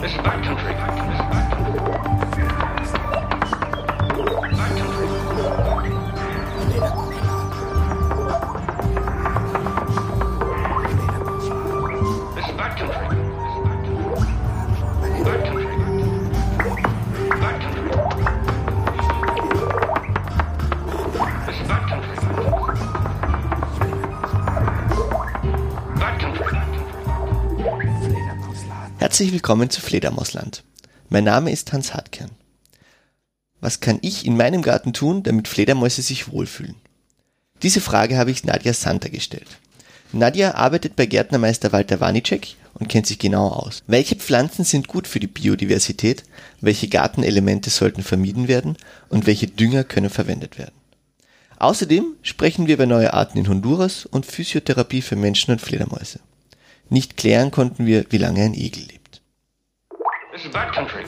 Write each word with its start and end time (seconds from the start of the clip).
This 0.00 0.12
is 0.12 0.18
backcountry. 0.20 0.89
Willkommen 29.50 29.70
zu 29.70 29.80
Fledermausland. 29.80 30.62
Mein 31.08 31.24
Name 31.24 31.50
ist 31.50 31.72
Hans 31.72 31.92
Hartkern. 31.92 32.30
Was 33.60 33.80
kann 33.80 33.98
ich 34.00 34.24
in 34.24 34.36
meinem 34.36 34.62
Garten 34.62 34.92
tun, 34.92 35.24
damit 35.24 35.48
Fledermäuse 35.48 36.02
sich 36.02 36.30
wohlfühlen? 36.30 36.76
Diese 37.60 37.80
Frage 37.80 38.16
habe 38.16 38.30
ich 38.30 38.44
Nadja 38.44 38.72
Santa 38.72 39.08
gestellt. 39.08 39.48
Nadja 40.12 40.54
arbeitet 40.54 40.94
bei 40.94 41.06
Gärtnermeister 41.06 41.72
Walter 41.72 41.98
Wanicek 41.98 42.54
und 42.74 42.88
kennt 42.88 43.08
sich 43.08 43.18
genau 43.18 43.48
aus. 43.48 43.82
Welche 43.88 44.14
Pflanzen 44.14 44.64
sind 44.64 44.86
gut 44.86 45.08
für 45.08 45.18
die 45.18 45.26
Biodiversität? 45.26 46.22
Welche 46.60 46.86
Gartenelemente 46.86 47.70
sollten 47.70 48.04
vermieden 48.04 48.46
werden? 48.46 48.76
Und 49.08 49.26
welche 49.26 49.48
Dünger 49.48 49.82
können 49.82 50.10
verwendet 50.10 50.58
werden? 50.58 50.76
Außerdem 51.58 52.14
sprechen 52.22 52.68
wir 52.68 52.74
über 52.74 52.86
neue 52.86 53.14
Arten 53.14 53.38
in 53.38 53.48
Honduras 53.48 54.06
und 54.06 54.26
Physiotherapie 54.26 55.02
für 55.02 55.16
Menschen 55.16 55.50
und 55.50 55.60
Fledermäuse. 55.60 56.20
Nicht 56.88 57.16
klären 57.16 57.50
konnten 57.50 57.84
wir, 57.86 58.06
wie 58.10 58.18
lange 58.18 58.44
ein 58.44 58.54
Igel 58.54 58.84
lebt. 58.84 58.99
This 60.40 60.46
is 60.46 60.52
backcountry. 60.54 61.04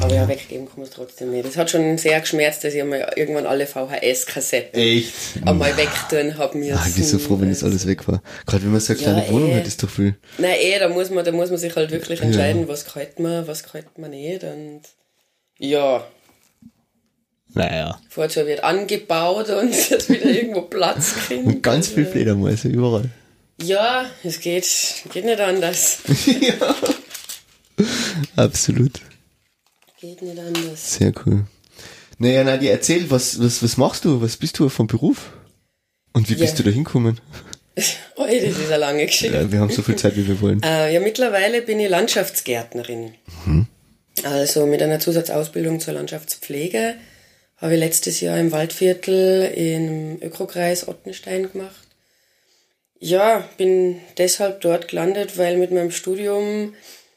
Aber 0.00 0.14
ja, 0.14 0.26
weggeben 0.26 0.64
kann 0.66 0.76
man 0.76 0.84
es 0.86 0.90
trotzdem 0.90 1.30
nicht. 1.30 1.46
Es 1.46 1.58
hat 1.58 1.68
schon 1.68 1.98
sehr 1.98 2.18
geschmerzt, 2.20 2.64
dass 2.64 2.72
ich 2.72 2.80
einmal 2.80 3.12
irgendwann 3.16 3.44
alle 3.46 3.66
VHS-Kassetten 3.66 4.80
Echt? 4.80 5.12
einmal 5.44 5.76
wegtun 5.76 6.38
habe 6.38 6.56
mir. 6.56 6.74
Ah, 6.74 6.86
ich 6.88 6.94
bin 6.94 7.04
so 7.04 7.18
froh, 7.18 7.38
wenn 7.38 7.50
das 7.50 7.62
alles 7.62 7.86
weg 7.86 8.08
war. 8.08 8.22
Gerade 8.46 8.62
wenn 8.64 8.72
man 8.72 8.80
so 8.80 8.94
eine 8.94 9.02
Ja, 9.02 9.12
kleine 9.12 9.28
Wohnung 9.30 9.50
eh. 9.50 9.56
hat, 9.56 9.66
ist 9.66 9.82
doch 9.82 9.90
viel. 9.90 10.16
Nein, 10.38 10.56
eh, 10.58 10.78
da 10.78 10.88
muss 10.88 11.10
man, 11.10 11.26
da 11.26 11.32
muss 11.32 11.50
man 11.50 11.58
sich 11.58 11.76
halt 11.76 11.90
wirklich 11.90 12.22
entscheiden, 12.22 12.66
was 12.66 12.86
gefällt 12.86 13.18
mir, 13.18 13.46
was 13.46 13.62
gefällt 13.62 13.98
mir 13.98 14.08
nicht. 14.08 14.42
Und 14.44 14.80
ja, 15.58 16.02
Naja. 17.58 18.00
vorher 18.08 18.46
wird 18.46 18.64
angebaut 18.64 19.50
und 19.50 19.70
es 19.70 19.90
wird 19.90 20.08
wieder 20.08 20.26
irgendwo 20.26 20.62
Platz 20.62 21.14
kriegen. 21.14 21.44
Und 21.44 21.62
ganz 21.62 21.88
viel 21.88 22.06
Fledermäuse 22.06 22.68
überall. 22.68 23.10
Ja, 23.60 24.06
es 24.22 24.40
geht, 24.40 24.66
geht 25.12 25.24
nicht 25.24 25.40
anders. 25.40 25.98
ja. 26.40 26.74
Absolut. 28.36 29.00
Geht 30.00 30.22
nicht 30.22 30.38
anders. 30.38 30.94
Sehr 30.94 31.12
cool. 31.26 31.44
Naja, 32.18 32.44
Nadja, 32.44 32.72
erzähl, 32.72 33.10
was, 33.10 33.40
was, 33.42 33.62
was 33.62 33.76
machst 33.76 34.04
du? 34.04 34.20
Was 34.20 34.36
bist 34.36 34.58
du 34.58 34.68
vom 34.68 34.86
Beruf? 34.86 35.32
Und 36.12 36.28
wie 36.30 36.34
bist 36.34 36.52
Ja. 36.54 36.56
du 36.58 36.62
da 36.64 36.70
hingekommen? 36.70 37.20
Oh, 38.16 38.24
das 38.26 38.34
ist 38.58 38.66
eine 38.66 38.76
lange 38.78 39.06
Geschichte. 39.06 39.36
Ja, 39.36 39.52
wir 39.52 39.60
haben 39.60 39.70
so 39.70 39.82
viel 39.82 39.94
Zeit, 39.94 40.16
wie 40.16 40.26
wir 40.26 40.40
wollen. 40.40 40.60
Äh, 40.64 40.92
ja, 40.92 40.98
mittlerweile 40.98 41.62
bin 41.62 41.78
ich 41.78 41.88
Landschaftsgärtnerin. 41.88 43.14
Also 44.24 44.66
mit 44.66 44.82
einer 44.82 44.98
Zusatzausbildung 44.98 45.78
zur 45.78 45.94
Landschaftspflege 45.94 46.94
habe 47.60 47.74
ich 47.74 47.80
letztes 47.80 48.20
Jahr 48.20 48.38
im 48.38 48.52
Waldviertel 48.52 49.52
im 49.54 50.22
Ökokreis 50.22 50.86
Ottenstein 50.88 51.50
gemacht. 51.52 51.74
Ja, 53.00 53.48
bin 53.56 54.00
deshalb 54.16 54.60
dort 54.60 54.88
gelandet, 54.88 55.38
weil 55.38 55.56
mit 55.56 55.70
meinem 55.70 55.90
Studium 55.90 56.74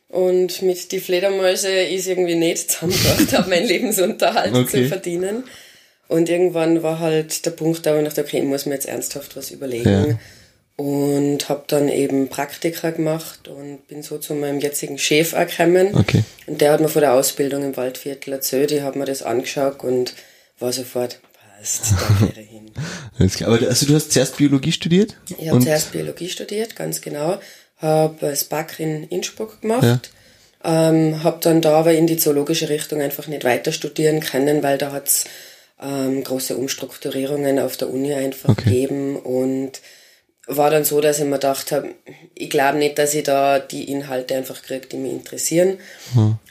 und 0.09 0.61
mit 0.61 0.91
die 0.91 0.99
Fledermäuse 0.99 1.71
ist 1.71 2.07
irgendwie 2.07 2.35
nicht 2.35 2.71
zusammengebracht 2.71 3.33
habe, 3.37 3.49
meinen 3.49 3.67
Lebensunterhalt 3.67 4.53
Okay. 4.53 4.83
zu 4.83 4.87
verdienen. 4.87 5.43
Und 6.07 6.27
irgendwann 6.27 6.83
war 6.83 6.99
halt 6.99 7.45
der 7.45 7.51
Punkt 7.51 7.85
da, 7.85 7.95
wo 7.95 7.99
ich 7.99 8.05
dachte, 8.05 8.21
okay, 8.21 8.39
ich 8.39 8.43
muss 8.43 8.65
mir 8.65 8.73
jetzt 8.73 8.87
ernsthaft 8.87 9.37
was 9.37 9.49
überlegen. 9.49 9.89
Ja. 9.89 10.19
Und 10.75 11.47
habe 11.47 11.63
dann 11.67 11.87
eben 11.87 12.27
Praktika 12.27 12.89
gemacht 12.89 13.47
und 13.47 13.87
bin 13.87 14.03
so 14.03 14.17
zu 14.17 14.33
meinem 14.33 14.59
jetzigen 14.59 14.97
Chef 14.97 15.33
gekommen. 15.33 15.95
Okay. 15.95 16.23
Und 16.47 16.59
der 16.59 16.73
hat 16.73 16.81
mir 16.81 16.89
vor 16.89 17.01
der 17.01 17.13
Ausbildung 17.13 17.63
im 17.63 17.77
Waldviertel 17.77 18.33
erzählt, 18.33 18.71
ich 18.71 18.81
habe 18.81 18.99
mir 18.99 19.05
das 19.05 19.23
angeschaut 19.23 19.83
und 19.83 20.13
war 20.61 20.71
sofort, 20.73 21.19
passt, 21.57 21.91
da 21.91 22.25
ich 22.27 22.35
hin. 22.49 22.71
Alles 23.19 23.35
klar. 23.35 23.51
Aber 23.53 23.67
also 23.67 23.85
du 23.85 23.95
hast 23.95 24.11
zuerst 24.11 24.37
Biologie 24.37 24.71
studiert? 24.71 25.15
Ich 25.37 25.49
habe 25.49 25.59
zuerst 25.59 25.91
Biologie 25.91 26.29
studiert, 26.29 26.75
ganz 26.75 27.01
genau. 27.01 27.39
Habe 27.77 28.15
das 28.21 28.43
Back 28.45 28.79
in 28.79 29.03
Innsbruck 29.05 29.61
gemacht. 29.61 30.11
Ähm, 30.63 31.23
habe 31.23 31.39
dann 31.41 31.61
da 31.61 31.79
aber 31.79 31.93
in 31.93 32.05
die 32.05 32.17
zoologische 32.17 32.69
Richtung 32.69 33.01
einfach 33.01 33.27
nicht 33.27 33.43
weiter 33.43 33.71
studieren 33.71 34.19
können, 34.19 34.61
weil 34.61 34.77
da 34.77 34.91
hat's 34.91 35.25
ähm, 35.81 36.23
große 36.23 36.55
Umstrukturierungen 36.55 37.57
auf 37.57 37.77
der 37.77 37.89
Uni 37.89 38.13
einfach 38.13 38.49
Okay. 38.49 38.65
gegeben 38.65 39.15
und 39.17 39.81
war 40.47 40.69
dann 40.69 40.83
so, 40.83 41.01
dass 41.01 41.19
ich 41.19 41.25
mir 41.25 41.33
gedacht 41.33 41.71
habe, 41.71 41.89
ich 42.35 42.49
glaube 42.49 42.77
nicht, 42.77 42.97
dass 42.97 43.13
ich 43.13 43.23
da 43.23 43.59
die 43.59 43.91
Inhalte 43.91 44.35
einfach 44.35 44.61
kriege, 44.61 44.87
die 44.87 44.97
mich 44.97 45.11
interessieren. 45.11 45.77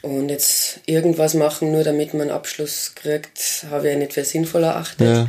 Und 0.01 0.29
jetzt 0.29 0.79
irgendwas 0.85 1.33
machen, 1.33 1.71
nur 1.71 1.83
damit 1.83 2.13
man 2.13 2.23
einen 2.23 2.31
Abschluss 2.31 2.93
kriegt, 2.95 3.65
habe 3.69 3.87
ich 3.87 3.93
ja 3.93 3.99
nicht 3.99 4.13
für 4.13 4.23
sinnvoll 4.23 4.63
erachtet. 4.63 5.07
Ja. 5.07 5.27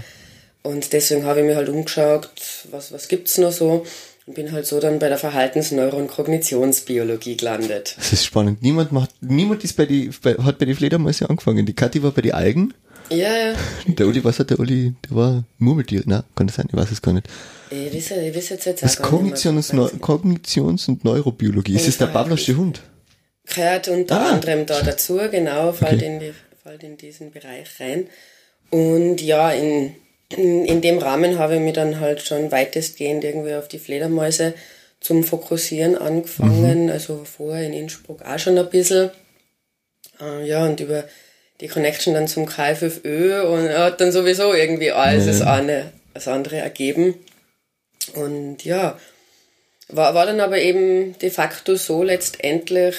Und 0.62 0.92
deswegen 0.92 1.24
habe 1.24 1.40
ich 1.40 1.46
mir 1.46 1.56
halt 1.56 1.68
umgeschaut, 1.68 2.30
was, 2.70 2.92
was 2.92 3.08
gibt's 3.08 3.36
noch 3.38 3.52
so. 3.52 3.84
Und 4.26 4.34
bin 4.34 4.52
halt 4.52 4.66
so 4.66 4.78
dann 4.78 5.00
bei 5.00 5.08
der 5.08 5.18
Verhaltens-, 5.18 5.72
Neuro- 5.72 5.96
und 5.96 6.06
Kognitionsbiologie 6.06 7.36
gelandet. 7.36 7.96
Das 7.98 8.12
ist 8.12 8.24
spannend. 8.24 8.62
Niemand 8.62 8.92
macht, 8.92 9.10
niemand 9.20 9.64
ist 9.64 9.76
bei 9.76 9.86
die, 9.86 10.12
bei, 10.22 10.34
hat 10.34 10.58
bei 10.58 10.66
die 10.66 10.76
Fledermäuse 10.76 11.28
angefangen. 11.28 11.66
Die 11.66 11.74
Kathi 11.74 12.04
war 12.04 12.12
bei 12.12 12.22
die 12.22 12.32
Algen. 12.32 12.72
Ja, 13.10 13.36
ja. 13.36 13.54
Der 13.86 14.06
Uli, 14.06 14.22
was 14.22 14.38
hat 14.38 14.50
der 14.50 14.60
Uli? 14.60 14.94
Der 15.08 15.16
war 15.16 15.44
Murmeltier. 15.58 16.02
Na, 16.06 16.22
kann 16.36 16.46
das 16.46 16.54
sein? 16.54 16.66
Ich 16.68 16.76
weiß 16.76 16.92
es 16.92 17.02
gar 17.02 17.12
nicht. 17.12 17.28
Ich 17.72 17.94
weiß, 18.10 18.18
ich 18.18 18.36
weiß 18.36 18.48
jetzt, 18.50 18.66
jetzt 18.66 18.82
Das 18.82 19.00
auch 19.00 19.08
Kognitions, 19.08 19.72
mehr. 19.72 19.82
Neu- 19.84 19.88
Kognitions- 19.98 20.88
und 20.88 21.04
Neurobiologie. 21.04 21.74
Ist 21.76 21.88
das 21.88 21.98
der 21.98 22.06
Pavlovsche 22.06 22.56
Hund? 22.56 22.82
gehört 23.46 23.88
unter 23.88 24.20
Ah. 24.20 24.30
anderem 24.32 24.66
da 24.66 24.82
dazu, 24.82 25.18
genau, 25.30 25.72
fällt, 25.72 25.94
Okay. 26.02 26.06
in 26.06 26.20
die, 26.20 26.32
fällt 26.62 26.82
in 26.82 26.96
diesen 26.96 27.30
Bereich 27.32 27.68
rein. 27.80 28.06
Und 28.70 29.20
ja, 29.20 29.50
in, 29.50 29.94
in, 30.36 30.64
in 30.64 30.80
dem 30.80 30.98
Rahmen 30.98 31.38
habe 31.38 31.54
ich 31.56 31.60
mich 31.60 31.72
dann 31.74 31.98
halt 32.00 32.22
schon 32.22 32.50
weitestgehend 32.52 33.24
irgendwie 33.24 33.54
auf 33.54 33.68
die 33.68 33.78
Fledermäuse 33.78 34.54
zum 35.00 35.24
Fokussieren 35.24 35.96
angefangen, 35.98 36.88
also 36.90 37.24
vorher 37.24 37.66
in 37.66 37.72
Innsbruck 37.72 38.22
auch 38.22 38.38
schon 38.38 38.56
ein 38.58 38.70
bisschen. 38.70 39.10
Äh, 40.20 40.46
ja, 40.46 40.64
und 40.64 40.78
über 40.80 41.04
die 41.60 41.68
Connection 41.68 42.14
dann 42.14 42.28
zum 42.28 42.46
KFFÖ 42.46 43.42
und 43.42 43.68
hat 43.70 44.00
dann 44.00 44.12
sowieso 44.12 44.52
irgendwie 44.54 44.92
alles 44.92 45.26
das 45.26 45.40
eine, 45.42 45.92
das 46.14 46.28
andere 46.28 46.56
ergeben. 46.58 47.14
Und 48.08 48.64
ja, 48.64 48.98
war, 49.88 50.14
war 50.14 50.26
dann 50.26 50.40
aber 50.40 50.58
eben 50.58 51.18
de 51.18 51.30
facto 51.30 51.76
so 51.76 52.02
letztendlich, 52.02 52.96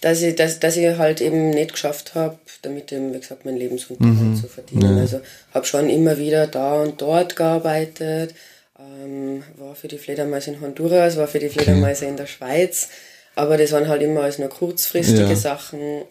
dass 0.00 0.22
ich, 0.22 0.36
dass, 0.36 0.60
dass 0.60 0.76
ich 0.76 0.96
halt 0.96 1.20
eben 1.20 1.50
nicht 1.50 1.72
geschafft 1.72 2.14
habe, 2.14 2.38
damit 2.62 2.92
eben, 2.92 3.12
wie 3.12 3.20
gesagt, 3.20 3.44
meinen 3.44 3.58
Lebensunterhalt 3.58 4.38
zu 4.38 4.48
verdienen. 4.48 4.98
Also 4.98 5.20
habe 5.52 5.66
schon 5.66 5.90
immer 5.90 6.18
wieder 6.18 6.46
da 6.46 6.80
und 6.82 7.00
dort 7.02 7.36
gearbeitet, 7.36 8.34
ähm, 8.78 9.42
war 9.56 9.74
für 9.74 9.88
die 9.88 9.98
Fledermäuse 9.98 10.52
in 10.52 10.60
Honduras, 10.60 11.16
war 11.16 11.26
für 11.28 11.40
die 11.40 11.48
Fledermäuse 11.48 12.06
in 12.06 12.16
der 12.16 12.26
Schweiz, 12.26 12.88
aber 13.34 13.56
das 13.56 13.72
waren 13.72 13.88
halt 13.88 14.02
immer 14.02 14.22
alles 14.22 14.38
nur 14.38 14.48
kurzfristige 14.48 15.30
Ja. 15.30 15.36
Sachen. 15.36 16.02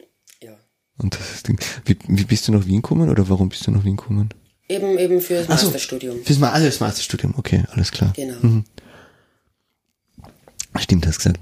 Ja. 0.42 0.58
Und 0.98 1.18
das 1.18 1.32
ist. 1.34 1.48
Wie, 1.86 1.98
wie 2.08 2.24
bist 2.26 2.48
du 2.48 2.52
nach 2.52 2.66
Wien 2.66 2.82
gekommen 2.82 3.10
oder 3.10 3.28
warum 3.30 3.50
bist 3.50 3.66
du 3.68 3.72
nach 3.72 3.86
Wien 3.86 3.96
gekommen? 3.96 4.30
Eben, 4.70 4.98
eben 4.98 5.22
fürs 5.22 5.46
Ach 5.50 5.58
so. 5.58 5.66
Masterstudium. 5.68 6.24
Fürs 6.24 6.40
Ma 6.40 6.52
also 6.52 6.66
das 6.66 6.80
Masterstudium, 6.80 7.34
okay, 7.38 7.64
alles 7.72 7.92
klar. 7.92 8.14
Genau. 8.16 8.64
Stimmt, 10.80 11.08
hast 11.08 11.18
gesagt. 11.18 11.40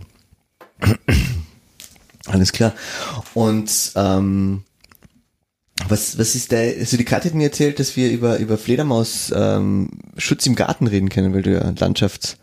Alles 2.27 2.51
klar. 2.51 2.73
Und 3.33 3.91
ähm, 3.95 4.63
was, 5.87 6.17
was 6.17 6.33
ist 6.35 6.51
der, 6.51 6.75
also 6.79 6.97
die 6.97 7.05
Katja 7.05 7.29
hat 7.29 7.35
mir 7.35 7.45
erzählt, 7.45 7.79
dass 7.79 7.95
wir 7.95 8.09
über, 8.11 8.37
über 8.39 8.57
Fledermaus 8.57 9.31
ähm, 9.35 9.89
Schutz 10.17 10.45
im 10.47 10.55
Garten 10.55 10.87
reden 10.87 11.09
können, 11.09 11.33
weil 11.33 11.43
du 11.43 11.51
ja 11.53 11.73
Landschafts, 11.77 12.37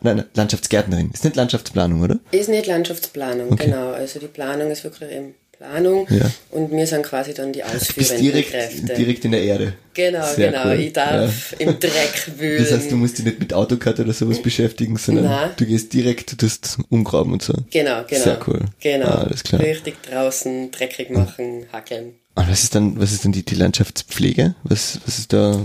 nein, 0.00 0.24
Landschaftsgärtnerin. 0.34 1.10
Ist 1.10 1.24
nicht 1.24 1.36
Landschaftsplanung, 1.36 2.00
oder? 2.02 2.18
Ist 2.30 2.48
nicht 2.48 2.66
Landschaftsplanung, 2.66 3.52
Okay. 3.52 3.66
genau. 3.66 3.90
Also 3.90 4.20
die 4.20 4.28
Planung 4.28 4.70
ist 4.70 4.84
wirklich 4.84 5.10
eben 5.10 5.34
Planung 5.58 6.06
Ja. 6.10 6.30
und 6.50 6.70
wir 6.70 6.86
sind 6.86 7.02
quasi 7.04 7.32
dann 7.34 7.52
die 7.52 7.64
ausführenden 7.64 8.18
direkt, 8.20 8.50
Kräfte. 8.50 8.94
direkt 8.94 9.24
in 9.24 9.32
der 9.32 9.42
Erde. 9.42 9.72
Genau, 9.94 10.26
Sehr 10.26 10.50
genau. 10.52 10.66
cool. 10.66 10.80
Ich 10.80 10.92
darf 10.92 11.54
im 11.58 11.80
Dreck 11.80 12.30
wühlen. 12.38 12.62
Das 12.62 12.72
heißt, 12.72 12.90
du 12.90 12.96
musst 12.96 13.18
dich 13.18 13.24
nicht 13.24 13.40
mit 13.40 13.52
AutoCAD 13.54 14.00
oder 14.00 14.12
sowas 14.12 14.42
beschäftigen, 14.42 14.96
sondern 14.98 15.24
Nein. 15.24 15.50
du 15.56 15.64
gehst 15.64 15.92
direkt, 15.94 16.32
du 16.32 16.36
tust 16.36 16.78
umgraben 16.90 17.32
und 17.32 17.42
so. 17.42 17.54
Genau, 17.70 18.02
genau. 18.06 18.22
Sehr 18.22 18.38
cool. 18.46 18.60
Genau. 18.80 19.06
Ah, 19.06 19.22
alles 19.24 19.42
klar. 19.42 19.60
Richtig 19.62 19.96
draußen 20.02 20.70
dreckig 20.70 21.10
machen, 21.10 21.66
hackeln. 21.72 22.14
Und 22.34 22.50
was 22.50 22.62
ist 22.64 22.74
dann, 22.74 23.00
was 23.00 23.12
ist 23.12 23.24
dann 23.24 23.32
die, 23.32 23.42
die 23.44 23.54
Landschaftspflege? 23.54 24.54
Was, 24.64 25.00
was 25.06 25.18
ist 25.18 25.32
da? 25.32 25.64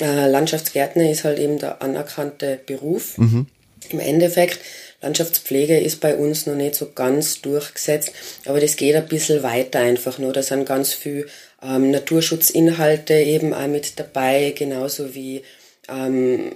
äh, 0.00 0.28
Landschaftsgärtner 0.30 1.10
ist 1.10 1.24
halt 1.24 1.38
eben 1.38 1.58
der 1.58 1.82
anerkannte 1.82 2.58
Beruf. 2.64 3.18
Im 3.18 3.98
Endeffekt, 3.98 4.60
Landschaftspflege 5.02 5.80
ist 5.80 6.00
bei 6.00 6.14
uns 6.14 6.46
noch 6.46 6.54
nicht 6.54 6.74
so 6.74 6.92
ganz 6.92 7.40
durchgesetzt, 7.40 8.12
aber 8.44 8.60
das 8.60 8.76
geht 8.76 8.94
ein 8.94 9.08
bisschen 9.08 9.42
weiter 9.42 9.80
einfach 9.80 10.18
nur. 10.18 10.32
Da 10.32 10.42
sind 10.42 10.66
ganz 10.66 10.92
viel 10.92 11.26
ähm, 11.62 11.90
Naturschutzinhalte 11.90 13.14
eben 13.14 13.54
auch 13.54 13.66
mit 13.66 13.98
dabei, 13.98 14.54
genauso 14.56 15.14
wie 15.14 15.42
ähm, 15.88 16.54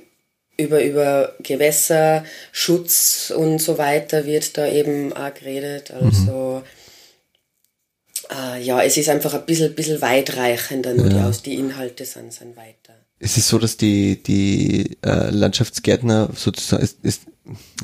über, 0.57 0.83
über 0.83 1.35
Gewässerschutz 1.41 3.33
und 3.37 3.61
so 3.61 3.79
weiter 3.79 4.27
wird 4.27 4.57
da 4.57 4.67
eben 4.69 5.13
auch 5.13 5.35
geredet. 5.35 5.91
Also 5.91 6.63
äh, 8.31 8.61
ja, 8.63 8.83
es 8.83 8.97
ist 8.97 9.09
einfach 9.09 9.35
ein 9.35 9.47
bisschen, 9.47 9.75
bisschen 9.75 10.01
weitreichender, 10.01 10.95
nur 10.95 11.09
die, 11.09 11.17
Aus 11.17 11.43
die 11.43 11.55
Inhalte 11.55 12.05
sind, 12.05 12.33
sind 12.33 12.57
weiter. 12.57 13.04
Es 13.21 13.37
ist 13.37 13.49
so, 13.49 13.59
dass 13.59 13.77
die, 13.77 14.23
die 14.23 14.97
äh, 15.03 15.31
Landschaftsgärtner 15.31 16.31
sozusagen, 16.37 16.83
ist, 16.83 16.99
ist, 17.03 17.23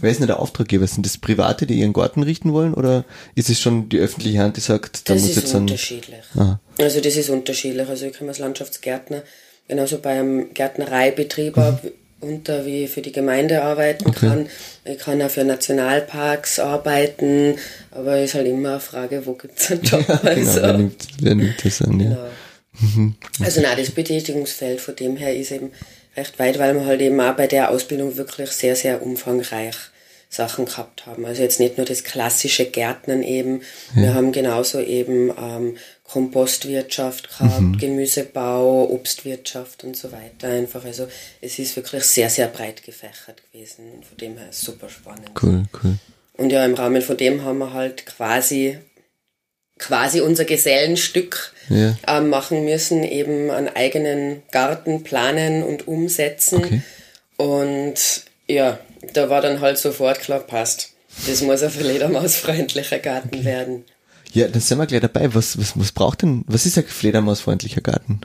wer 0.01 0.11
ist 0.11 0.21
denn 0.21 0.27
der 0.27 0.41
Auftraggeber? 0.41 0.87
Sind 0.87 1.07
das 1.07 1.19
Private, 1.19 1.67
die 1.67 1.75
ihren 1.75 1.93
Garten 1.93 2.23
richten 2.23 2.53
wollen 2.53 2.75
oder 2.75 3.05
ist 3.35 3.49
es 3.49 3.61
schon 3.61 3.89
die 3.89 3.99
öffentliche 3.99 4.41
Hand, 4.41 4.57
die 4.57 4.61
sagt, 4.61 5.09
da 5.09 5.15
Das 5.15 5.23
muss 5.23 5.31
ist 5.31 5.37
jetzt 5.37 5.55
ein... 5.55 5.63
unterschiedlich. 5.63 6.21
Aha. 6.37 6.61
Also 6.79 7.01
das 7.01 7.17
ist 7.17 7.31
unterschiedlich. 7.31 7.89
Also 7.89 8.07
ich 8.07 8.13
kann 8.13 8.29
als 8.29 8.39
Landschaftsgärtner 8.39 9.23
genauso 9.69 9.99
bei 9.99 10.19
einem 10.19 10.53
Gärtnereibetrieb 10.53 11.57
Mhm. 11.57 11.79
unter 12.21 12.67
wie 12.67 12.87
für 12.87 13.01
die 13.01 13.13
Gemeinde 13.13 13.63
arbeiten 13.63 14.13
kann. 14.13 14.47
Ich 14.85 14.99
kann 14.99 15.23
auch 15.23 15.31
für 15.31 15.45
Nationalparks 15.45 16.59
arbeiten, 16.59 17.55
aber 17.93 18.21
ist 18.21 18.35
halt 18.35 18.47
immer 18.47 18.73
eine 18.73 18.81
Frage, 18.81 19.25
wo 19.25 19.33
gibt's 19.35 19.71
einen 19.71 19.83
Job. 19.85 20.05
Genau, 20.07 20.21
also, 20.23 20.61
wer 20.61 20.73
nimmt, 20.77 21.07
wer 21.23 21.35
nimmt 21.35 21.65
das 21.65 21.81
an, 21.81 21.99
ja. 22.01 22.09
Genau. 22.11 22.19
Also 23.41 23.61
nein, 23.61 23.77
das 23.77 23.91
Betätigungsfeld 23.91 24.81
von 24.81 24.97
dem 24.97 25.17
her 25.17 25.35
ist 25.35 25.53
eben 25.53 25.71
recht 26.17 26.39
weit, 26.39 26.59
weil 26.59 26.75
wir 26.75 26.87
halt 26.87 27.01
eben 27.01 27.21
auch 27.21 27.35
bei 27.35 27.47
der 27.47 27.71
Ausbildung 27.71 28.17
wirklich 28.17 28.51
sehr, 28.51 28.77
sehr 28.77 29.03
umfangreich 29.03 29.77
Sachen 30.33 30.65
gehabt 30.65 31.07
haben. 31.07 31.27
Also 31.27 31.43
jetzt 31.43 31.59
nicht 31.59 31.77
nur 31.77 31.85
das 31.85 32.05
klassische 32.05 32.65
Gärtnern 32.65 33.25
eben, 33.25 33.63
wir 33.95 34.15
haben 34.15 34.31
genauso 34.31 34.79
eben 34.79 35.31
ähm, 35.37 35.77
Kompostwirtschaft 36.05 37.29
gehabt, 37.29 37.79
Gemüsebau, 37.81 38.89
Obstwirtschaft 38.91 39.83
und 39.83 39.97
so 39.97 40.13
weiter 40.13 40.49
einfach. 40.49 40.85
Also 40.85 41.09
es 41.41 41.59
ist 41.59 41.75
wirklich 41.75 42.05
sehr, 42.05 42.31
sehr 42.31 42.47
breit 42.47 42.85
gefächert 42.85 43.43
gewesen 43.53 43.93
und 43.93 44.07
von 44.07 44.17
dem 44.19 44.39
her 44.39 44.49
super 44.53 44.89
spannend. 44.89 45.31
Cool, 45.41 45.65
cool. 45.83 45.99
Und 46.35 46.51
ja, 46.51 46.65
im 46.65 46.75
Rahmen 46.75 47.03
von 47.03 47.17
dem 47.17 47.45
haben 47.45 47.59
wir 47.59 47.73
halt 47.73 48.07
quasi, 48.07 48.79
quasi 49.81 50.21
unser 50.21 50.45
Gesellenstück 50.45 51.53
Ja. 51.69 51.97
ähm, 52.07 52.29
machen 52.29 52.65
müssen, 52.65 53.03
eben 53.03 53.51
einen 53.51 53.69
eigenen 53.69 54.43
Garten 54.53 55.03
planen 55.03 55.63
und 55.65 55.89
umsetzen. 55.89 56.59
Okay. 56.65 56.83
Und 57.37 57.95
ja, 58.47 58.79
da 59.15 59.31
war 59.31 59.41
dann 59.41 59.61
halt 59.61 59.79
sofort 59.79 60.21
klar, 60.21 60.41
passt. 60.41 60.91
Das 61.27 61.41
muss 61.43 61.63
ein 61.63 61.71
fledermausfreundlicher 61.71 62.99
Garten 62.99 63.45
werden. 63.45 63.85
Ja, 64.33 64.47
dann 64.47 64.61
sind 64.61 64.79
wir 64.79 64.87
gleich 64.87 65.01
dabei. 65.01 65.35
Was, 65.35 65.59
was, 65.59 65.73
was 65.79 65.91
braucht 65.93 66.23
denn, 66.23 66.45
was 66.47 66.67
ist 66.67 66.79
ein 66.79 66.85
fledermausfreundlicher 66.85 67.81
Garten? 67.81 68.21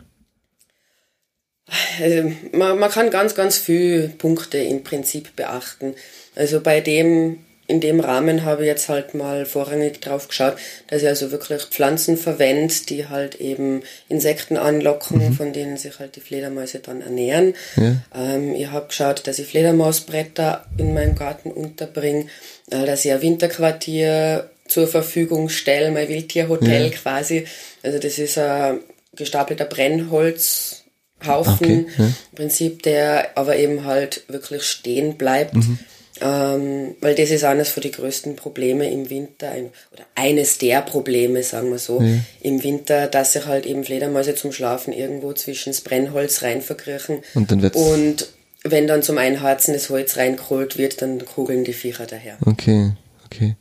Also, 2.00 2.32
man, 2.52 2.78
man 2.78 2.92
kann 2.92 3.10
ganz, 3.10 3.34
ganz 3.34 3.58
viele 3.58 4.10
Punkte 4.10 4.58
im 4.60 4.84
Prinzip 4.84 5.36
beachten. 5.36 5.96
Also 6.36 6.60
bei 6.62 6.80
dem, 6.82 7.40
in 7.68 7.82
dem 7.82 8.00
Rahmen 8.00 8.44
habe 8.44 8.62
ich 8.64 8.68
jetzt 8.68 8.90
halt 8.90 9.16
mal 9.16 9.46
vorrangig 9.46 10.00
drauf 10.02 10.28
geschaut, 10.28 10.56
dass 10.88 11.02
ich 11.02 11.08
also 11.08 11.32
wirklich 11.32 11.64
Pflanzen 11.64 12.16
verwende, 12.18 12.74
die 12.88 13.08
halt 13.08 13.36
eben 13.36 13.82
Insekten 14.08 14.58
anlocken, 14.58 15.34
von 15.34 15.52
denen 15.52 15.78
sich 15.78 16.00
halt 16.00 16.16
die 16.16 16.22
Fledermäuse 16.22 16.80
dann 16.80 17.02
ernähren. 17.02 17.56
Ja. 17.76 17.96
Ähm, 18.16 18.54
ich 18.54 18.68
habe 18.68 18.88
geschaut, 18.88 19.26
dass 19.26 19.40
ich 19.40 19.48
Fledermausbretter 19.48 20.66
in 20.78 20.94
meinem 20.94 21.16
Garten 21.16 21.52
unterbringe, 21.52 22.28
äh, 22.70 22.86
dass 22.86 23.04
ich 23.04 23.12
ein 23.12 23.22
Winterquartier 23.22 24.50
zur 24.68 24.88
Verfügung 24.88 25.50
stelle, 25.50 25.92
mein 25.92 26.10
Wildtierhotel 26.10 26.92
quasi. 26.92 27.46
Also 27.84 28.00
das 28.00 28.18
ist 28.18 28.38
ein 28.38 28.80
gestapelter 29.16 29.66
Brennholzhaufen, 29.66 30.86
Okay, 31.26 31.86
ja. 31.98 32.06
im 32.06 32.16
Prinzip, 32.36 32.84
der 32.84 33.38
aber 33.38 33.56
eben 33.58 33.86
halt 33.86 34.24
wirklich 34.28 34.64
stehen 34.64 35.18
bleibt. 35.18 35.54
Mhm. 35.56 35.80
Ähm, 36.22 36.96
weil 37.02 37.14
das 37.16 37.30
ist 37.30 37.44
eines 37.44 37.70
von 37.70 37.82
den 37.84 37.92
größten 37.92 38.36
Probleme 38.38 38.90
im 38.90 39.10
Winter, 39.10 39.52
oder 39.92 40.06
eines 40.16 40.58
der 40.58 40.82
Probleme, 40.82 41.44
sagen 41.44 41.72
wir 41.72 41.78
so, 41.78 42.02
im 42.42 42.64
Winter, 42.64 43.08
dass 43.08 43.34
sich 43.34 43.46
halt 43.46 43.66
eben 43.66 43.84
Fledermäuse 43.84 44.34
zum 44.36 44.52
Schlafen 44.54 44.94
irgendwo 44.94 45.34
zwischen 45.34 45.72
das 45.72 45.82
Brennholz 45.82 46.42
rein 46.42 46.62
verkriechen. 46.62 47.20
Und 47.34 47.52
dann 47.52 47.62
wird's- 47.62 47.78
Und 47.78 48.30
wenn 48.64 48.88
dann 48.88 49.04
zum 49.04 49.18
Einharzen 49.18 49.74
das 49.74 49.90
Holz 49.90 50.16
reingeholt 50.18 50.78
wird, 50.78 51.02
dann 51.02 51.24
kugeln 51.26 51.66
die 51.66 51.74
Viecher 51.74 52.06
daher. 52.06 52.38
Okay, 52.46 52.94
okay. 53.26 53.58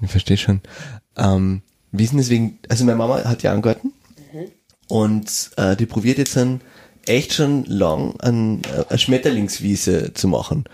Ich 0.00 0.10
verstehe 0.10 0.36
schon. 0.36 0.60
Ähm, 1.16 1.62
wie 1.90 2.04
ist 2.04 2.10
denn 2.12 2.18
deswegen, 2.18 2.58
also 2.68 2.84
meine 2.84 2.96
Mama 2.96 3.24
hat 3.24 3.42
ja 3.42 3.52
einen 3.52 3.62
Garten 3.62 3.92
und 4.86 5.50
äh, 5.56 5.74
die 5.76 5.86
probiert 5.86 6.18
jetzt 6.18 6.36
dann 6.36 6.60
echt 7.06 7.32
schon 7.34 7.64
lang 7.64 8.14
an, 8.20 8.62
äh, 8.72 8.84
eine 8.88 8.98
Schmetterlingswiese 8.98 10.12
zu 10.14 10.28
machen. 10.28 10.64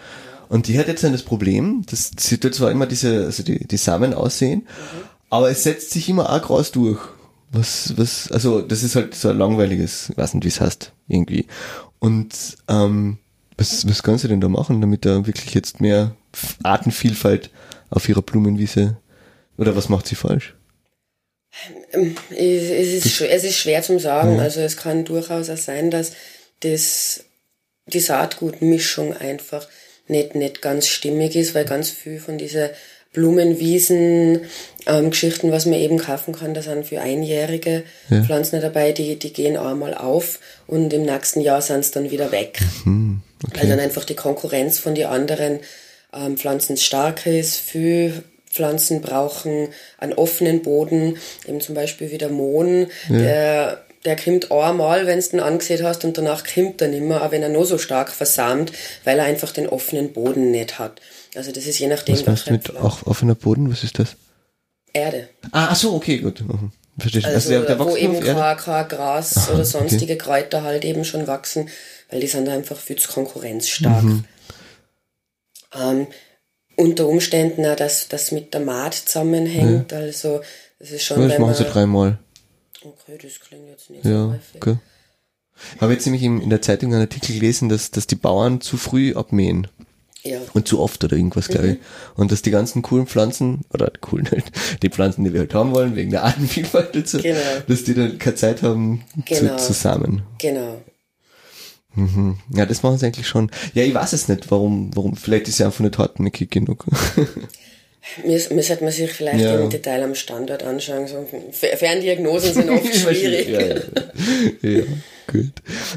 Und 0.48 0.68
die 0.68 0.78
hat 0.78 0.88
jetzt 0.88 1.04
dann 1.04 1.12
das 1.12 1.22
Problem, 1.22 1.84
dass 1.90 2.12
sie 2.16 2.38
tut 2.38 2.54
zwar 2.54 2.70
immer 2.70 2.86
diese, 2.86 3.24
also 3.24 3.42
die, 3.42 3.66
die 3.66 3.76
Samen 3.76 4.14
aussehen, 4.14 4.66
aber 5.30 5.50
es 5.50 5.62
setzt 5.62 5.90
sich 5.90 6.08
immer 6.08 6.30
auch 6.30 6.42
Gras 6.42 6.72
durch. 6.72 7.00
Was, 7.50 7.96
was, 7.96 8.30
also 8.32 8.62
das 8.62 8.82
ist 8.82 8.96
halt 8.96 9.14
so 9.14 9.28
ein 9.28 9.38
langweiliges, 9.38 10.10
ich 10.10 10.16
weiß 10.16 10.34
nicht, 10.34 10.44
wie 10.44 10.48
es 10.48 10.60
heißt, 10.60 10.92
irgendwie. 11.06 11.46
Und 12.00 12.56
ähm, 12.68 13.18
was, 13.56 13.88
was 13.88 14.02
kann 14.02 14.18
sie 14.18 14.28
denn 14.28 14.40
da 14.40 14.48
machen, 14.48 14.80
damit 14.80 15.04
da 15.04 15.26
wirklich 15.26 15.54
jetzt 15.54 15.80
mehr 15.80 16.16
Artenvielfalt 16.62 17.50
auf 17.90 18.08
ihrer 18.08 18.22
Blumenwiese, 18.22 18.96
oder 19.56 19.76
was 19.76 19.88
macht 19.88 20.06
sie 20.06 20.16
falsch? 20.16 20.54
Es 22.30 22.36
es 22.36 23.06
ist, 23.06 23.20
es 23.20 23.44
ist 23.44 23.58
schwer 23.58 23.82
zum 23.82 24.00
sagen. 24.00 24.40
Also 24.40 24.60
es 24.60 24.76
kann 24.76 25.04
durchaus 25.04 25.48
auch 25.48 25.56
sein, 25.56 25.92
dass 25.92 26.12
das, 26.60 27.24
die 27.86 28.00
Saatgutmischung 28.00 29.16
einfach 29.16 29.68
nicht, 30.06 30.34
nicht 30.34 30.62
ganz 30.62 30.86
stimmig 30.86 31.36
ist, 31.36 31.54
weil 31.54 31.64
ganz 31.64 31.90
viel 31.90 32.18
von 32.18 32.38
dieser 32.38 32.70
Blumenwiesen, 33.12 34.40
ähm, 34.86 35.10
Geschichten, 35.10 35.52
was 35.52 35.66
man 35.66 35.78
eben 35.78 35.98
kaufen 35.98 36.34
kann, 36.34 36.52
da 36.52 36.62
sind 36.62 36.86
für 36.86 37.00
einjährige 37.00 37.84
Pflanzen 38.24 38.60
dabei, 38.60 38.92
die, 38.92 39.18
die 39.18 39.32
gehen 39.32 39.56
einmal 39.56 39.94
auf 39.94 40.40
und 40.66 40.92
im 40.92 41.02
nächsten 41.02 41.40
Jahr 41.40 41.62
sind 41.62 41.80
es 41.80 41.92
dann 41.92 42.10
wieder 42.10 42.32
weg. 42.32 42.58
Weil 43.54 43.68
dann 43.68 43.80
einfach 43.80 44.04
die 44.04 44.16
Konkurrenz 44.16 44.78
von 44.78 44.94
den 44.94 45.06
anderen 45.06 45.60
ähm, 46.12 46.36
Pflanzen 46.36 46.76
stark 46.76 47.24
ist. 47.26 47.56
Viele 47.56 48.24
Pflanzen 48.50 49.00
brauchen 49.00 49.68
einen 49.98 50.12
offenen 50.12 50.62
Boden, 50.62 51.18
eben 51.46 51.60
zum 51.60 51.74
Beispiel 51.74 52.10
wie 52.10 52.18
der 52.18 52.30
Mohn, 52.30 52.88
der 53.08 53.84
der 54.04 54.16
kommt 54.16 54.52
einmal, 54.52 55.06
wenn 55.06 55.20
du 55.20 55.26
ihn 55.36 55.40
angesehen 55.40 55.84
hast 55.84 56.04
und 56.04 56.18
danach 56.18 56.44
kommt 56.44 56.82
er 56.82 56.88
nicht 56.88 57.02
mehr, 57.02 57.22
auch 57.22 57.30
wenn 57.30 57.42
er 57.42 57.48
noch 57.48 57.64
so 57.64 57.78
stark 57.78 58.10
versamt, 58.10 58.72
weil 59.04 59.18
er 59.18 59.24
einfach 59.24 59.52
den 59.52 59.68
offenen 59.68 60.12
Boden 60.12 60.50
nicht 60.50 60.78
hat. 60.78 61.00
Also 61.34 61.52
das 61.52 61.66
ist 61.66 61.78
je 61.78 61.86
nachdem, 61.86 62.14
Was 62.16 62.26
meinst 62.26 62.46
du 62.46 62.52
mit 62.52 62.76
auch 62.76 63.06
offener 63.06 63.34
Boden? 63.34 63.70
Was 63.70 63.82
ist 63.82 63.98
das? 63.98 64.16
Erde. 64.92 65.28
Ah, 65.50 65.68
ach 65.70 65.76
so, 65.76 65.94
okay, 65.94 66.18
gut. 66.18 66.40
Mhm. 66.40 66.70
Verstehe 66.98 67.22
schon. 67.22 67.30
Also, 67.32 67.50
der, 67.50 67.62
der 67.62 67.78
wo 67.78 67.84
nur 67.84 67.98
eben 67.98 68.20
kein, 68.20 68.56
kein 68.56 68.88
Gras 68.88 69.36
Aha, 69.36 69.46
oder 69.48 69.60
okay. 69.60 69.64
sonstige 69.64 70.16
Kräuter 70.16 70.62
halt 70.62 70.84
eben 70.84 71.04
schon 71.04 71.26
wachsen, 71.26 71.68
weil 72.10 72.20
die 72.20 72.28
sind 72.28 72.48
einfach 72.48 72.78
viel 72.78 72.96
zu 72.96 73.10
konkurrenzstark. 73.10 74.04
Mhm. 74.04 74.24
Ähm, 75.74 76.06
unter 76.76 77.06
Umständen 77.08 77.66
auch, 77.66 77.74
dass 77.74 78.08
das 78.08 78.30
mit 78.30 78.54
der 78.54 78.60
Maat 78.60 78.94
zusammenhängt, 78.94 79.92
also 79.92 80.40
das 80.78 80.90
ist 80.90 81.04
schon, 81.04 81.22
Ja, 81.22 81.28
das 81.28 81.38
machen 81.38 81.54
sie 81.54 81.64
dreimal. 81.64 82.18
Okay, 82.84 83.18
das 83.22 83.40
klingt 83.40 83.68
jetzt 83.68 83.90
nicht 83.90 84.02
so 84.04 84.08
Ja, 84.10 84.28
häufig. 84.28 84.56
okay. 84.56 84.76
Habe 85.80 85.92
jetzt 85.92 86.04
nämlich 86.04 86.22
in, 86.22 86.50
der 86.50 86.62
Zeitung 86.62 86.92
einen 86.92 87.02
Artikel 87.02 87.34
gelesen, 87.34 87.68
dass, 87.68 87.90
dass 87.92 88.06
die 88.08 88.16
Bauern 88.16 88.60
zu 88.60 88.76
früh 88.76 89.14
abmähen. 89.14 89.68
Ja. 90.24 90.40
Und 90.54 90.66
zu 90.66 90.80
oft 90.80 91.04
oder 91.04 91.16
irgendwas, 91.16 91.48
glaube 91.48 91.68
ich. 91.72 91.78
Und 92.16 92.32
dass 92.32 92.40
die 92.40 92.50
ganzen 92.50 92.80
coolen 92.80 93.06
Pflanzen, 93.06 93.60
oder 93.74 93.92
coolen 94.00 94.28
halt, 94.30 94.44
die 94.82 94.88
Pflanzen, 94.88 95.22
die 95.22 95.32
wir 95.34 95.40
halt 95.40 95.52
haben 95.54 95.72
wollen, 95.74 95.96
wegen 95.96 96.10
der 96.10 96.24
Artenvielfalt 96.24 96.94
dazu, 96.96 97.18
Genau. 97.18 97.38
dass 97.68 97.84
die 97.84 97.94
dann 97.94 98.18
keine 98.18 98.34
Zeit 98.34 98.62
haben 98.62 99.04
Genau. 99.26 99.56
zu, 99.58 99.66
zusammen. 99.66 100.22
Genau. 100.38 100.82
Ja, 102.50 102.66
das 102.66 102.82
machen 102.82 102.98
sie 102.98 103.06
eigentlich 103.06 103.28
schon. 103.28 103.50
Ja, 103.74 103.84
ich 103.84 103.94
weiß 103.94 104.14
es 104.14 104.26
nicht, 104.28 104.50
warum, 104.50 104.90
warum, 104.96 105.14
vielleicht 105.14 105.46
ist 105.46 105.58
ja 105.58 105.66
einfach 105.66 105.80
nicht 105.84 105.96
hartnäckig 105.98 106.50
genug. 106.50 106.84
Müs- 108.24 108.52
Müsste 108.52 108.82
man 108.82 108.92
sich 108.92 109.12
vielleicht 109.12 109.40
Ja. 109.44 109.56
im 109.58 109.70
Detail 109.70 110.02
am 110.02 110.14
Standort 110.14 110.62
anschauen. 110.62 111.06
So, 111.06 111.26
Fer- 111.52 111.76
Ferndiagnosen 111.76 112.54
sind 112.54 112.70
oft 112.70 112.94
schwierig. 112.94 113.48
ja, 113.48 113.60
ja. 113.60 114.78
ja, 114.78 114.84
gut. 115.32 115.52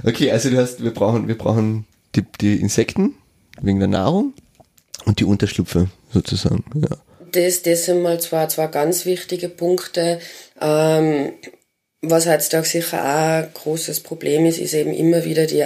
Okay, 0.06 0.32
also 0.32 0.50
du 0.50 0.58
hast, 0.58 0.84
wir 0.84 0.94
brauchen, 0.94 1.28
wir 1.28 1.38
brauchen 1.38 1.86
die, 2.16 2.24
die 2.42 2.56
Insekten 2.62 3.16
wegen 3.62 3.80
der 3.80 3.90
Nahrung 3.90 4.34
und 5.06 5.20
die 5.20 5.26
Unterschlupfe 5.26 5.90
sozusagen. 6.14 6.64
Ja. 6.76 6.98
Das, 7.34 7.62
das 7.62 7.86
sind 7.86 8.02
mal 8.02 8.20
zwei, 8.22 8.48
zwei 8.48 8.68
ganz 8.68 9.06
wichtige 9.06 9.50
Punkte. 9.50 10.20
Ähm, 10.62 11.34
Was 12.02 12.26
heutzutage 12.26 12.66
sicher 12.68 13.02
auch 13.04 13.44
ein 13.44 13.50
großes 13.54 14.00
Problem 14.00 14.46
ist, 14.46 14.60
ist 14.60 14.74
eben 14.74 14.94
immer 14.94 15.26
wieder 15.26 15.46
die, 15.46 15.58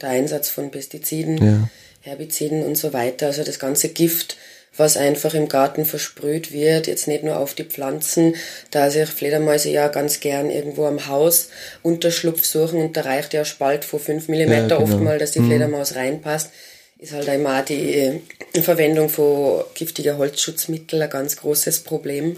der 0.00 0.08
Einsatz 0.10 0.50
von 0.50 0.70
Pestiziden, 0.70 1.38
Ja. 1.44 1.68
Herbiziden 2.00 2.64
und 2.64 2.76
so 2.76 2.92
weiter. 2.92 3.26
Also 3.28 3.44
das 3.44 3.58
ganze 3.58 3.88
Gift, 3.88 4.36
was 4.76 4.96
einfach 4.96 5.34
im 5.34 5.48
Garten 5.48 5.84
versprüht 5.84 6.52
wird, 6.52 6.86
jetzt 6.86 7.08
nicht 7.08 7.24
nur 7.24 7.38
auf 7.38 7.54
die 7.54 7.64
Pflanzen, 7.64 8.34
da 8.70 8.90
sich 8.90 9.08
Fledermäuse 9.08 9.70
ja 9.70 9.88
ganz 9.88 10.20
gern 10.20 10.50
irgendwo 10.50 10.86
am 10.86 11.06
Haus 11.06 11.48
Unterschlupf 11.82 12.44
suchen 12.44 12.80
und 12.80 12.96
da 12.96 13.02
reicht 13.02 13.32
ja 13.32 13.44
Spalt 13.44 13.84
von 13.84 14.00
5 14.00 14.28
mm 14.28 14.34
Ja, 14.34 14.62
genau. 14.62 14.80
oft 14.82 15.00
mal, 15.00 15.18
dass 15.18 15.32
die 15.32 15.40
Fledermaus 15.40 15.94
reinpasst, 15.94 16.50
ist 16.98 17.12
halt 17.12 17.28
einmal 17.28 17.64
die 17.64 17.94
äh, 17.94 18.20
Verwendung 18.62 19.08
von 19.08 19.64
giftiger 19.74 20.18
Holzschutzmittel 20.18 21.02
ein 21.02 21.10
ganz 21.10 21.36
großes 21.36 21.80
Problem. 21.80 22.36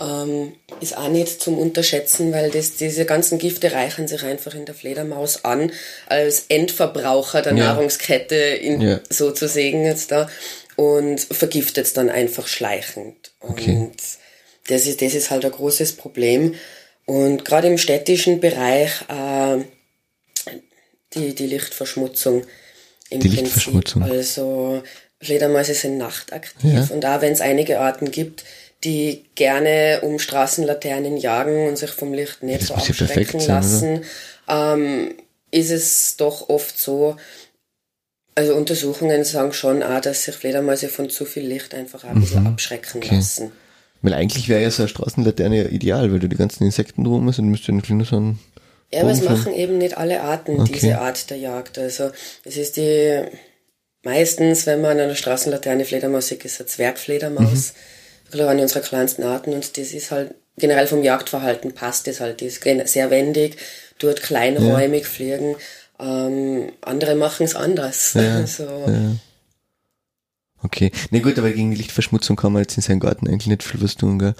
Ähm, 0.00 0.52
ist 0.80 0.96
auch 0.96 1.08
nicht 1.08 1.42
zum 1.42 1.58
Unterschätzen, 1.58 2.32
weil 2.32 2.50
das, 2.50 2.76
diese 2.76 3.04
ganzen 3.04 3.38
Gifte 3.38 3.72
reichern 3.72 4.08
sich 4.08 4.22
einfach 4.22 4.54
in 4.54 4.64
der 4.64 4.74
Fledermaus 4.74 5.44
an, 5.44 5.72
als 6.06 6.44
Endverbraucher 6.48 7.42
der 7.42 7.54
Ja. 7.54 7.64
Nahrungskette 7.74 8.34
in, 8.34 8.80
Ja. 8.80 9.00
sozusagen 9.10 9.84
jetzt 9.84 10.10
da 10.10 10.28
und 10.76 11.20
vergiftet 11.20 11.86
es 11.86 11.92
dann 11.92 12.08
einfach 12.08 12.46
schleichend. 12.46 13.32
Okay. 13.40 13.72
Und 13.76 13.96
das 14.68 14.86
ist, 14.86 15.02
das 15.02 15.14
ist 15.14 15.30
halt 15.30 15.44
ein 15.44 15.50
großes 15.50 15.92
Problem. 15.94 16.54
Und 17.04 17.44
gerade 17.44 17.66
im 17.68 17.76
städtischen 17.78 18.40
Bereich 18.40 18.90
äh, 19.08 19.64
die, 21.14 21.34
die 21.34 21.46
Lichtverschmutzung 21.46 22.44
im 23.10 23.20
Die 23.20 23.28
Prinzip. 23.28 23.40
Lichtverschmutzung. 23.44 24.02
Also 24.04 24.82
Fledermäuse 25.20 25.74
sind 25.74 25.98
nachtaktiv 25.98 26.72
Ja. 26.72 26.88
und 26.90 27.00
da 27.02 27.20
wenn 27.20 27.32
es 27.32 27.40
einige 27.40 27.80
Arten 27.80 28.10
gibt, 28.10 28.44
die 28.84 29.26
gerne 29.34 30.00
um 30.02 30.18
Straßenlaternen 30.18 31.16
jagen 31.16 31.68
und 31.68 31.76
sich 31.76 31.90
vom 31.90 32.14
Licht 32.14 32.42
nicht 32.42 32.62
Das 32.62 32.68
so 32.68 32.74
abschrecken 32.74 33.40
sein, 33.40 33.48
lassen, 33.48 34.04
ähm, 34.48 35.14
ist 35.50 35.70
es 35.70 36.16
doch 36.16 36.48
oft 36.48 36.78
so, 36.78 37.16
also 38.34 38.54
Untersuchungen 38.54 39.24
sagen 39.24 39.52
schon 39.52 39.82
auch, 39.82 40.00
dass 40.00 40.22
sich 40.24 40.34
Fledermäuse 40.34 40.88
von 40.88 41.10
zu 41.10 41.24
viel 41.24 41.46
Licht 41.46 41.74
einfach 41.74 42.04
ein 42.04 42.20
bisschen 42.20 42.46
abschrecken 42.46 43.00
Mhm. 43.00 43.04
Okay. 43.04 43.14
lassen. 43.16 43.52
Weil 44.02 44.14
eigentlich 44.14 44.48
wäre 44.48 44.62
ja 44.62 44.70
so 44.70 44.82
eine 44.82 44.88
Straßenlaterne 44.88 45.68
ideal, 45.68 46.10
weil 46.10 46.20
du 46.20 46.28
die 46.28 46.36
ganzen 46.36 46.64
Insekten 46.64 47.04
drum 47.04 47.28
hast 47.28 47.38
und 47.38 47.46
du 47.46 47.50
müsstest 47.50 47.68
ja 47.68 47.74
eigentlich 47.74 47.90
nur 47.90 48.06
so 48.06 48.16
ein 48.18 48.38
Ja, 48.92 49.02
aber 49.02 49.10
es 49.10 49.20
machen 49.20 49.52
eben 49.52 49.76
nicht 49.76 49.98
alle 49.98 50.22
Arten 50.22 50.60
Okay. 50.62 50.72
diese 50.72 50.98
Art 50.98 51.28
der 51.28 51.36
Jagd. 51.36 51.78
Also 51.78 52.10
es 52.44 52.56
ist 52.56 52.78
die 52.78 53.24
meistens, 54.02 54.64
wenn 54.64 54.80
man 54.80 54.92
an 54.92 55.00
einer 55.00 55.14
Straßenlaterne 55.16 55.84
Fledermaus 55.84 56.28
sieht, 56.28 56.44
ist 56.46 56.60
eine 56.60 56.66
Zwergfledermaus. 56.68 57.74
Mhm. 57.74 57.99
Eine 58.32 58.62
unserer 58.62 58.80
kleinsten 58.80 59.22
Arten 59.22 59.52
und 59.52 59.76
das 59.76 59.92
ist 59.92 60.10
halt 60.10 60.34
generell 60.56 60.86
vom 60.86 61.02
Jagdverhalten 61.02 61.72
passt 61.72 62.06
das 62.06 62.20
halt. 62.20 62.40
Die 62.40 62.46
ist 62.46 62.62
sehr 62.62 63.10
wendig, 63.10 63.56
tut 63.98 64.22
kleinräumig 64.22 65.06
fliegen. 65.06 65.56
Ähm, 65.98 66.72
andere 66.82 67.14
machen 67.14 67.44
es 67.44 67.54
anders. 67.54 68.14
Ja, 68.14 68.46
so. 68.46 68.64
ja. 68.64 69.16
Okay. 70.62 70.90
Ne 71.10 71.20
gut, 71.20 71.38
aber 71.38 71.50
gegen 71.50 71.70
die 71.70 71.76
Lichtverschmutzung 71.78 72.36
kann 72.36 72.52
man 72.52 72.62
jetzt 72.62 72.76
in 72.76 72.82
seinem 72.82 73.00
Garten 73.00 73.26
eigentlich 73.26 73.46
nicht 73.46 73.62
viel 73.62 73.82
was 73.82 73.96
tun, 73.96 74.18
gell? 74.18 74.34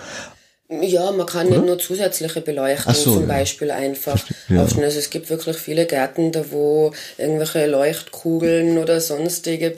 Ja, 0.82 1.10
man 1.10 1.26
kann 1.26 1.48
nicht 1.48 1.66
nur 1.66 1.80
zusätzliche 1.80 2.40
Beleuchtung 2.42 2.94
so, 2.94 3.14
zum 3.14 3.28
ja. 3.28 3.34
Beispiel 3.38 3.72
einfach 3.72 4.24
ja. 4.48 4.62
aufstellen. 4.62 4.84
Also 4.84 5.00
es 5.00 5.10
gibt 5.10 5.28
wirklich 5.28 5.56
viele 5.56 5.84
Gärten, 5.84 6.30
da 6.30 6.44
wo 6.50 6.92
irgendwelche 7.18 7.66
Leuchtkugeln 7.66 8.78
oder 8.78 9.00
sonstige 9.00 9.70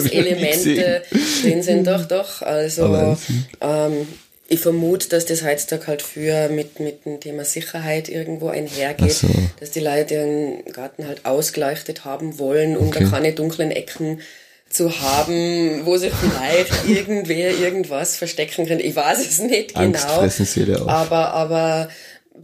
Beleuchtungselemente 0.00 1.02
drin 1.42 1.62
sind. 1.64 1.86
Doch, 1.86 2.04
doch. 2.04 2.42
Also 2.42 3.16
ähm, 3.60 4.06
ich 4.46 4.60
vermute, 4.60 5.08
dass 5.08 5.26
das 5.26 5.44
heutzutage 5.44 5.86
halt 5.88 6.02
für 6.02 6.48
mit, 6.48 6.78
mit 6.78 7.04
dem 7.06 7.20
Thema 7.20 7.44
Sicherheit 7.44 8.08
irgendwo 8.08 8.48
einhergeht, 8.48 9.12
so. 9.12 9.28
dass 9.58 9.70
die 9.72 9.80
Leute 9.80 10.14
ihren 10.14 10.64
Garten 10.72 11.06
halt 11.08 11.24
ausgeleuchtet 11.24 12.04
haben 12.04 12.38
wollen, 12.38 12.76
um 12.76 12.88
Okay. 12.88 13.04
da 13.04 13.10
keine 13.10 13.32
dunklen 13.32 13.70
Ecken 13.70 14.20
zu 14.70 15.00
haben, 15.00 15.84
wo 15.84 15.96
sich 15.96 16.12
vielleicht 16.14 16.88
irgendwer 16.88 17.58
irgendwas 17.58 18.16
verstecken 18.16 18.66
könnte. 18.66 18.84
Ich 18.84 18.96
weiß 18.96 19.18
es 19.18 19.40
nicht 19.40 19.76
Angst 19.76 20.06
genau. 20.06 20.20
fressen 20.20 20.46
Seele 20.46 20.80
auf. 20.80 20.88
Aber, 20.88 21.34
aber 21.34 21.88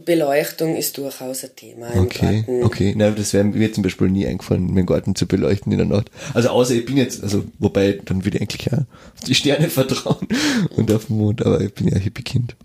Beleuchtung 0.05 0.75
ist 0.75 0.97
durchaus 0.97 1.43
ein 1.43 1.55
Thema 1.55 1.87
im 1.87 2.03
Okay, 2.03 2.43
Garten. 2.43 2.63
okay. 2.63 2.93
Na, 2.95 3.11
das 3.11 3.33
wäre 3.33 3.45
mir 3.45 3.71
zum 3.73 3.83
Beispiel 3.83 4.09
nie 4.09 4.27
eingefallen, 4.27 4.73
meinen 4.73 4.85
Garten 4.85 5.15
zu 5.15 5.25
beleuchten 5.25 5.71
in 5.71 5.77
der 5.77 5.87
Nacht. 5.87 6.11
Also 6.33 6.49
außer 6.49 6.75
ich 6.75 6.85
bin 6.85 6.97
jetzt, 6.97 7.23
also 7.23 7.45
wobei 7.59 7.99
dann 8.05 8.23
würde 8.25 8.37
ich 8.37 8.41
eigentlich 8.43 8.65
ja 8.71 8.77
auf 8.79 9.23
die 9.25 9.35
Sterne 9.35 9.69
vertrauen 9.69 10.27
und 10.75 10.91
auf 10.91 11.05
den 11.05 11.17
Mond, 11.17 11.45
aber 11.45 11.61
ich 11.61 11.73
bin 11.73 11.87
ja 11.87 11.95
ein 11.95 12.01
Hippie-Kind. 12.01 12.55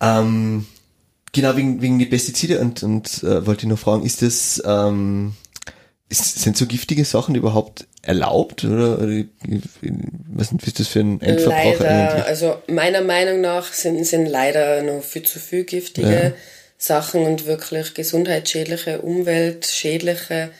Ähm, 0.00 0.66
genau, 1.32 1.56
wegen, 1.56 1.82
wegen 1.82 1.98
die 1.98 2.06
Pestizide 2.06 2.60
und, 2.60 2.82
und 2.82 3.22
äh, 3.22 3.46
wollte 3.46 3.66
ich 3.66 3.68
noch 3.68 3.78
fragen, 3.78 4.04
ist 4.04 4.22
das, 4.22 4.62
ähm, 4.64 5.34
ist, 6.10 6.40
sind 6.40 6.56
so 6.56 6.66
giftige 6.66 7.04
Sachen 7.04 7.34
überhaupt 7.34 7.86
erlaubt? 8.02 8.64
Oder, 8.64 8.98
oder 8.98 9.24
was 10.28 10.52
ist 10.66 10.80
das 10.80 10.88
für 10.88 11.00
ein 11.00 11.20
Endverbraucher 11.20 11.84
Leider, 11.84 12.10
eigentlich? 12.10 12.24
also 12.26 12.56
meiner 12.66 13.00
Meinung 13.00 13.40
nach 13.40 13.72
sind, 13.72 14.04
sind 14.04 14.26
leider 14.26 14.82
noch 14.82 15.02
viel 15.02 15.22
zu 15.22 15.38
viel 15.38 15.64
giftige 15.64 16.10
Ja. 16.12 16.32
Sachen 16.76 17.24
und 17.26 17.46
wirklich 17.46 17.94
gesundheitsschädliche, 17.94 19.02
umweltschädliche 19.02 20.50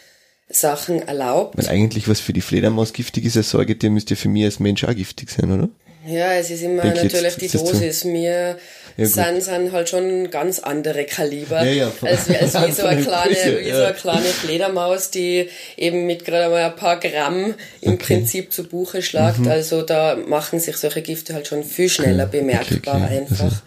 Sachen 0.49 1.01
erlaubt. 1.07 1.57
Weil 1.57 1.69
eigentlich 1.69 2.09
was 2.09 2.21
für 2.21 2.33
die 2.33 2.41
Fledermaus 2.41 2.93
giftig 2.93 3.25
ist, 3.25 3.37
als 3.37 3.51
Säugetier 3.51 3.91
müsste 3.91 4.17
für 4.17 4.29
mich 4.29 4.45
als 4.45 4.61
Mensch 4.61 4.85
auch 4.85 4.95
giftig 4.95 5.31
sein, 5.31 5.51
oder? 5.51 5.69
Ja, 6.07 6.33
es 6.33 6.51
ist 6.51 6.63
immer 6.63 6.83
Denk 6.83 6.97
jetzt, 6.97 7.15
natürlich 7.15 7.37
die 7.37 7.45
ist 7.47 7.55
das 7.55 7.61
so? 7.63 7.73
Dosis. 7.73 8.05
Mir 8.05 8.59
Ja, 8.97 9.07
sind, 9.07 9.43
sind 9.43 9.73
halt 9.73 9.89
schon 9.89 10.31
ganz 10.31 10.59
andere 10.59 11.05
Kaliber. 11.05 11.63
Ja, 11.65 11.73
ja, 11.73 11.93
als, 12.03 12.29
wie- 12.29 12.37
als 12.37 12.55
wie 12.55 12.73
so 12.73 12.87
eine 12.87 13.03
kleine, 13.03 13.35
Größe, 13.35 13.61
wie 13.61 13.71
so 13.73 13.79
ja. 13.79 13.85
eine 13.87 13.95
kleine 13.95 14.27
Fledermaus, 14.27 15.11
die 15.11 15.49
eben 15.77 16.07
mit 16.07 16.25
gerade 16.25 16.51
mal 16.51 16.65
ein 16.65 16.77
paar 16.77 16.99
Gramm 17.01 17.55
im 17.81 17.99
Prinzip 17.99 18.53
zu 18.53 18.65
Buche 18.65 19.03
schlagt. 19.03 19.47
Also 19.47 19.83
da 19.83 20.17
machen 20.17 20.61
sich 20.61 20.77
solche 20.77 21.03
Gifte 21.03 21.35
halt 21.35 21.47
schon 21.47 21.65
viel 21.65 21.89
schneller 21.89 22.27
bemerkbar 22.27 22.99
Mhm. 22.99 23.05
okay. 23.05 23.17
einfach. 23.19 23.63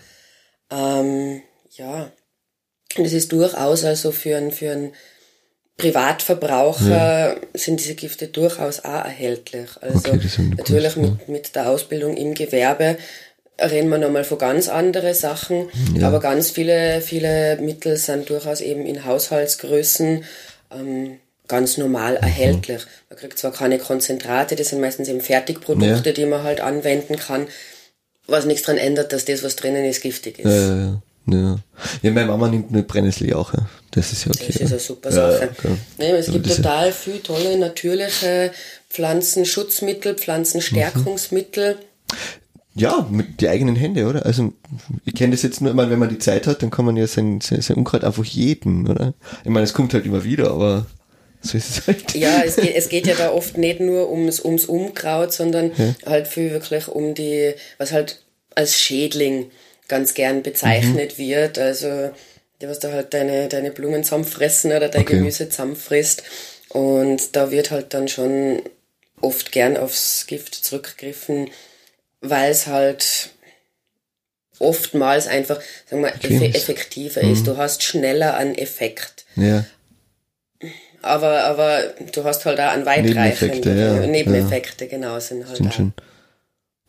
Ähm, 0.72 1.42
ja. 1.78 2.12
Und 2.98 3.06
es 3.06 3.14
ist 3.14 3.32
durchaus 3.32 3.84
also 3.86 4.12
für 4.12 4.38
einen, 4.38 4.52
für 4.52 4.72
einen 4.72 4.94
Privatverbraucher 5.78 7.38
sind 7.54 7.80
diese 7.80 7.96
Gifte 7.96 8.28
durchaus 8.28 8.82
auch 8.82 9.06
erhältlich. 9.06 9.70
Also 9.82 9.98
Okay, 10.14 10.20
natürlich 10.58 10.96
mit, 10.98 11.30
mit 11.30 11.56
der 11.56 11.70
Ausbildung 11.70 12.16
im 12.16 12.34
Gewerbe 12.34 12.98
reden 13.60 13.90
wir 13.90 13.98
nochmal 13.98 14.24
von 14.24 14.38
ganz 14.38 14.68
andere 14.68 15.14
Sachen, 15.14 15.68
aber 16.02 16.20
ganz 16.20 16.50
viele, 16.52 17.02
viele 17.02 17.58
Mittel 17.58 17.98
sind 17.98 18.30
durchaus 18.30 18.62
eben 18.62 18.86
in 18.86 19.06
Haushaltsgrößen 19.06 20.24
ähm, 20.76 21.20
ganz 21.48 21.78
normal 21.78 22.16
erhältlich. 22.18 22.82
Man 23.10 23.20
kriegt 23.20 23.38
zwar 23.38 23.52
keine 23.52 23.78
Konzentrate, 23.78 24.56
das 24.56 24.70
sind 24.70 24.82
meistens 24.82 25.08
eben 25.08 25.22
Fertigprodukte, 25.22 26.10
Ja. 26.10 26.14
die 26.14 26.26
man 26.26 26.44
halt 26.44 26.62
anwenden 26.62 27.18
kann, 27.18 27.48
was 28.28 28.46
nichts 28.46 28.64
dran 28.64 28.78
ändert, 28.78 29.14
dass 29.14 29.26
das, 29.26 29.44
was 29.44 29.56
drinnen 29.56 29.86
ist, 29.86 30.02
giftig 30.02 30.40
ist. 30.40 30.46
Ja, 30.46 30.76
ja, 30.76 31.02
ja. 31.28 31.60
Ja, 32.02 32.12
meine 32.12 32.28
Mama 32.28 32.48
nimmt 32.50 32.72
nur 32.72 32.84
Brennnesselijauche. 32.84 33.66
Das 33.92 34.12
ist 34.12 34.26
ja 34.26 34.32
okay. 34.32 34.46
Das 34.48 34.56
ist 34.62 34.72
eine 34.72 34.80
super 34.80 35.10
Ja, 35.10 35.32
Sache. 35.32 35.42
ja, 35.42 35.48
klar. 35.48 35.78
nee, 35.98 36.10
es 36.12 36.26
gibt 36.32 36.48
total 36.54 36.92
viel 36.92 37.20
tolle 37.20 37.58
natürliche 37.58 38.52
Pflanzenschutzmittel, 38.90 40.16
Pflanzenstärkungsmittel. 40.16 41.78
Ja, 42.76 43.08
mit 43.12 43.40
die 43.42 43.50
eigenen 43.50 43.76
Hände, 43.76 44.08
oder? 44.08 44.26
Also, 44.26 44.54
ich 45.06 45.14
kenne 45.14 45.32
das 45.34 45.44
jetzt 45.44 45.62
nur, 45.62 45.72
ich 45.72 45.76
meine, 45.76 45.92
wenn 45.92 46.00
man 46.00 46.10
die 46.10 46.18
Zeit 46.18 46.48
hat, 46.48 46.64
dann 46.64 46.72
kann 46.72 46.86
man 46.86 46.98
ja 46.98 47.06
sein, 47.06 47.40
sein, 47.40 47.62
sein 47.62 47.78
Unkraut 47.78 48.04
einfach 48.04 48.26
jeden, 48.26 48.90
oder? 48.90 49.14
Ich 49.44 49.50
meine, 49.50 49.64
es 49.64 49.74
kommt 49.74 49.94
halt 49.94 50.06
immer 50.06 50.24
wieder, 50.24 50.50
aber 50.52 50.88
so 51.42 51.58
ist 51.58 51.70
es 51.70 51.88
halt. 51.88 52.16
Ja, 52.16 52.42
es 52.44 52.56
geht, 52.56 52.76
es 52.76 52.90
geht 52.90 53.06
ja 53.06 53.14
da 53.16 53.32
oft 53.32 53.58
nicht 53.58 53.80
nur 53.80 54.10
ums, 54.10 54.40
ums 54.40 54.66
Unkraut, 54.66 55.34
sondern 55.34 55.72
halt 56.06 56.28
viel 56.28 56.52
wirklich 56.52 56.88
um 56.88 57.14
die, 57.14 57.54
was 57.78 57.92
halt 57.92 58.24
als 58.56 58.80
Schädling 58.80 59.52
ganz 59.88 60.14
gern 60.16 60.42
bezeichnet 60.42 61.18
Mhm. 61.18 61.24
wird. 61.24 61.60
Also, 61.60 62.12
was 62.62 62.80
da 62.80 62.92
halt 62.92 63.14
deine, 63.14 63.50
deine 63.50 63.72
Blumen 63.72 64.04
zusammenfressen 64.04 64.72
oder 64.72 64.88
dein 64.90 65.02
Okay. 65.02 65.18
Gemüse 65.18 65.50
zusammenfrisst. 65.50 66.24
Und 66.70 67.36
da 67.36 67.52
wird 67.52 67.72
halt 67.72 67.94
dann 67.94 68.08
schon 68.08 68.62
oft 69.22 69.52
gern 69.52 69.78
aufs 69.78 70.26
Gift 70.28 70.56
zurückgegriffen, 70.56 71.50
weil 72.24 72.52
es 72.52 72.66
halt 72.68 73.30
oftmals 74.60 75.28
einfach, 75.28 75.60
sagen 75.86 76.04
wir, 76.04 76.14
effe 76.14 76.46
effektiver 76.46 77.22
ist. 77.22 77.46
Du 77.46 77.58
hast 77.58 77.84
schneller 77.84 78.36
einen 78.36 78.56
Effekt. 78.56 79.26
Ja, 79.36 79.66
Aber, 81.02 81.44
aber 81.44 81.94
du 82.14 82.24
hast 82.24 82.46
halt 82.46 82.60
auch 82.60 82.70
einen 82.70 82.86
Nebeneffekte, 82.86 83.48
weitreichenden 83.48 83.78
ja, 83.78 84.08
Nebeneffekte, 84.08 84.88
genau, 84.88 85.20
sind 85.20 85.48
halt 85.48 85.62
auch. 85.62 85.72
schon. 85.72 85.94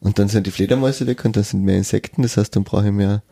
Und 0.00 0.18
dann 0.18 0.28
sind 0.28 0.46
die 0.46 0.50
Fledermäuse 0.50 1.06
weg 1.06 1.24
und 1.24 1.36
dann 1.36 1.44
sind 1.44 1.64
mehr 1.64 1.76
Insekten, 1.76 2.22
das 2.22 2.36
heißt, 2.36 2.54
dann 2.54 2.64
brauche 2.64 2.86
ich 2.86 2.92
mehr. 2.92 3.22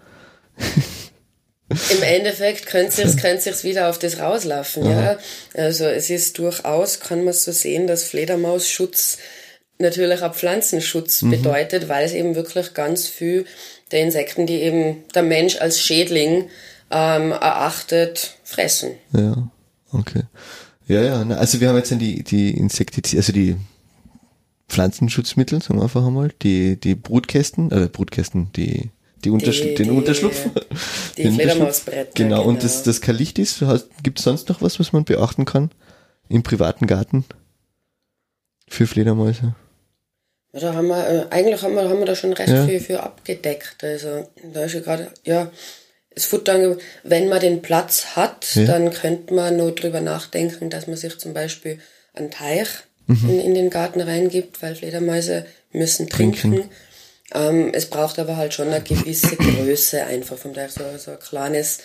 Im 1.68 2.02
Endeffekt 2.02 2.66
könnte 2.66 2.92
sich's, 2.92 3.16
könnte 3.22 3.42
sich's 3.42 3.62
wieder 3.62 3.88
auf 3.88 3.98
das 3.98 4.18
rauslaufen, 4.18 4.90
ja. 4.90 5.18
Also 5.54 5.84
es 5.84 6.10
ist 6.10 6.38
durchaus, 6.38 7.00
kann 7.00 7.24
man 7.24 7.34
so 7.34 7.52
sehen, 7.52 7.86
dass 7.86 8.04
Fledermausschutz 8.04 9.18
natürlich 9.82 10.22
auch 10.22 10.34
Pflanzenschutz 10.34 11.22
Mhm. 11.22 11.30
bedeutet, 11.30 11.88
weil 11.88 12.04
es 12.06 12.12
eben 12.14 12.34
wirklich 12.34 12.72
ganz 12.74 13.06
viel 13.08 13.44
der 13.90 14.00
Insekten, 14.00 14.46
die 14.46 14.54
eben 14.62 15.04
der 15.14 15.22
Mensch 15.22 15.56
als 15.56 15.80
Schädling 15.80 16.48
ähm, 16.90 17.32
erachtet, 17.32 18.36
fressen. 18.44 18.92
Ja, 19.12 19.48
okay. 19.92 20.22
Ja, 20.88 21.02
ja, 21.02 21.22
also 21.36 21.60
wir 21.60 21.68
haben 21.68 21.76
jetzt 21.76 21.90
dann 21.92 21.98
die, 21.98 22.22
die 22.22 22.50
Insektizide, 22.56 23.20
also 23.20 23.32
die 23.32 23.56
Pflanzenschutzmittel, 24.68 25.62
sagen 25.62 25.78
wir 25.78 25.84
einfach 25.84 26.04
einmal, 26.06 26.32
die, 26.42 26.76
die 26.78 26.94
Brutkästen, 26.94 27.70
äh, 27.70 27.88
Brutkästen, 27.88 28.50
die, 28.56 28.90
die, 29.24 29.30
Untersch 29.30 29.60
Die- 29.62 29.74
den 29.74 29.90
Unterschlupf. 29.90 30.48
die. 31.16 31.30
Fledermausbretter, 31.30 32.10
Genau, 32.14 32.42
und 32.42 32.54
genau. 32.54 32.62
das, 32.62 32.82
das 32.82 33.00
kein 33.00 33.16
Licht 33.16 33.38
ist, 33.38 33.62
gibt 34.02 34.18
es 34.18 34.24
sonst 34.24 34.48
noch 34.48 34.60
was, 34.62 34.80
was 34.80 34.92
man 34.92 35.04
beachten 35.04 35.44
kann? 35.44 35.70
Im 36.28 36.42
privaten 36.42 36.86
Garten? 36.86 37.24
Für 38.68 38.86
Fledermäuse? 38.86 39.54
Da 40.52 40.74
haben 40.74 40.88
wir, 40.88 41.08
äh, 41.08 41.26
eigentlich 41.30 41.62
haben 41.62 41.74
wir, 41.74 41.88
haben 41.88 41.98
wir 41.98 42.06
da 42.06 42.14
schon 42.14 42.32
recht 42.34 42.50
Ja. 42.52 42.66
viel 42.66 42.80
für 42.80 43.02
abgedeckt. 43.02 43.82
Also 43.82 44.28
da 44.52 44.64
ist 44.64 44.74
ja 44.74 44.80
gerade, 44.80 45.08
ja, 45.24 45.50
das 46.14 46.26
Futter, 46.26 46.76
wenn 47.04 47.28
man 47.28 47.40
den 47.40 47.62
Platz 47.62 48.04
hat, 48.16 48.54
Ja. 48.54 48.64
dann 48.66 48.92
könnte 48.92 49.32
man 49.32 49.56
nur 49.56 49.74
drüber 49.74 50.00
nachdenken, 50.02 50.68
dass 50.68 50.86
man 50.86 50.96
sich 50.96 51.18
zum 51.18 51.32
Beispiel 51.32 51.78
einen 52.14 52.30
Teich 52.30 52.68
Mhm. 53.06 53.30
in, 53.30 53.40
in 53.40 53.54
den 53.54 53.70
Garten 53.70 54.00
reingibt, 54.00 54.62
weil 54.62 54.74
Fledermäuse 54.76 55.46
müssen 55.72 56.08
trinken. 56.08 56.52
Trinken. 56.52 56.70
Ähm, 57.34 57.70
es 57.72 57.86
braucht 57.86 58.18
aber 58.18 58.36
halt 58.36 58.52
schon 58.52 58.68
eine 58.68 58.82
gewisse 58.82 59.36
Größe 59.36 60.04
einfach 60.04 60.36
vom 60.36 60.52
Teich, 60.52 60.72
so, 60.72 60.82
so 60.98 61.12
ein 61.12 61.18
kleines 61.18 61.78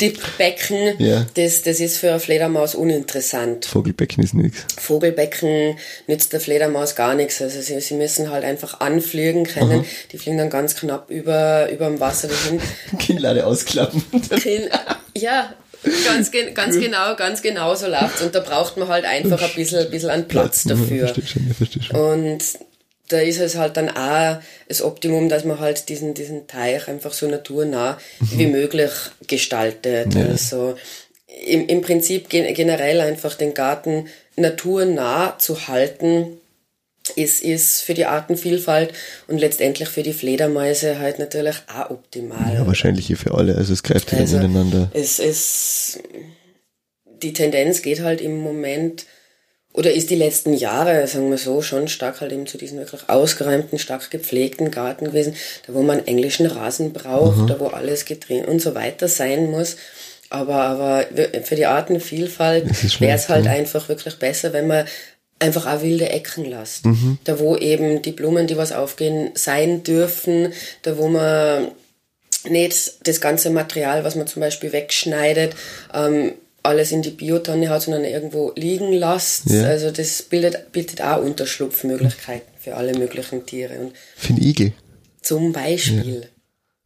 Dipbecken. 0.00 0.94
Ja. 0.98 1.26
Das, 1.34 1.62
das 1.62 1.80
ist 1.80 1.98
für 1.98 2.10
eine 2.10 2.20
Fledermaus 2.20 2.74
uninteressant. 2.74 3.64
Vogelbecken 3.66 4.22
ist 4.24 4.34
nichts. 4.34 4.64
Vogelbecken 4.78 5.76
nützt 6.06 6.32
der 6.32 6.40
Fledermaus 6.40 6.94
gar 6.94 7.14
nichts. 7.14 7.40
Also 7.40 7.60
sie, 7.60 7.80
sie 7.80 7.94
müssen 7.94 8.30
halt 8.30 8.44
einfach 8.44 8.80
anfliegen 8.80 9.44
können. 9.44 9.84
Die 10.12 10.18
fliegen 10.18 10.38
dann 10.38 10.50
ganz 10.50 10.76
knapp 10.76 11.10
über, 11.10 11.70
über 11.70 11.86
dem 11.86 12.00
Wasser 12.00 12.28
dahin. 12.28 12.60
Kinnlade 12.98 13.46
ausklappen. 13.46 14.02
Hin- 14.42 14.68
Ja, 15.16 15.54
ganz, 16.06 16.30
gen 16.30 16.54
ganz 16.54 16.78
genau, 16.78 17.16
ganz 17.16 17.42
genau 17.42 17.74
so 17.74 17.86
läuft's. 17.86 18.22
Und 18.22 18.34
da 18.34 18.40
braucht 18.40 18.76
man 18.76 18.88
halt 18.88 19.04
einfach 19.04 19.40
ein 19.42 19.50
bisschen, 19.54 19.78
ein 19.86 19.90
bisschen 19.90 20.10
an 20.10 20.28
Platz 20.28 20.64
Ja, 20.64 20.74
dafür. 20.74 20.98
Verstehe 21.08 21.26
schon, 21.26 21.48
ja, 21.48 21.54
verstehe 21.54 21.82
schon. 21.82 21.96
Und 21.96 22.42
da 23.10 23.18
ist 23.18 23.40
es 23.40 23.56
halt 23.56 23.76
dann 23.76 23.90
auch 23.90 24.40
das 24.68 24.82
Optimum, 24.82 25.28
dass 25.28 25.44
man 25.44 25.58
halt 25.58 25.88
diesen, 25.88 26.14
diesen 26.14 26.46
Teich 26.46 26.88
einfach 26.88 27.12
so 27.12 27.26
naturnah 27.26 27.98
wie 28.20 28.46
möglich 28.46 28.90
gestaltet. 29.26 30.14
Ja. 30.14 30.26
Also 30.26 30.76
im, 31.46 31.66
im 31.66 31.80
Prinzip 31.82 32.28
gen 32.28 32.52
generell 32.54 33.00
einfach 33.00 33.34
den 33.34 33.54
Garten 33.54 34.06
naturnah 34.36 35.38
zu 35.38 35.68
halten, 35.68 36.38
ist, 37.16 37.42
ist 37.42 37.82
für 37.82 37.94
die 37.94 38.06
Artenvielfalt 38.06 38.92
und 39.26 39.38
letztendlich 39.38 39.88
für 39.88 40.02
die 40.02 40.12
Fledermäuse 40.12 40.98
halt 40.98 41.18
natürlich 41.18 41.56
auch 41.74 41.90
optimal. 41.90 42.54
Ja, 42.54 42.66
wahrscheinlich 42.66 43.06
hier 43.06 43.16
für 43.16 43.34
alle, 43.34 43.56
also 43.56 43.72
es 43.72 43.82
greift 43.82 44.12
Also, 44.12 44.36
dann 44.36 44.46
ineinander. 44.46 44.90
Es 44.94 45.18
ist, 45.18 46.00
die 47.22 47.32
Tendenz 47.32 47.82
geht 47.82 48.00
halt 48.00 48.20
im 48.20 48.38
Moment, 48.38 49.06
oder 49.72 49.92
ist 49.92 50.10
die 50.10 50.16
letzten 50.16 50.52
Jahre, 50.52 51.06
sagen 51.06 51.30
wir 51.30 51.38
so, 51.38 51.62
schon 51.62 51.86
stark 51.88 52.20
halt 52.20 52.32
eben 52.32 52.46
zu 52.46 52.58
diesem 52.58 52.78
wirklich 52.78 53.08
ausgeräumten, 53.08 53.78
stark 53.78 54.10
gepflegten 54.10 54.70
Garten 54.70 55.06
gewesen, 55.06 55.36
da 55.66 55.74
wo 55.74 55.82
man 55.82 56.06
englischen 56.06 56.46
Rasen 56.46 56.92
braucht, 56.92 57.48
da 57.48 57.60
wo 57.60 57.68
alles 57.68 58.04
getrennt 58.04 58.48
und 58.48 58.60
so 58.60 58.74
weiter 58.74 59.06
sein 59.06 59.50
muss. 59.50 59.76
Aber, 60.28 60.54
aber 60.54 61.06
für 61.42 61.56
die 61.56 61.66
Artenvielfalt 61.66 63.00
wäre 63.00 63.16
es 63.16 63.28
halt 63.28 63.46
ja. 63.46 63.52
einfach 63.52 63.88
wirklich 63.88 64.16
besser, 64.18 64.52
wenn 64.52 64.66
man 64.66 64.86
einfach 65.38 65.66
auch 65.66 65.82
wilde 65.82 66.08
Ecken 66.08 66.44
lässt. 66.44 66.86
Mhm. 66.86 67.18
Da 67.24 67.38
wo 67.38 67.56
eben 67.56 68.02
die 68.02 68.12
Blumen, 68.12 68.46
die 68.46 68.56
was 68.56 68.72
aufgehen, 68.72 69.30
sein 69.34 69.82
dürfen, 69.82 70.52
da 70.82 70.98
wo 70.98 71.08
man 71.08 71.68
nicht 72.48 73.06
das 73.06 73.20
ganze 73.20 73.50
Material, 73.50 74.04
was 74.04 74.14
man 74.14 74.26
zum 74.26 74.40
Beispiel 74.40 74.72
wegschneidet, 74.72 75.54
ähm, 75.92 76.34
alles 76.62 76.92
in 76.92 77.02
die 77.02 77.10
Biotonne 77.10 77.70
haut, 77.70 77.82
sondern 77.82 78.04
irgendwo 78.04 78.52
liegen 78.56 78.92
lässt. 78.92 79.48
Ja. 79.50 79.64
Also 79.64 79.90
das 79.90 80.22
bildet, 80.22 80.72
bietet 80.72 81.00
auch 81.02 81.22
Unterschlupfmöglichkeiten 81.22 82.48
für 82.58 82.76
alle 82.76 82.96
möglichen 82.98 83.46
Tiere. 83.46 83.78
Und 83.78 83.92
Für 84.16 84.32
den 84.34 84.42
Igel. 84.42 84.72
zum 85.22 85.52
Beispiel 85.52 86.28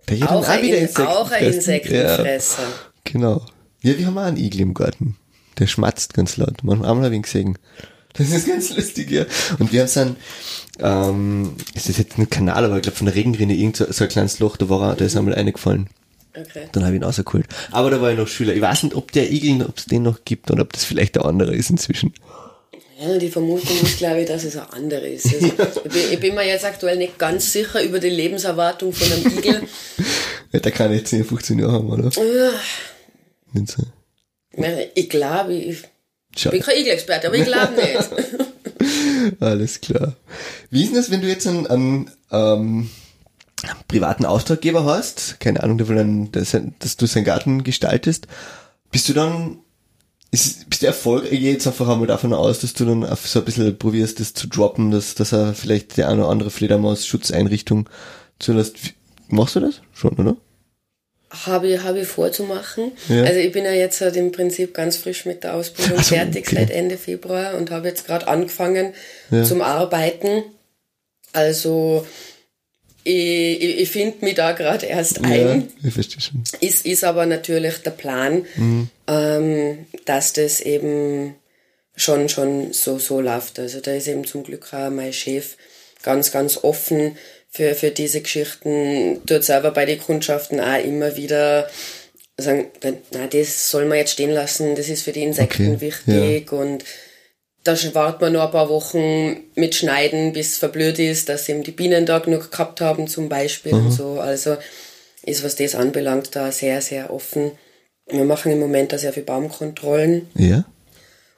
Der 0.08 0.16
hier 0.16 0.30
auch, 0.30 0.46
ein, 0.46 0.62
wieder 0.62 0.78
Insekten 0.78 1.06
auch 1.06 1.30
ein. 1.30 1.44
Insektenfresser. 1.52 2.62
Ja, 2.62 2.68
genau. 3.04 3.44
Ja, 3.82 3.98
wir 3.98 4.06
haben 4.06 4.18
auch 4.18 4.22
einen 4.22 4.36
Igel 4.36 4.60
im 4.60 4.74
Garten. 4.74 5.16
Der 5.58 5.66
schmatzt 5.66 6.14
ganz 6.14 6.36
laut. 6.36 6.62
Manchmal 6.62 6.88
haben 6.88 7.02
wir 7.02 7.10
ihn 7.12 7.22
gesehen. 7.22 7.58
Das 8.16 8.30
ist 8.30 8.46
ganz 8.46 8.74
lustig, 8.76 9.10
ja. 9.10 9.24
Und 9.58 9.72
wir 9.72 9.82
haben 9.82 9.90
dann, 9.92 10.16
ähm, 10.78 11.56
ist 11.74 11.88
das 11.88 11.98
jetzt 11.98 12.16
ein 12.16 12.30
Kanal, 12.30 12.64
aber 12.64 12.76
ich 12.76 12.82
glaube 12.82 12.96
von 12.96 13.06
der 13.06 13.14
Regenrinne 13.16 13.54
irgend 13.54 13.76
so, 13.76 13.90
so 13.90 14.04
ein 14.04 14.10
kleines 14.10 14.38
Loch, 14.38 14.56
da 14.56 14.68
war 14.68 14.90
er, 14.90 14.96
da 14.96 15.04
ist 15.04 15.16
einmal 15.16 15.34
eingefallen. 15.34 15.88
Okay. 16.36 16.68
Dann 16.72 16.84
habe 16.84 16.94
ich 16.94 17.00
ihn 17.00 17.04
rausgeholt. 17.04 17.46
Aber 17.70 17.90
da 17.90 18.00
war 18.00 18.10
ich 18.10 18.18
noch 18.18 18.26
Schüler. 18.28 18.54
Ich 18.54 18.60
weiß 18.60 18.84
nicht, 18.84 18.94
ob 18.96 19.12
der 19.12 19.30
Igel, 19.30 19.64
ob 19.66 19.78
es 19.78 19.86
den 19.86 20.02
noch 20.02 20.24
gibt 20.24 20.50
oder 20.50 20.62
ob 20.62 20.72
das 20.72 20.84
vielleicht 20.84 21.14
der 21.14 21.24
andere 21.24 21.54
ist 21.54 21.70
inzwischen. 21.70 22.12
Ja, 23.00 23.18
die 23.18 23.28
Vermutung 23.28 23.76
ist, 23.82 23.98
glaube 23.98 24.20
ich, 24.22 24.28
dass 24.28 24.44
es 24.44 24.56
ein 24.56 24.68
anderer 24.70 25.02
ist. 25.02 25.26
Also, 25.26 25.46
ich, 25.84 25.92
bin, 25.92 26.12
ich 26.12 26.20
bin 26.20 26.34
mir 26.34 26.46
jetzt 26.46 26.64
aktuell 26.64 26.96
nicht 26.96 27.18
ganz 27.18 27.52
sicher 27.52 27.82
über 27.82 27.98
die 27.98 28.10
Lebenserwartung 28.10 28.92
von 28.92 29.12
einem 29.12 29.38
Igel. 29.38 29.62
Ja, 30.52 30.60
der 30.60 30.70
kann 30.70 30.92
jetzt 30.92 31.08
10, 31.08 31.24
15 31.24 31.58
Jahre 31.58 31.72
haben, 31.72 31.90
oder? 31.90 32.10
Ja, 32.14 32.52
Nicht 33.52 33.72
so. 33.72 33.82
Ich 34.94 35.10
glaube, 35.10 35.52
ich 35.52 35.82
Schau. 36.36 36.50
bin 36.50 36.62
kein 36.62 36.78
Igel-Experte, 36.78 37.26
aber 37.26 37.36
ich 37.36 37.44
glaube 37.44 37.72
nicht. 37.74 39.40
Alles 39.40 39.80
klar. 39.80 40.14
Wie 40.70 40.82
ist 40.84 40.90
denn 40.90 40.96
das, 40.96 41.10
wenn 41.10 41.22
du 41.22 41.26
jetzt 41.26 41.48
einen, 41.48 41.66
einen 41.66 42.10
ähm, 42.30 42.90
privaten 43.88 44.24
Auftraggeber 44.24 44.84
hast, 44.84 45.40
keine 45.40 45.62
Ahnung, 45.62 45.78
der 45.78 46.04
dass, 46.32 46.56
dass 46.78 46.96
du 46.96 47.06
seinen 47.06 47.24
Garten 47.24 47.64
gestaltest, 47.64 48.26
bist 48.90 49.08
du 49.08 49.12
dann, 49.12 49.58
ist, 50.30 50.68
bist 50.68 50.82
du 50.82 50.86
erfolgreich, 50.86 51.32
ich 51.32 51.40
gehe 51.40 51.52
jetzt 51.52 51.66
einfach 51.66 51.88
einmal 51.88 52.06
davon 52.06 52.32
aus, 52.32 52.60
dass 52.60 52.74
du 52.74 52.84
dann 52.84 53.02
so 53.22 53.38
ein 53.38 53.44
bisschen 53.44 53.78
probierst, 53.78 54.20
das 54.20 54.34
zu 54.34 54.46
droppen, 54.46 54.90
dass, 54.90 55.14
dass 55.14 55.32
er 55.32 55.54
vielleicht 55.54 55.96
die 55.96 56.04
eine 56.04 56.22
oder 56.22 56.30
andere 56.30 56.50
Fledermaus-Schutzeinrichtung 56.50 57.88
zulässt. 58.38 58.76
Machst 59.28 59.56
du 59.56 59.60
das? 59.60 59.80
Schon, 59.92 60.12
oder? 60.12 60.36
Habe 61.46 61.68
ich, 61.68 61.82
habe 61.82 62.00
ich 62.00 62.06
vorzumachen. 62.06 62.92
Ja. 63.08 63.24
Also 63.24 63.40
ich 63.40 63.50
bin 63.50 63.64
ja 63.64 63.72
jetzt 63.72 64.00
halt 64.00 64.14
im 64.16 64.30
Prinzip 64.30 64.72
ganz 64.74 64.96
frisch 64.96 65.24
mit 65.26 65.42
der 65.42 65.54
Ausbildung 65.54 65.98
Ach 65.98 66.04
so, 66.04 66.14
fertig 66.14 66.46
okay. 66.46 66.56
seit 66.56 66.70
Ende 66.70 66.96
Februar 66.96 67.54
und 67.54 67.70
habe 67.70 67.88
jetzt 67.88 68.06
gerade 68.06 68.28
angefangen 68.28 68.94
Ja. 69.30 69.42
zum 69.42 69.60
Arbeiten. 69.60 70.44
Also 71.32 72.06
ich, 73.04 73.62
ich, 73.62 73.78
ich 73.80 73.90
finde 73.90 74.24
mich 74.24 74.34
da 74.34 74.52
gerade 74.52 74.86
erst 74.86 75.18
Ja, 75.18 75.24
ein. 75.24 75.68
ich 75.82 75.94
verstehe 75.94 76.20
schon. 76.20 76.42
Ist, 76.60 76.86
ist 76.86 77.04
aber 77.04 77.26
natürlich 77.26 77.78
der 77.78 77.90
Plan, 77.90 78.44
ähm, 79.06 79.86
dass 80.06 80.32
das 80.32 80.60
eben 80.60 81.34
schon, 81.96 82.28
schon 82.28 82.72
so, 82.72 82.98
so 82.98 83.20
läuft. 83.20 83.58
Also 83.58 83.80
da 83.80 83.92
ist 83.92 84.08
eben 84.08 84.24
zum 84.24 84.42
Glück 84.42 84.72
auch 84.72 84.90
mein 84.90 85.12
Chef 85.12 85.56
ganz, 86.02 86.32
ganz 86.32 86.58
offen 86.62 87.16
für, 87.50 87.74
für 87.74 87.90
diese 87.90 88.20
Geschichten. 88.20 89.20
Tut 89.26 89.44
selber 89.44 89.70
bei 89.70 89.86
den 89.86 90.00
Kundschaften 90.00 90.60
auch 90.60 90.82
immer 90.82 91.16
wieder 91.16 91.68
sagen, 92.36 92.66
na, 93.12 93.26
das 93.28 93.70
soll 93.70 93.84
man 93.84 93.98
jetzt 93.98 94.12
stehen 94.12 94.30
lassen, 94.30 94.74
das 94.74 94.88
ist 94.88 95.02
für 95.02 95.12
die 95.12 95.22
Insekten 95.22 95.74
Okay, 95.74 95.80
wichtig 95.80 96.52
und 96.52 96.84
da 97.64 97.94
wartet 97.94 98.20
man 98.20 98.34
noch 98.34 98.44
ein 98.44 98.50
paar 98.50 98.68
Wochen 98.68 99.40
mit 99.54 99.74
Schneiden, 99.74 100.34
bis 100.34 100.52
es 100.52 100.58
verblöd 100.58 100.98
ist, 100.98 101.30
dass 101.30 101.48
eben 101.48 101.62
die 101.62 101.72
Bienen 101.72 102.04
da 102.04 102.18
genug 102.18 102.50
gehabt 102.50 102.80
haben 102.82 103.08
zum 103.08 103.28
Beispiel 103.28 103.72
und 103.72 103.90
so. 103.90 104.20
Also 104.20 104.56
ist, 105.22 105.42
was 105.42 105.56
das 105.56 105.74
anbelangt, 105.74 106.36
da 106.36 106.52
sehr, 106.52 106.82
sehr 106.82 107.10
offen. 107.12 107.52
Wir 108.06 108.24
machen 108.24 108.52
im 108.52 108.60
Moment 108.60 108.92
da 108.92 108.98
sehr 108.98 109.14
viel 109.14 109.22
Baumkontrollen 109.22 110.28
Ja? 110.34 110.66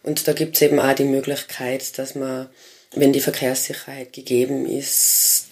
und 0.02 0.26
da 0.26 0.32
gibt's 0.32 0.60
eben 0.62 0.80
auch 0.80 0.94
die 0.94 1.04
Möglichkeit, 1.04 1.96
dass 1.98 2.16
man, 2.16 2.48
wenn 2.94 3.12
die 3.12 3.20
Verkehrssicherheit 3.20 4.12
gegeben 4.12 4.66
ist, 4.66 5.46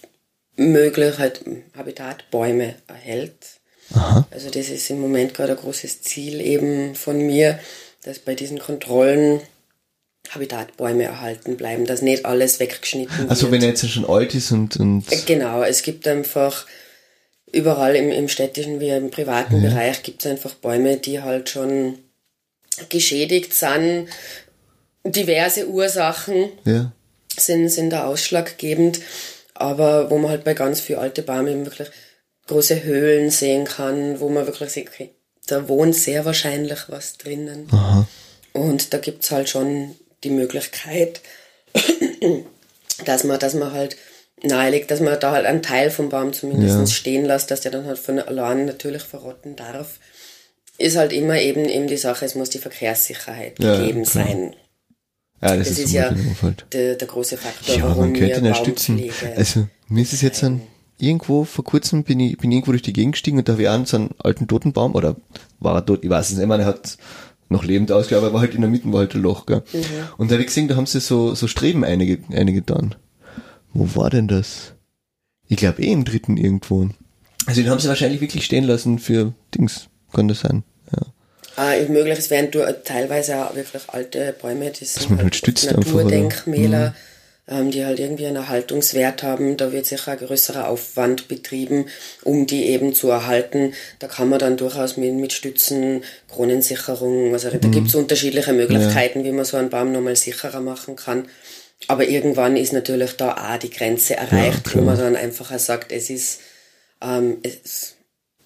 möglich 0.56 1.18
halt 1.18 1.42
Habitatbäume 1.76 2.74
erhält. 2.88 3.36
Aha. 3.92 4.26
Also 4.32 4.50
das 4.50 4.70
ist 4.70 4.90
im 4.90 5.00
Moment 5.00 5.34
gerade 5.34 5.52
ein 5.52 5.58
großes 5.58 6.02
Ziel 6.02 6.40
eben 6.40 6.96
von 6.96 7.18
mir, 7.18 7.60
dass 8.02 8.18
bei 8.18 8.34
diesen 8.34 8.58
Kontrollen 8.58 9.40
Habitatbäume 10.30 11.04
erhalten 11.04 11.56
bleiben, 11.56 11.84
dass 11.86 12.02
nicht 12.02 12.24
alles 12.24 12.58
weggeschnitten 12.60 13.28
Also 13.28 13.42
wird. 13.42 13.52
wenn 13.52 13.62
er 13.62 13.68
jetzt 13.68 13.88
schon 13.88 14.08
alt 14.08 14.34
ist 14.34 14.50
und, 14.50 14.76
und 14.76 15.04
Genau, 15.26 15.62
es 15.62 15.82
gibt 15.82 16.08
einfach 16.08 16.66
überall 17.52 17.94
im, 17.94 18.10
im 18.10 18.28
städtischen 18.28 18.80
wie 18.80 18.88
im 18.90 19.10
privaten 19.10 19.62
Bereich 19.62 20.02
gibt 20.02 20.24
es 20.24 20.30
einfach 20.30 20.54
Bäume, 20.54 20.96
die 20.96 21.20
halt 21.20 21.48
schon 21.50 21.98
geschädigt 22.88 23.54
sind. 23.54 24.08
Diverse 25.04 25.68
Ursachen 25.68 26.48
ja, 26.64 26.90
sind, 27.38 27.68
sind 27.68 27.90
da 27.90 28.06
ausschlaggebend, 28.06 29.00
aber 29.54 30.10
wo 30.10 30.18
man 30.18 30.30
halt 30.30 30.44
bei 30.44 30.54
ganz 30.54 30.80
viel 30.80 30.96
alte 30.96 31.22
Bäume 31.22 31.50
eben 31.52 31.66
wirklich 31.66 31.88
große 32.48 32.82
Höhlen 32.82 33.30
sehen 33.30 33.64
kann, 33.66 34.18
wo 34.18 34.28
man 34.28 34.46
wirklich 34.46 34.70
sieht, 34.70 34.88
okay, 34.88 35.10
da 35.46 35.68
wohnt 35.68 35.94
sehr 35.94 36.24
wahrscheinlich 36.24 36.80
was 36.88 37.18
drinnen. 37.18 37.68
aha. 37.70 38.08
Und 38.52 38.92
da 38.94 38.98
gibt's 38.98 39.30
halt 39.30 39.48
schon 39.48 39.94
die 40.24 40.30
Möglichkeit, 40.30 41.20
dass 43.04 43.24
man, 43.24 43.38
dass 43.38 43.54
man 43.54 43.72
halt 43.72 43.96
naheliegt, 44.42 44.90
dass 44.90 45.00
man 45.00 45.18
da 45.20 45.32
halt 45.32 45.46
einen 45.46 45.62
Teil 45.62 45.90
vom 45.90 46.08
Baum 46.08 46.32
zumindest 46.32 46.78
Ja. 46.78 46.86
stehen 46.86 47.24
lässt, 47.24 47.50
dass 47.50 47.60
der 47.60 47.70
dann 47.70 47.86
halt 47.86 47.98
von 47.98 48.18
allein 48.18 48.66
natürlich 48.66 49.02
verrotten 49.02 49.56
darf, 49.56 49.98
ist 50.78 50.96
halt 50.96 51.12
immer 51.12 51.38
eben 51.40 51.64
eben 51.66 51.86
die 51.86 51.96
Sache, 51.96 52.24
es 52.24 52.34
muss 52.34 52.50
die 52.50 52.58
Verkehrssicherheit 52.58 53.58
Ja, 53.58 53.76
gegeben 53.78 54.04
klar. 54.04 54.26
sein. 54.26 54.56
Ja, 55.42 55.56
das, 55.56 55.68
Das 55.68 55.78
ist, 55.78 55.84
ist 55.86 55.92
ja 55.92 56.14
halt. 56.42 56.66
der, 56.72 56.94
der 56.96 57.08
große 57.08 57.36
Faktor, 57.36 57.76
Ja, 57.76 57.84
warum 57.84 58.00
man 58.00 58.12
könnte 58.14 58.36
wir 58.42 58.48
unterstützen. 58.48 59.02
Also, 59.36 59.66
mir 59.88 60.02
ist 60.02 60.12
es 60.12 60.22
jetzt 60.22 60.42
dann, 60.42 60.62
irgendwo 60.98 61.44
vor 61.44 61.64
kurzem 61.64 62.02
bin 62.04 62.18
ich, 62.20 62.38
bin 62.38 62.50
irgendwo 62.50 62.70
durch 62.72 62.82
die 62.82 62.92
Gegend 62.92 63.12
gestiegen 63.12 63.38
und 63.38 63.48
da 63.48 63.52
habe 63.52 63.62
ich 63.62 63.68
auch 63.68 63.86
so 63.86 63.96
einen 63.96 64.10
alten 64.18 64.48
Totenbaum, 64.48 64.94
oder 64.94 65.16
war 65.60 65.74
er 65.76 65.84
tot, 65.86 66.02
ich 66.02 66.10
weiß 66.10 66.30
es 66.30 66.38
nicht, 66.38 66.48
er 66.48 66.64
hat 66.64 66.96
noch 67.54 67.64
lebend 67.64 67.90
ausgeschaut, 67.92 68.18
aber 68.18 68.28
er 68.28 68.34
war 68.34 68.40
halt 68.40 68.54
in 68.54 68.60
der 68.60 68.70
Mitte, 68.70 68.92
war 68.92 69.00
halt 69.00 69.14
ein 69.14 69.22
Loch, 69.22 69.46
gell. 69.46 69.62
Mhm. 69.72 69.80
Und 70.18 70.30
da 70.30 70.34
habe 70.34 70.42
ich 70.42 70.48
gesehen, 70.48 70.68
da 70.68 70.76
haben 70.76 70.86
sie 70.86 71.00
so, 71.00 71.34
so 71.34 71.46
Streben 71.46 71.84
einige, 71.84 72.18
einige 72.30 72.60
getan. 72.60 72.94
Wo 73.72 73.88
war 73.94 74.10
denn 74.10 74.28
das? 74.28 74.74
Ich 75.48 75.56
glaube 75.56 75.82
eh 75.82 75.92
im 75.92 76.04
dritten 76.04 76.36
irgendwo. 76.36 76.88
Also 77.46 77.62
den 77.62 77.70
haben 77.70 77.80
sie 77.80 77.88
wahrscheinlich 77.88 78.20
wirklich 78.20 78.44
stehen 78.44 78.64
lassen 78.64 78.98
für 78.98 79.34
Dings, 79.54 79.88
kann 80.12 80.28
das 80.28 80.40
sein. 80.40 80.64
Ja. 80.92 81.02
Ah, 81.56 81.72
möglich, 81.88 82.18
es 82.18 82.30
wären 82.30 82.50
teilweise 82.84 83.46
auch 83.46 83.54
wirklich 83.54 83.82
alte 83.88 84.34
Bäume, 84.40 84.70
die 84.70 84.84
sind 84.84 85.10
halt 85.10 85.22
halt 85.22 85.36
stützt 85.36 85.72
oder? 85.72 86.90
Mhm. 86.90 86.94
Ähm, 87.46 87.70
die 87.70 87.84
halt 87.84 87.98
irgendwie 88.00 88.26
einen 88.26 88.36
Erhaltungswert 88.36 89.22
haben. 89.22 89.58
Da 89.58 89.70
wird 89.70 89.84
sicher 89.84 90.12
ein 90.12 90.18
größerer 90.18 90.66
Aufwand 90.66 91.28
betrieben, 91.28 91.88
um 92.22 92.46
die 92.46 92.64
eben 92.70 92.94
zu 92.94 93.10
erhalten. 93.10 93.74
Da 93.98 94.06
kann 94.06 94.30
man 94.30 94.38
dann 94.38 94.56
durchaus 94.56 94.96
mit, 94.96 95.12
mit 95.12 95.34
Stützen, 95.34 96.04
Kronensicherung, 96.28 97.34
also 97.34 97.48
Mhm. 97.48 97.60
da 97.60 97.68
gibt's 97.68 97.94
unterschiedliche 97.94 98.54
Möglichkeiten, 98.54 99.24
wie 99.24 99.32
man 99.32 99.44
so 99.44 99.58
einen 99.58 99.68
Baum 99.68 99.92
nochmal 99.92 100.16
sicherer 100.16 100.60
machen 100.60 100.96
kann. 100.96 101.28
Aber 101.86 102.08
irgendwann 102.08 102.56
ist 102.56 102.72
natürlich 102.72 103.12
da 103.18 103.32
auch 103.34 103.58
die 103.58 103.68
Grenze 103.68 104.16
erreicht, 104.16 104.64
wo 104.68 104.70
klar. 104.80 104.84
man 104.84 104.98
dann 104.98 105.16
einfach 105.16 105.58
sagt, 105.58 105.92
es 105.92 106.08
ist, 106.08 106.40
ähm, 107.02 107.40
es, 107.42 107.96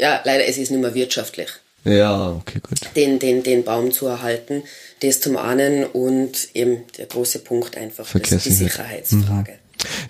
ja, 0.00 0.20
leider, 0.24 0.44
es 0.44 0.58
ist 0.58 0.72
nicht 0.72 0.80
mehr 0.80 0.94
wirtschaftlich 0.94 1.50
Ja, 1.84 2.32
okay, 2.32 2.60
gut. 2.60 2.80
den, 2.96 3.18
den, 3.18 3.42
den 3.42 3.64
Baum 3.64 3.92
zu 3.92 4.06
erhalten. 4.06 4.62
Das 5.00 5.20
zum 5.20 5.36
einen 5.36 5.84
und 5.84 6.48
eben 6.54 6.82
der 6.98 7.06
große 7.06 7.38
Punkt 7.40 7.76
einfach 7.76 8.06
das, 8.12 8.42
die. 8.42 8.50
Sicherheitsfrage. 8.50 9.52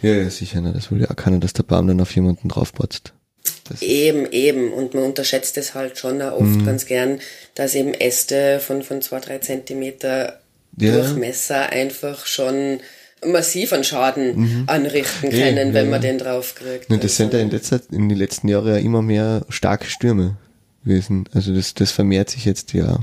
Ja, 0.02 0.12
ja, 0.14 0.30
sicher, 0.30 0.60
ne, 0.60 0.72
das 0.72 0.90
will 0.90 1.00
ja 1.02 1.10
auch 1.10 1.16
keiner, 1.16 1.38
dass 1.38 1.52
der 1.52 1.62
Baum 1.62 1.86
dann 1.86 2.00
auf 2.00 2.14
jemanden 2.14 2.48
draufpotzt. 2.48 3.12
Das, 3.68 3.82
Eben, 3.82 4.26
eben. 4.32 4.72
Und 4.72 4.94
man 4.94 5.04
unterschätzt 5.04 5.58
es 5.58 5.74
halt 5.74 5.98
schon 5.98 6.20
auch 6.22 6.40
Mhm. 6.40 6.56
oft 6.56 6.66
ganz 6.66 6.86
gern, 6.86 7.20
dass 7.54 7.74
eben 7.74 7.92
Äste 7.94 8.60
von, 8.60 8.82
von 8.82 9.02
zwei, 9.02 9.20
drei 9.20 9.38
Zentimeter 9.38 10.40
Ja. 10.78 10.92
Durchmesser 10.92 11.68
einfach 11.70 12.24
schon 12.26 12.80
massiven 13.26 13.84
Schaden 13.84 14.64
anrichten 14.68 15.28
Mhm. 15.30 15.34
Ja, 15.36 15.44
können, 15.46 15.68
ja, 15.68 15.74
wenn 15.74 15.84
ja. 15.86 15.90
man 15.90 16.00
den 16.00 16.18
draufkriegt. 16.18 16.88
Ne, 16.88 16.98
das 16.98 17.16
sind 17.16 17.32
ja 17.34 17.40
in, 17.40 17.50
letzter, 17.50 17.80
in 17.90 18.08
den 18.08 18.16
letzten 18.18 18.48
Jahren 18.48 18.68
ja 18.68 18.76
immer 18.76 19.02
mehr 19.02 19.44
starke 19.50 19.86
Stürme 19.90 20.36
gewesen. 20.88 21.28
Also 21.34 21.54
das, 21.54 21.74
das 21.74 21.90
vermehrt 21.92 22.30
sich 22.30 22.44
jetzt 22.44 22.72
ja. 22.72 23.00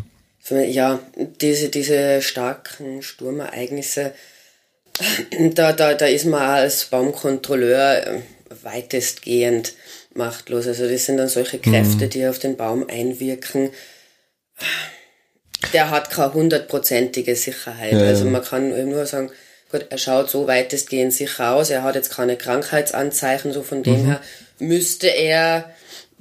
ja, 0.50 1.00
diese, 1.42 1.70
diese 1.70 2.22
starken 2.22 3.02
Sturmereignisse, 3.02 4.14
da, 5.54 5.74
da, 5.74 5.94
da 5.94 6.06
ist 6.06 6.26
man 6.26 6.42
als 6.42 6.86
Baumkontrolleur 6.86 8.08
äh, 8.08 8.22
weitestgehend 8.64 9.74
machtlos. 10.14 10.68
Also 10.68 10.90
das 10.90 11.06
sind 11.06 11.18
dann 11.18 11.30
solche 11.30 11.60
Kräfte, 11.60 12.08
die 12.08 12.26
auf 12.28 12.40
den 12.40 12.56
Baum 12.58 12.88
einwirken. 12.90 13.70
Der 15.74 15.90
hat 15.90 16.10
keine 16.10 16.34
hundertprozentige 16.34 17.36
Sicherheit. 17.36 17.94
Ja, 17.94 18.00
also 18.00 18.26
man 18.26 18.44
kann 18.44 18.72
eben 18.72 18.92
nur 18.92 19.06
sagen, 19.06 19.32
gut, 19.72 19.88
er 19.90 19.98
schaut 19.98 20.30
so 20.30 20.48
weitestgehend 20.48 21.12
sicher 21.12 21.54
aus, 21.54 21.70
er 21.70 21.84
hat 21.84 21.96
jetzt 21.96 22.12
keine 22.14 22.38
Krankheitsanzeichen, 22.38 23.52
so 23.52 23.64
von 23.64 23.80
Mhm. 23.80 23.84
dem 23.84 24.06
her 24.06 24.22
müsste 24.60 25.08
er 25.08 25.70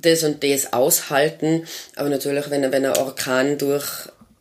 das 0.05 0.23
und 0.23 0.43
das 0.45 0.73
aushalten. 0.73 1.65
Aber 1.97 2.09
natürlich, 2.09 2.51
wenn 2.51 2.63
er, 2.63 2.73
wenn 2.73 2.85
er 2.85 2.99
Orkan 2.99 3.59
durch 3.59 3.85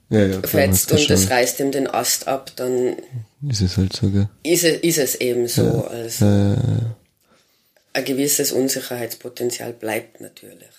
Ja, 0.10 0.26
ja, 0.26 0.36
und 0.38 0.54
das 0.54 0.86
schon. 1.04 1.28
reißt 1.28 1.60
ihm 1.60 1.72
den 1.72 1.88
Ast 1.88 2.28
ab, 2.28 2.52
dann 2.56 2.96
Ist 3.50 3.62
es 3.62 3.78
halt 3.78 3.94
so, 3.94 4.10
gell? 4.10 4.30
ist 4.44 4.64
es, 4.64 4.78
ist 4.82 4.98
es 4.98 5.16
eben 5.16 5.48
so. 5.48 5.86
Also 5.90 6.26
Äh, 6.26 6.58
ein 7.94 8.06
gewisses 8.06 8.52
Unsicherheitspotenzial 8.52 9.74
bleibt 9.74 10.22
natürlich. 10.22 10.70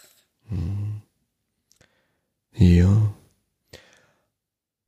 ja. 2.57 3.15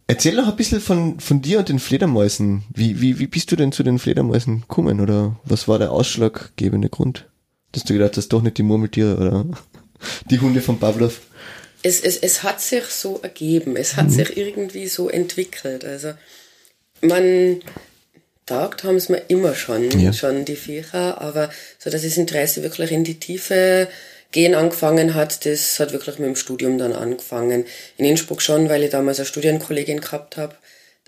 Erzähl 0.09 0.37
noch 0.37 0.48
ein 0.48 0.56
bisschen 0.56 0.80
von, 0.80 1.18
von 1.18 1.42
dir 1.42 1.59
und 1.59 1.68
den 1.68 1.80
Fledermäusen. 1.80 2.62
Wie, 2.72 3.00
wie, 3.00 3.18
wie 3.18 3.26
bist 3.26 3.50
du 3.50 3.56
denn 3.56 3.72
zu 3.72 3.82
den 3.82 3.98
Fledermäusen 3.98 4.61
gekommen? 4.61 5.00
Oder 5.00 5.37
was 5.44 5.66
war 5.66 5.78
der 5.80 5.90
ausschlaggebende 5.90 6.88
Grund? 6.88 7.28
Dass 7.72 7.82
du 7.85 7.92
gedacht 7.94 8.16
hast, 8.16 8.28
doch 8.28 8.40
nicht 8.42 8.56
die 8.59 8.62
Murmeltiere 8.62 9.16
oder 9.16 9.44
die 10.31 10.40
Hunde 10.40 10.61
von 10.61 10.79
Pavlov? 10.79 11.21
Es, 11.83 12.01
es, 12.01 12.16
es 12.16 12.42
hat 12.42 12.61
sich 12.61 12.85
so 12.85 13.21
ergeben, 13.23 13.77
es 13.77 13.92
Mhm. 13.92 13.97
hat 13.99 14.11
sich 14.11 14.37
irgendwie 14.37 14.88
so 14.88 15.09
entwickelt. 15.09 15.85
Also 15.85 16.12
man 17.01 17.61
taugt 18.47 18.85
haben 18.85 18.97
es 18.97 19.09
mir 19.09 19.23
immer 19.29 19.55
schon, 19.55 19.90
Ja. 20.01 20.12
schon 20.12 20.45
die 20.45 20.57
Viecher, 20.57 21.21
aber 21.21 21.51
so 21.79 21.90
dass 21.90 22.03
das 22.03 22.16
Interesse 22.16 22.62
wirklich 22.62 22.90
in 22.92 23.05
die 23.05 23.19
Tiefe 23.21 23.88
gehen 24.33 24.55
angefangen 24.55 25.14
hat, 25.14 25.47
das 25.47 25.79
hat 25.81 25.92
wirklich 25.92 26.19
mit 26.19 26.29
dem 26.29 26.37
Studium 26.37 26.79
dann 26.79 26.92
angefangen. 26.92 27.64
In 27.97 28.05
Innsbruck 28.05 28.42
schon, 28.42 28.69
weil 28.69 28.83
ich 28.83 28.90
damals 28.90 29.19
eine 29.19 29.27
Studienkollegin 29.27 30.01
gehabt 30.01 30.37
habe. 30.37 30.55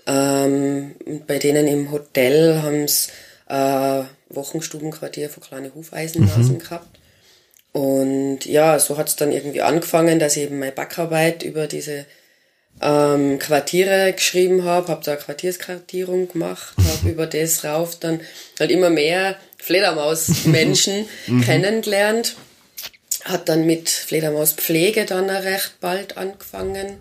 Ähm, 0.07 0.95
bei 1.27 1.37
denen 1.39 1.67
im 1.67 1.91
Hotel 1.91 2.61
haben 2.61 2.87
sie 2.87 3.09
äh, 3.47 4.03
Wochenstubenquartier 4.29 5.29
für 5.29 5.41
kleine 5.41 5.73
Hufeisennasen 5.75 6.59
gehabt. 6.59 6.98
Und 7.79 8.45
ja, 8.45 8.77
so 8.77 8.97
hat's 8.97 9.15
dann 9.15 9.31
irgendwie 9.31 9.61
angefangen, 9.61 10.19
dass 10.19 10.35
ich 10.35 10.43
eben 10.43 10.59
meine 10.59 10.73
Backarbeit 10.73 11.43
über 11.43 11.65
diese 11.65 12.05
ähm, 12.81 13.39
Quartiere 13.39 14.11
geschrieben 14.11 14.65
habe, 14.65 14.89
habe 14.89 15.01
da 15.05 15.13
eine 15.13 15.21
Quartierskartierung 15.21 16.27
gemacht, 16.27 16.75
habe 16.77 17.09
über 17.09 17.25
das 17.25 17.63
rauf 17.63 17.97
dann 17.97 18.19
halt 18.59 18.71
immer 18.71 18.89
mehr 18.89 19.37
Fledermausmenschen 19.59 21.05
kennengelernt. 21.45 22.35
Hat 23.23 23.47
dann 23.47 23.65
mit 23.65 23.87
Fledermauspflege 23.87 25.05
dann 25.05 25.29
auch 25.29 25.43
recht 25.43 25.79
bald 25.79 26.17
angefangen. 26.17 26.97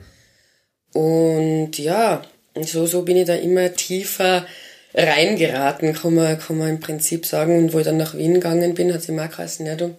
Und 0.93 1.77
ja, 1.77 2.23
so, 2.55 2.87
so 2.87 3.03
bin 3.03 3.17
ich 3.17 3.27
da 3.27 3.35
immer 3.35 3.73
tiefer 3.75 4.47
reingeraten, 4.95 5.93
kann 5.93 6.15
man, 6.15 6.39
kann 6.39 6.59
man 6.59 6.69
im 6.69 6.81
Prinzip 6.81 7.27
sagen. 7.27 7.59
Und 7.59 7.73
wo 7.73 7.81
ich 7.81 7.85
dann 7.85 7.97
nach 7.97 8.15
Wien 8.15 8.35
gegangen 8.35 8.75
bin, 8.75 8.95
hat 8.95 9.03
sie 9.03 9.11
mir 9.11 9.25
auch 9.25 9.31
geheißen, 9.31 9.67
ja 9.67 9.75
du, 9.75 9.97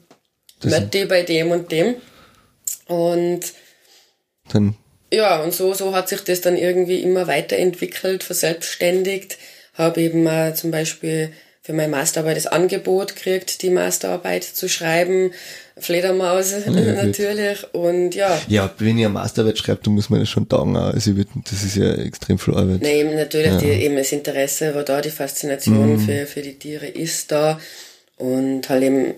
Das- 0.62 0.72
Mötti 0.72 1.06
bei 1.06 1.24
dem 1.24 1.52
und 1.52 1.72
dem. 1.72 1.96
Und 2.88 3.42
Dann, 4.52 4.76
ja, 5.12 5.42
und 5.42 5.54
so, 5.54 5.74
so 5.74 5.94
hat 5.96 6.10
sich 6.10 6.22
das 6.24 6.42
dann 6.42 6.58
irgendwie 6.58 7.02
immer 7.02 7.28
weiterentwickelt, 7.28 8.24
verselbstständigt. 8.24 9.38
Habe 9.76 10.02
eben 10.02 10.26
äh, 10.28 10.54
zum 10.56 10.72
Beispiel 10.72 11.32
für 11.62 11.74
meine 11.74 11.90
Masterarbeit 11.90 12.36
das 12.38 12.48
Angebot 12.48 13.16
gekriegt, 13.16 13.62
die 13.62 13.70
Masterarbeit 13.70 14.44
zu 14.44 14.68
schreiben. 14.68 15.32
Fledermaus 15.78 16.54
natürlich. 16.66 17.74
Und 17.74 18.16
ja, 18.16 18.42
ja, 18.48 18.74
wenn 18.80 18.98
ihr 18.98 19.06
eine 19.08 19.14
Masterarbeit 19.14 19.58
schreibt, 19.60 19.86
dann 19.88 19.94
muss 19.94 20.10
man 20.10 20.20
das 20.20 20.30
schon 20.30 20.50
taugen. 20.50 20.76
Also, 20.76 21.12
ich 21.12 21.18
würd- 21.18 21.28
das 21.50 21.64
ist 21.64 21.76
ja 21.78 21.94
extrem 21.94 22.38
viel 22.40 22.56
Arbeit. 22.56 22.82
Nee, 22.82 23.00
eben 23.02 23.16
natürlich 23.16 23.56
die, 23.58 23.68
eben 23.68 23.96
das 23.96 24.12
Interesse 24.12 24.76
war 24.76 24.84
da, 24.84 25.00
die 25.00 25.10
Faszination 25.12 26.00
für, 26.00 26.26
für 26.26 26.42
die 26.42 26.58
Tiere 26.60 26.88
ist 26.88 27.32
da 27.32 27.60
und 28.18 28.68
halt 28.68 28.84
eben 28.84 29.14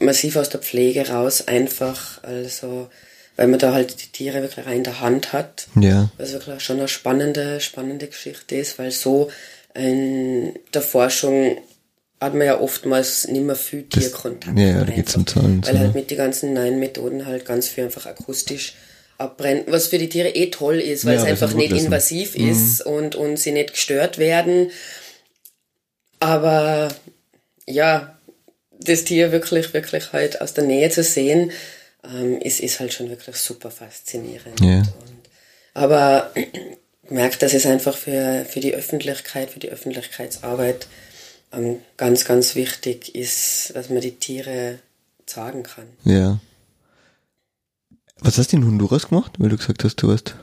massiv 0.00 0.36
aus 0.36 0.48
der 0.48 0.60
Pflege 0.60 1.08
raus 1.08 1.46
einfach, 1.46 2.22
also 2.24 2.88
weil 3.36 3.48
man 3.48 3.58
da 3.58 3.72
halt 3.72 4.00
die 4.02 4.08
Tiere 4.12 4.42
wirklich 4.42 4.64
rein 4.66 4.78
in 4.78 4.84
der 4.84 5.00
Hand 5.00 5.32
hat, 5.32 5.66
Ja. 5.80 6.10
was 6.18 6.32
wirklich 6.32 6.62
schon 6.62 6.78
eine 6.78 6.88
spannende, 6.88 7.60
spannende 7.60 8.06
Geschichte 8.06 8.54
ist, 8.56 8.78
weil 8.78 8.90
so 8.92 9.30
in 9.74 10.54
der 10.72 10.82
Forschung 10.82 11.58
hat 12.20 12.34
man 12.34 12.46
ja 12.46 12.60
oftmals 12.60 13.26
nicht 13.28 13.42
mehr 13.44 13.56
viel 13.56 13.82
Tierkontakt. 13.84 14.56
ja, 14.58 14.66
ja, 14.66 14.84
da 14.84 14.92
geht's 14.92 15.16
um 15.16 15.26
Zahlen 15.26 15.64
Weil 15.66 15.78
halt 15.78 15.94
ne? 15.94 16.00
mit 16.00 16.10
den 16.10 16.16
ganzen 16.16 16.54
neuen 16.54 16.78
Methoden 16.78 17.26
halt 17.26 17.44
ganz 17.44 17.68
viel 17.68 17.84
einfach 17.84 18.06
akustisch 18.06 18.74
abbrennt, 19.18 19.64
was 19.70 19.88
für 19.88 19.98
die 19.98 20.08
Tiere 20.08 20.28
eh 20.30 20.50
toll 20.50 20.80
ist, 20.80 21.04
weil 21.04 21.16
Ja, 21.16 21.22
es 21.22 21.26
einfach 21.28 21.52
nicht 21.54 21.70
lassen. 21.72 21.86
invasiv 21.86 22.34
ist 22.36 22.80
und, 22.86 23.14
und 23.16 23.36
sie 23.36 23.52
nicht 23.52 23.72
gestört 23.72 24.18
werden. 24.18 24.70
Aber 26.20 26.88
ja, 27.66 28.13
das 28.84 29.04
Tier 29.04 29.32
wirklich, 29.32 29.72
wirklich 29.74 30.12
halt 30.12 30.40
aus 30.40 30.54
der 30.54 30.64
Nähe 30.64 30.90
zu 30.90 31.02
sehen, 31.02 31.52
ähm, 32.04 32.38
ist, 32.40 32.60
ist 32.60 32.80
halt 32.80 32.92
schon 32.92 33.08
wirklich 33.10 33.36
super 33.36 33.70
faszinierend. 33.70 34.60
Ja. 34.60 34.78
Und, 34.78 35.28
aber 35.74 36.32
merkt, 37.08 37.42
dass 37.42 37.54
es 37.54 37.66
einfach 37.66 37.96
für, 37.96 38.44
für 38.48 38.60
die 38.60 38.74
Öffentlichkeit, 38.74 39.50
für 39.50 39.60
die 39.60 39.70
Öffentlichkeitsarbeit 39.70 40.86
ähm, 41.52 41.80
ganz, 41.96 42.24
ganz 42.24 42.54
wichtig 42.54 43.14
ist, 43.14 43.72
dass 43.74 43.90
man 43.90 44.00
die 44.00 44.16
Tiere 44.16 44.78
sagen 45.26 45.62
kann. 45.62 45.86
Ja. 46.04 46.40
Was 48.20 48.38
hast 48.38 48.52
du 48.52 48.56
in 48.56 48.64
Honduras 48.64 49.08
gemacht? 49.08 49.32
Weil 49.38 49.50
du 49.50 49.56
gesagt 49.56 49.84
hast, 49.84 49.96
du 49.96 50.12
hast. 50.12 50.36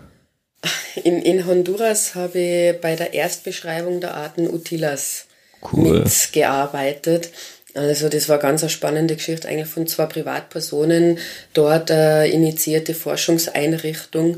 In, 1.03 1.21
in 1.21 1.45
Honduras 1.47 2.15
habe 2.15 2.37
ich 2.37 2.81
bei 2.81 2.97
der 2.97 3.13
Erstbeschreibung 3.13 4.01
der 4.01 4.13
Arten 4.13 4.47
Utilas 4.47 5.25
Cool. 5.71 6.01
mitgearbeitet. 6.03 7.29
Also 7.73 8.09
das 8.09 8.27
war 8.27 8.37
ganz 8.37 8.61
eine 8.63 8.69
spannende 8.69 9.15
Geschichte 9.15 9.47
eigentlich 9.47 9.69
von 9.69 9.87
zwei 9.87 10.05
Privatpersonen, 10.05 11.17
dort 11.53 11.89
eine 11.91 12.27
initiierte 12.27 12.93
Forschungseinrichtung, 12.93 14.37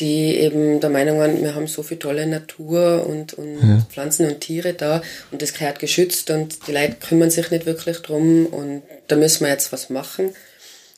die 0.00 0.36
eben 0.36 0.80
der 0.80 0.90
Meinung 0.90 1.18
waren, 1.18 1.42
wir 1.42 1.54
haben 1.54 1.66
so 1.66 1.82
viel 1.82 1.98
tolle 1.98 2.26
Natur 2.26 3.06
und, 3.06 3.34
und 3.34 3.60
ja. 3.60 3.86
Pflanzen 3.90 4.26
und 4.26 4.40
Tiere 4.40 4.74
da 4.74 5.02
und 5.30 5.42
das 5.42 5.54
gehört 5.54 5.78
geschützt 5.78 6.30
und 6.30 6.66
die 6.66 6.72
Leute 6.72 6.96
kümmern 7.00 7.30
sich 7.30 7.50
nicht 7.50 7.66
wirklich 7.66 7.98
drum 7.98 8.46
und 8.46 8.82
da 9.08 9.16
müssen 9.16 9.44
wir 9.44 9.52
jetzt 9.52 9.72
was 9.72 9.90
machen. 9.90 10.30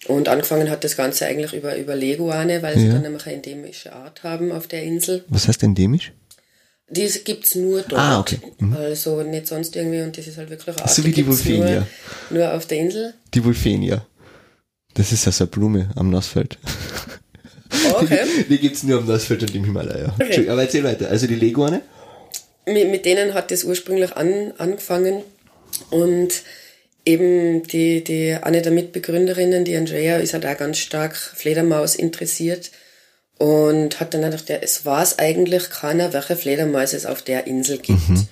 Und 0.07 0.29
angefangen 0.29 0.70
hat 0.70 0.85
das 0.85 0.97
Ganze 0.97 1.27
eigentlich 1.27 1.55
über, 1.55 1.77
über 1.77 1.97
Leguane, 1.97 2.62
weil 2.62 2.79
sie 2.79 2.87
ja. 2.87 2.92
dann 2.92 3.03
nämlich 3.03 3.27
eine 3.27 3.37
endemische 3.37 3.92
Art 3.94 4.23
haben 4.23 4.53
auf 4.53 4.66
der 4.66 4.83
Insel. 4.83 5.25
Was 5.29 5.49
heißt 5.49 5.62
endemisch? 5.62 6.12
Die 6.95 7.09
gibt's 7.25 7.55
nur 7.55 7.83
dort. 7.83 8.01
Ah, 8.01 8.21
okay. 8.21 8.39
Mhm. 8.59 8.77
Also 8.77 9.23
nicht 9.23 9.47
sonst 9.47 9.75
irgendwie 9.75 10.03
und 10.03 10.17
das 10.17 10.27
ist 10.27 10.39
halt 10.39 10.51
wirklich 10.51 10.77
eine 10.77 10.85
Art. 10.85 10.95
So 10.95 11.05
wie 11.05 11.13
die 11.13 11.27
Vulfenia. 11.27 11.87
Nur, 12.31 12.39
nur 12.39 12.55
auf 12.55 12.67
der 12.67 12.79
Insel. 12.79 13.15
Die 13.33 13.45
Vulfenia. 13.45 14.07
Das 14.95 15.11
ist 15.11 15.27
ja 15.27 15.33
so 15.33 15.45
eine 15.45 15.51
Blume 15.51 15.91
am 15.97 16.11
Nassfeld. 16.11 16.59
Okay. 17.93 18.21
Die, 18.39 18.45
die 18.45 18.59
gibt's 18.59 18.85
nur 18.85 19.01
am 19.01 19.07
Nassfeld 19.07 19.43
und 19.43 19.55
im 19.55 19.65
Himalaya. 19.65 20.15
Okay. 20.15 20.49
Aber 20.49 20.63
erzähl 20.63 20.85
weiter. 20.85 21.09
Also 21.09 21.27
die 21.27 21.35
Leguane? 21.35 21.83
Mit, 22.67 22.89
mit 22.91 23.05
denen 23.05 23.35
hat 23.35 23.51
das 23.51 23.65
ursprünglich 23.65 24.13
an, 24.17 24.53
angefangen 24.59 25.23
und 25.91 26.29
eben 27.05 27.65
die, 27.65 28.05
die, 28.05 28.35
eine 28.41 28.63
der 28.63 28.73
Mitbegründerinnen, 28.73 29.65
die 29.65 29.77
Andrea, 29.77 30.19
ist 30.19 30.35
halt 30.35 30.47
auch 30.47 30.57
ganz 30.57 30.79
stark 30.79 31.17
Fledermaus 31.17 31.97
interessiert 31.97 32.71
und 33.38 34.01
hat 34.01 34.14
dann 34.14 34.23
gedacht, 34.23 34.49
ja, 34.49 34.57
es 34.57 34.87
war 34.87 35.03
es 35.03 35.18
eigentlich 35.18 35.70
keiner, 35.70 36.12
welche 36.12 36.37
Fledermäuse 36.37 36.97
es 36.97 37.07
auf 37.07 37.23
der 37.23 37.47
Insel 37.47 37.79
gibt. 37.79 38.09
Mhm. 38.09 38.29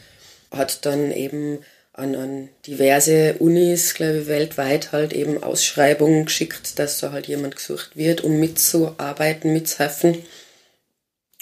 Hat 0.50 0.84
dann 0.86 1.10
eben 1.10 1.58
an, 1.92 2.14
an 2.14 2.48
diverse 2.66 3.34
Unis, 3.38 3.94
glaube 3.94 4.20
ich, 4.20 4.26
weltweit 4.26 4.92
halt 4.92 5.12
eben 5.12 5.42
Ausschreibungen 5.42 6.26
geschickt, 6.26 6.78
dass 6.78 6.98
da 6.98 7.12
halt 7.12 7.26
jemand 7.26 7.56
gesucht 7.56 7.96
wird, 7.96 8.22
um 8.22 8.38
mitzuarbeiten, 8.38 9.52
mitzuhelfen. 9.52 10.18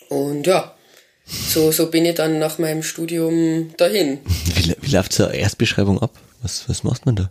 Und 0.08 0.46
ja, 0.46 0.74
so, 1.24 1.70
so 1.70 1.90
bin 1.90 2.04
ich 2.04 2.16
dann 2.16 2.38
nach 2.38 2.58
meinem 2.58 2.82
Studium 2.82 3.72
dahin. 3.76 4.18
Wie, 4.54 4.74
wie 4.80 4.90
läuft 4.90 5.12
so 5.12 5.26
eine 5.26 5.36
Erstbeschreibung 5.36 6.02
ab? 6.02 6.18
Was, 6.42 6.68
was 6.68 6.82
macht 6.82 7.06
man 7.06 7.16
da? 7.16 7.30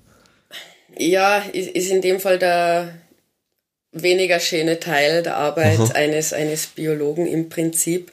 Ja, 0.98 1.40
ist 1.40 1.90
in 1.90 2.02
dem 2.02 2.20
Fall 2.20 2.40
der 2.40 2.94
weniger 3.92 4.40
schöne 4.40 4.80
Teil 4.80 5.24
der 5.24 5.38
Arbeit 5.38 5.96
eines, 5.96 6.34
eines 6.34 6.68
Biologen 6.68 7.28
im 7.28 7.50
Prinzip. 7.50 8.12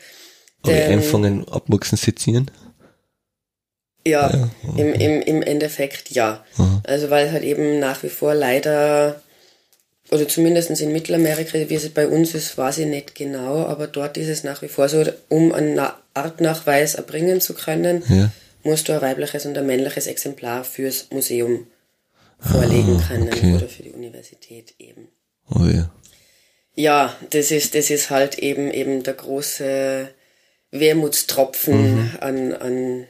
Aber 0.62 0.75
einfangen, 0.75 1.49
abmuchsen, 1.49 1.99
sezieren? 1.99 2.51
Ja, 4.07 4.31
ja 4.31 4.51
okay. 4.69 4.81
im, 4.81 4.95
im, 4.95 5.23
im 5.23 5.43
Endeffekt 5.43 6.11
ja. 6.11 6.45
Aha. 6.57 6.83
Also 6.87 7.11
weil 7.11 7.33
halt 7.33 7.45
eben 7.45 7.79
nach 7.79 8.03
wie 8.03 8.09
vor 8.09 8.35
leider, 8.35 9.21
oder 10.11 10.29
zumindest 10.29 10.71
in 10.81 10.93
Mittelamerika, 10.93 11.59
wie 11.69 11.75
es 11.75 11.89
bei 11.91 12.07
uns 12.07 12.35
ist, 12.35 12.57
weiß 12.57 12.79
ich 12.79 12.87
nicht 12.87 13.15
genau, 13.15 13.65
aber 13.67 13.87
dort 13.87 14.17
ist 14.17 14.29
es 14.29 14.45
nach 14.45 14.62
wie 14.62 14.69
vor 14.69 14.89
so, 14.89 15.05
um 15.29 15.53
einen 15.53 15.81
Artnachweis 16.15 16.95
erbringen 16.95 17.41
zu 17.41 17.55
können, 17.55 18.03
ja 18.09 18.31
musst 18.67 18.89
du 18.89 18.93
ein 18.93 19.01
weibliches 19.01 19.47
und 19.47 19.57
ein 19.57 19.67
männliches 19.67 20.07
Exemplar 20.07 20.65
fürs 20.65 21.11
Museum 21.11 21.67
vorlegen 22.39 23.01
ah, 23.01 23.09
können 23.09 23.29
okay. 23.29 23.55
oder 23.55 23.69
für 23.69 23.83
die 23.83 23.93
Universität 23.93 24.75
eben. 24.79 25.09
Oh 25.50 25.64
ja. 25.64 25.90
Ja, 26.74 27.16
das 27.30 27.50
ist, 27.50 27.74
das 27.74 27.90
ist 27.90 28.11
halt 28.11 28.38
eben, 28.38 28.70
eben 28.70 29.02
der 29.02 29.14
große 29.14 30.09
Wermutstropfen 30.70 31.94
mhm. 31.94 32.11
an, 32.20 32.52
an 32.52 33.06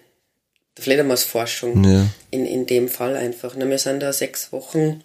der 0.76 0.84
Fledermausforschung. 0.84 1.82
Ja. 1.84 2.06
In, 2.30 2.46
in 2.46 2.66
dem 2.66 2.88
Fall 2.88 3.16
einfach. 3.16 3.54
Na, 3.56 3.68
wir 3.68 3.78
sind 3.78 4.00
da 4.00 4.12
sechs 4.12 4.52
Wochen 4.52 5.02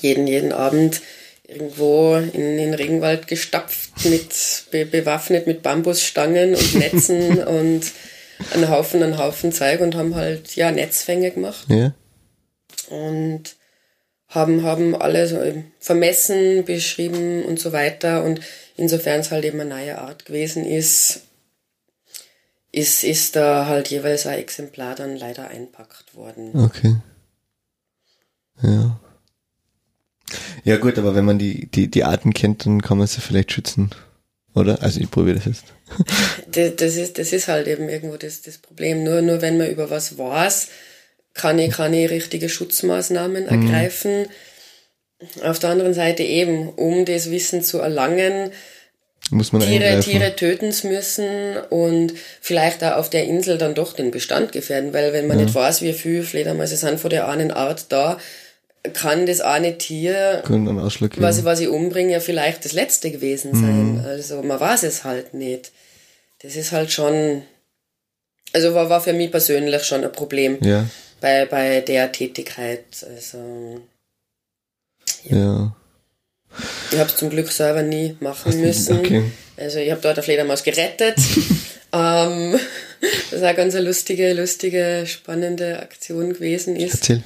jeden, 0.00 0.26
jeden 0.26 0.52
Abend 0.52 1.00
irgendwo 1.48 2.16
in 2.16 2.56
den 2.56 2.74
Regenwald 2.74 3.28
gestapft, 3.28 4.04
mit, 4.04 4.64
be, 4.70 4.84
bewaffnet 4.84 5.46
mit 5.46 5.62
Bambusstangen 5.62 6.54
und 6.54 6.74
Netzen 6.78 7.42
und 7.42 7.92
einen 8.52 8.68
Haufen, 8.68 9.02
einen 9.02 9.18
Haufen 9.18 9.52
Zeug 9.52 9.80
und 9.80 9.94
haben 9.94 10.14
halt, 10.14 10.56
ja, 10.56 10.70
Netzfänge 10.70 11.30
gemacht. 11.30 11.66
Ja. 11.68 11.94
Und 12.90 13.56
haben, 14.28 14.62
haben 14.62 14.94
alle 14.94 15.26
so 15.28 15.38
vermessen, 15.78 16.64
beschrieben 16.64 17.44
und 17.44 17.60
so 17.60 17.72
weiter. 17.72 18.24
Und 18.24 18.40
insofern 18.76 19.20
es 19.20 19.30
halt 19.30 19.44
eben 19.44 19.60
eine 19.60 19.70
neue 19.70 19.98
Art 19.98 20.26
gewesen 20.26 20.64
ist, 20.64 21.22
ist, 22.72 23.04
ist 23.04 23.36
da 23.36 23.66
halt 23.66 23.88
jeweils 23.88 24.26
ein 24.26 24.38
Exemplar 24.38 24.94
dann 24.94 25.16
leider 25.16 25.48
einpackt 25.48 26.14
worden. 26.14 26.50
Okay. 26.54 26.96
Ja. 28.62 29.00
Ja 30.64 30.76
gut, 30.78 30.98
aber 30.98 31.14
wenn 31.14 31.24
man 31.24 31.38
die, 31.38 31.68
die, 31.70 31.88
die 31.88 32.04
Arten 32.04 32.34
kennt, 32.34 32.66
dann 32.66 32.82
kann 32.82 32.98
man 32.98 33.06
sie 33.06 33.20
vielleicht 33.20 33.52
schützen. 33.52 33.90
Oder? 34.54 34.82
Also 34.82 35.00
ich 35.00 35.10
probiere 35.10 35.36
das 35.36 35.44
jetzt. 35.44 35.64
das, 36.80 36.96
ist, 36.96 37.18
das 37.18 37.32
ist 37.32 37.46
halt 37.46 37.68
eben 37.68 37.88
irgendwo 37.88 38.16
das, 38.16 38.42
das 38.42 38.58
Problem. 38.58 39.04
Nur, 39.04 39.22
nur 39.22 39.42
wenn 39.42 39.58
man 39.58 39.70
über 39.70 39.90
was 39.90 40.18
weiß, 40.18 40.68
kann 41.36 41.58
ich 41.58 41.72
keine 41.72 42.10
richtige 42.10 42.48
Schutzmaßnahmen 42.48 43.44
mhm. 43.44 43.48
ergreifen. 43.48 44.26
Auf 45.42 45.58
der 45.58 45.70
anderen 45.70 45.94
Seite 45.94 46.22
eben, 46.22 46.68
um 46.68 47.04
das 47.04 47.30
Wissen 47.30 47.62
zu 47.62 47.78
erlangen, 47.78 48.50
muss 49.30 49.50
man 49.50 49.62
Tiere, 49.62 49.98
Tiere 50.00 50.36
töten 50.36 50.72
müssen 50.84 51.56
und 51.70 52.12
vielleicht 52.40 52.84
auch 52.84 52.96
auf 52.96 53.10
der 53.10 53.24
Insel 53.24 53.58
dann 53.58 53.74
doch 53.74 53.92
den 53.92 54.10
Bestand 54.10 54.52
gefährden, 54.52 54.92
weil 54.92 55.12
wenn 55.12 55.26
man 55.26 55.38
ja. 55.38 55.44
nicht 55.44 55.54
weiß, 55.54 55.82
wie 55.82 55.92
viele 55.94 56.22
Fledermäuse 56.22 56.76
sind 56.76 57.00
von 57.00 57.10
der 57.10 57.28
einen 57.28 57.50
Art 57.50 57.86
da, 57.90 58.18
kann 58.92 59.26
das 59.26 59.40
eine 59.40 59.78
Tier, 59.78 60.44
was, 61.16 61.44
was 61.44 61.60
ich 61.60 61.68
umbringe, 61.68 62.12
ja 62.12 62.20
vielleicht 62.20 62.64
das 62.64 62.72
letzte 62.72 63.10
gewesen 63.10 63.52
sein. 63.52 63.94
Mhm. 63.94 64.04
Also 64.04 64.42
man 64.42 64.60
weiß 64.60 64.84
es 64.84 65.02
halt 65.02 65.34
nicht. 65.34 65.72
Das 66.42 66.54
ist 66.54 66.70
halt 66.70 66.92
schon, 66.92 67.42
also 68.52 68.74
war, 68.74 68.88
war 68.90 69.00
für 69.00 69.12
mich 69.12 69.32
persönlich 69.32 69.82
schon 69.82 70.04
ein 70.04 70.12
Problem 70.12 70.58
ja. 70.60 70.86
Bei, 71.20 71.46
bei 71.46 71.80
der 71.80 72.12
Tätigkeit. 72.12 72.84
Also, 73.08 73.80
ja. 75.24 75.36
ja. 75.36 75.76
Ich 76.90 76.98
habe 76.98 77.10
es 77.10 77.16
zum 77.16 77.30
Glück 77.30 77.50
selber 77.50 77.82
nie 77.82 78.16
machen 78.20 78.60
müssen. 78.60 78.98
Okay. 78.98 79.24
Also 79.56 79.78
ich 79.78 79.90
habe 79.90 80.00
dort 80.00 80.16
eine 80.16 80.22
Fledermaus 80.22 80.62
gerettet. 80.62 81.16
ähm, 81.92 82.58
das 83.30 83.56
ganz 83.56 83.74
eine 83.74 83.86
lustige, 83.86 84.32
lustige, 84.32 85.04
spannende 85.06 85.80
Aktion 85.80 86.32
gewesen 86.34 86.76
ist. 86.76 86.94
Erzähl. 86.94 87.22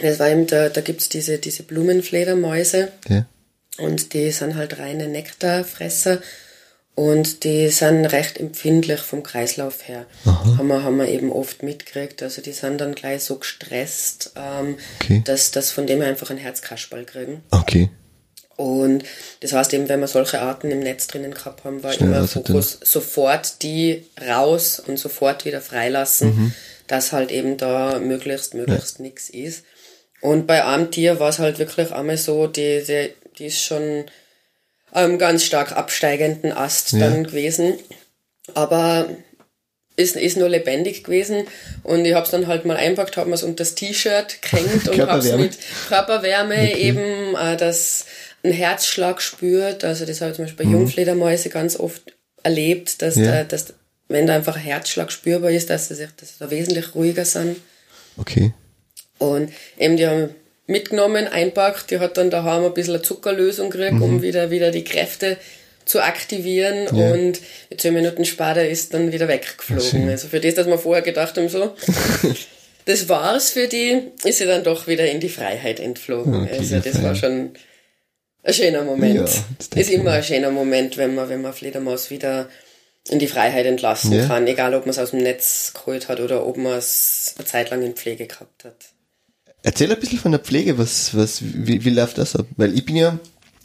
Das 0.00 0.18
war 0.18 0.30
eben, 0.30 0.46
da, 0.46 0.68
da 0.68 0.80
gibt's 0.80 1.08
diese, 1.08 1.38
diese 1.38 1.62
Blumenfledermäuse. 1.62 2.90
Ja. 3.08 3.26
Und 3.78 4.14
die 4.14 4.30
sind 4.30 4.56
halt 4.56 4.78
reine 4.78 5.08
Nektarfresser. 5.08 6.20
Und 7.00 7.44
die 7.44 7.70
sind 7.70 8.04
recht 8.04 8.38
empfindlich 8.38 9.00
vom 9.00 9.22
Kreislauf 9.22 9.88
her. 9.88 10.04
Aha. 10.26 10.58
Haben 10.58 10.68
wir, 10.68 10.82
haben 10.82 10.98
wir 10.98 11.08
eben 11.08 11.32
oft 11.32 11.62
mitgekriegt. 11.62 12.22
Also 12.22 12.42
die 12.42 12.52
sind 12.52 12.78
dann 12.78 12.94
gleich 12.94 13.22
so 13.24 13.36
gestresst, 13.36 14.32
ähm, 14.36 14.76
okay. 15.00 15.22
dass, 15.24 15.50
dass 15.50 15.70
von 15.70 15.86
dem 15.86 16.02
her 16.02 16.10
einfach 16.10 16.28
ein 16.28 16.36
Herzkasperl 16.36 17.06
kriegen. 17.06 17.42
Okay. 17.52 17.88
Und 18.54 19.04
das 19.40 19.54
heißt 19.54 19.72
eben, 19.72 19.88
wenn 19.88 20.00
wir 20.00 20.08
solche 20.08 20.42
Arten 20.42 20.70
im 20.70 20.80
Netz 20.80 21.06
drinnen 21.06 21.32
gehabt 21.32 21.64
haben, 21.64 21.82
war 21.82 21.94
Schnell 21.94 22.10
immer 22.10 22.28
Fokus 22.28 22.78
sofort 22.82 23.62
die 23.62 24.04
raus 24.28 24.78
und 24.86 24.98
sofort 24.98 25.46
wieder 25.46 25.62
freilassen, 25.62 26.28
mhm. 26.28 26.54
dass 26.86 27.12
halt 27.12 27.30
eben 27.30 27.56
da 27.56 27.98
möglichst, 27.98 28.52
möglichst 28.52 28.98
ja. 28.98 29.04
nichts 29.04 29.30
ist. 29.30 29.64
Und 30.20 30.46
bei 30.46 30.66
einem 30.66 30.90
Tier 30.90 31.18
war 31.18 31.30
es 31.30 31.38
halt 31.38 31.58
wirklich 31.58 31.92
einmal 31.92 32.18
so, 32.18 32.46
die, 32.46 32.84
die, 32.86 33.14
die 33.38 33.46
ist 33.46 33.62
schon 33.62 34.04
am 34.92 35.18
ganz 35.18 35.44
stark 35.44 35.72
absteigenden 35.72 36.52
Ast 36.52 36.92
ja. 36.92 37.00
dann 37.00 37.24
gewesen. 37.24 37.74
Aber 38.54 39.08
ist, 39.96 40.16
ist 40.16 40.36
nur 40.36 40.48
lebendig 40.48 41.04
gewesen 41.04 41.46
und 41.82 42.04
ich 42.04 42.14
habe 42.14 42.24
es 42.24 42.30
dann 42.30 42.46
halt 42.46 42.64
mal 42.64 42.76
einpackt, 42.76 43.16
habe 43.16 43.28
mir 43.28 43.34
es 43.34 43.42
unter 43.42 43.56
das 43.56 43.74
T-Shirt 43.74 44.40
gehängt 44.42 44.88
und 44.88 45.00
habe 45.00 45.18
es 45.18 45.32
mit 45.36 45.58
Körperwärme 45.88 46.54
okay. 46.54 46.74
eben, 46.74 47.34
äh, 47.36 47.56
dass 47.56 48.06
ein 48.42 48.52
Herzschlag 48.52 49.20
spürt. 49.20 49.84
Also 49.84 50.06
das 50.06 50.20
habe 50.20 50.30
ich 50.30 50.36
zum 50.36 50.46
Beispiel 50.46 50.64
bei 50.64 50.70
mhm. 50.70 50.78
Jungfledermäuse 50.78 51.50
ganz 51.50 51.78
oft 51.78 52.02
erlebt, 52.42 53.02
dass, 53.02 53.16
ja. 53.16 53.26
da, 53.26 53.44
dass 53.44 53.74
wenn 54.08 54.26
da 54.26 54.34
einfach 54.34 54.56
ein 54.56 54.62
Herzschlag 54.62 55.12
spürbar 55.12 55.50
ist, 55.50 55.70
dass 55.70 55.88
sie, 55.88 55.94
dass 55.94 56.28
sie 56.30 56.34
da 56.38 56.50
wesentlich 56.50 56.94
ruhiger 56.94 57.24
sind. 57.24 57.56
Okay. 58.16 58.52
Und 59.18 59.52
eben 59.78 59.96
die 59.96 60.06
haben 60.06 60.34
mitgenommen, 60.66 61.26
einpackt, 61.26 61.90
die 61.90 61.98
hat 61.98 62.16
dann 62.16 62.30
daheim 62.30 62.64
ein 62.64 62.74
bisschen 62.74 62.94
eine 62.94 63.02
Zuckerlösung 63.02 63.70
gekriegt, 63.70 63.94
mhm. 63.94 64.02
um 64.02 64.22
wieder, 64.22 64.50
wieder 64.50 64.70
die 64.70 64.84
Kräfte 64.84 65.36
zu 65.84 66.00
aktivieren 66.02 66.86
ja. 66.96 67.12
und 67.12 67.40
zehn 67.76 67.94
Minuten 67.94 68.24
später 68.24 68.66
ist 68.66 68.94
dann 68.94 69.12
wieder 69.12 69.26
weggeflogen. 69.28 70.08
Also 70.08 70.28
für 70.28 70.40
das, 70.40 70.54
dass 70.54 70.66
wir 70.66 70.78
vorher 70.78 71.02
gedacht 71.02 71.36
haben, 71.36 71.48
so, 71.48 71.74
das 72.84 73.08
war's 73.08 73.50
für 73.50 73.66
die, 73.66 74.02
ist 74.24 74.38
sie 74.38 74.46
dann 74.46 74.62
doch 74.62 74.86
wieder 74.86 75.10
in 75.10 75.20
die 75.20 75.28
Freiheit 75.28 75.80
entflogen. 75.80 76.44
Okay, 76.44 76.58
also 76.58 76.78
das 76.78 77.02
war 77.02 77.14
schon 77.16 77.50
ein 78.42 78.54
schöner 78.54 78.84
Moment. 78.84 79.28
Ja, 79.28 79.80
ist 79.80 79.90
immer 79.90 80.12
ein 80.12 80.22
schöner 80.22 80.50
Moment, 80.50 80.96
wenn 80.96 81.14
man, 81.14 81.28
wenn 81.28 81.42
man 81.42 81.52
Fledermaus 81.52 82.10
wieder 82.10 82.48
in 83.08 83.18
die 83.18 83.28
Freiheit 83.28 83.66
entlassen 83.66 84.12
ja. 84.12 84.26
kann, 84.26 84.46
egal 84.46 84.74
ob 84.74 84.82
man 84.86 84.90
es 84.90 84.98
aus 84.98 85.10
dem 85.10 85.20
Netz 85.20 85.72
geholt 85.74 86.08
hat 86.08 86.20
oder 86.20 86.46
ob 86.46 86.56
man 86.56 86.78
es 86.78 87.34
eine 87.36 87.46
Zeit 87.46 87.70
lang 87.70 87.82
in 87.82 87.94
Pflege 87.94 88.26
gehabt 88.26 88.64
hat. 88.64 88.76
Erzähl 89.62 89.92
ein 89.92 90.00
bisschen 90.00 90.18
von 90.18 90.32
der 90.32 90.40
Pflege, 90.40 90.78
was, 90.78 91.14
was, 91.16 91.42
wie, 91.42 91.84
wie 91.84 91.90
läuft 91.90 92.18
das 92.18 92.36
ab? 92.36 92.46
Weil 92.56 92.74
ich 92.74 92.84
bin 92.84 92.96
ja, 92.96 93.18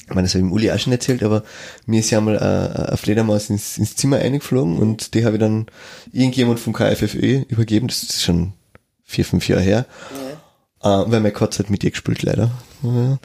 ich 0.08 0.14
meine, 0.14 0.24
das 0.24 0.34
habe 0.34 0.40
ich 0.40 0.46
im 0.46 0.52
Uli 0.52 0.72
auch 0.72 0.80
schon 0.80 0.94
erzählt, 0.94 1.24
aber 1.24 1.44
mir 1.86 2.00
ist 2.00 2.10
ja 2.10 2.18
einmal 2.20 2.38
eine, 2.38 2.88
eine 2.90 2.98
Fledermaus 2.98 3.50
ins, 3.50 3.78
ins 3.78 3.96
Zimmer 3.96 4.18
eingeflogen 4.18 4.78
und 4.78 5.14
die 5.14 5.26
habe 5.26 5.36
ich 5.36 5.40
dann 5.40 5.68
irgendjemand 6.12 6.60
vom 6.60 6.74
KFFÖ 6.74 7.44
übergeben, 7.48 7.88
das 7.88 8.04
ist 8.04 8.24
schon 8.24 8.54
vier, 9.04 9.26
fünf 9.26 9.48
Jahre 9.48 9.62
her. 9.62 9.86
Ja. 10.82 11.02
Äh, 11.04 11.12
weil 11.12 11.22
mein 11.22 11.34
Katz 11.34 11.60
hat 11.60 11.70
mit 11.70 11.84
ihr 11.84 11.92
gespielt, 11.92 12.24
leider. 12.24 12.52
Ja. 12.84 13.18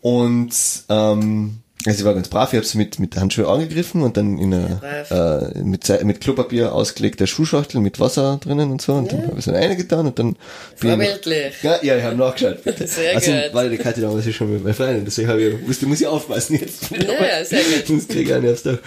Und 0.00 0.54
ähm, 0.88 1.58
also 1.86 1.98
sie 1.98 2.04
war 2.04 2.14
ganz 2.14 2.28
brav, 2.28 2.52
ich 2.52 2.56
habe 2.56 2.66
sie 2.66 2.78
mit, 2.78 2.98
mit 2.98 3.14
der 3.14 3.22
Handschuhe 3.22 3.48
angegriffen 3.48 4.02
und 4.02 4.16
dann 4.16 4.38
in 4.38 4.54
einer, 4.54 5.52
äh, 5.54 5.62
mit, 5.62 6.04
mit 6.04 6.20
Klopapier 6.20 6.74
ausgelegter 6.74 7.26
Schuhschachtel 7.26 7.80
mit 7.80 7.98
Wasser 7.98 8.38
drinnen 8.42 8.70
und 8.70 8.80
so 8.80 8.94
und 8.94 9.10
ja. 9.10 9.18
dann 9.18 9.26
habe 9.28 9.38
ich 9.38 9.46
es 9.46 9.52
dann 9.52 9.76
getan 9.76 10.06
und 10.06 10.18
dann 10.18 10.36
Vorbildlich. 10.76 11.54
Ich, 11.56 11.62
ja, 11.62 11.82
ja, 11.82 11.96
ich 11.96 12.04
habe 12.04 12.16
nachgeschaut. 12.16 12.62
Bitte. 12.62 12.86
Sehr 12.86 13.14
also, 13.14 13.32
gut. 13.32 13.40
weil 13.52 13.70
die 13.70 13.78
Karte 13.78 14.00
damals 14.00 14.26
ist 14.26 14.36
schon 14.36 14.52
mit 14.52 14.62
meiner 14.62 14.74
Freundin, 14.74 15.04
deswegen 15.04 15.28
habe 15.28 15.42
ich, 15.42 15.66
wusste, 15.66 15.86
muss 15.86 16.00
ich 16.00 16.06
aufpassen 16.06 16.58
jetzt. 16.60 16.90
Ja, 17.02 17.44
sehr 17.44 17.62
gut. 17.62 17.86
Sonst 17.86 18.08
kriege 18.08 18.30
ich 18.30 18.34
einen 18.34 18.56
Dach. 18.64 18.78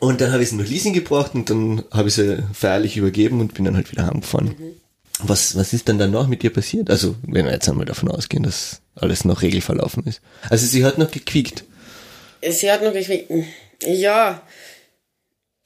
Und 0.00 0.20
dann 0.20 0.32
habe 0.32 0.42
ich 0.42 0.50
sie 0.50 0.56
nach 0.56 0.66
Leasing 0.66 0.92
gebracht 0.92 1.34
und 1.34 1.50
dann 1.50 1.84
habe 1.90 2.08
ich 2.08 2.14
sie 2.14 2.42
feierlich 2.52 2.96
übergeben 2.96 3.40
und 3.40 3.54
bin 3.54 3.64
dann 3.64 3.76
halt 3.76 3.90
wieder 3.90 4.06
heimgefahren. 4.06 4.48
Mhm. 4.48 4.72
Was, 5.20 5.56
was 5.56 5.72
ist 5.72 5.88
dann 5.88 5.98
danach 5.98 6.28
mit 6.28 6.44
ihr 6.44 6.52
passiert? 6.52 6.90
Also, 6.90 7.16
wenn 7.22 7.44
wir 7.44 7.52
jetzt 7.52 7.68
einmal 7.68 7.86
davon 7.86 8.08
ausgehen, 8.10 8.44
dass 8.44 8.80
alles 8.94 9.24
noch 9.24 9.42
regelverlaufen 9.42 10.04
ist. 10.04 10.20
Also 10.48 10.66
sie 10.66 10.84
hat 10.84 10.98
noch 10.98 11.10
gequiekt. 11.10 11.64
Sie 12.42 12.70
hat 12.70 12.82
noch 12.82 12.92
gequiekt. 12.92 13.30
Ja. 13.82 14.42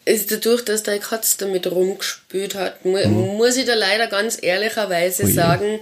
Ist 0.05 0.33
dadurch, 0.33 0.65
dass 0.65 0.83
der 0.83 0.99
Katz 0.99 1.37
damit 1.37 1.71
rumgespült 1.71 2.57
hat, 2.57 2.85
mu 2.85 2.99
mhm. 2.99 3.37
muss 3.37 3.57
ich 3.57 3.67
da 3.67 3.75
leider 3.75 4.09
ganz 4.09 4.37
ehrlicherweise 4.43 5.25
Ui. 5.25 5.33
sagen, 5.33 5.81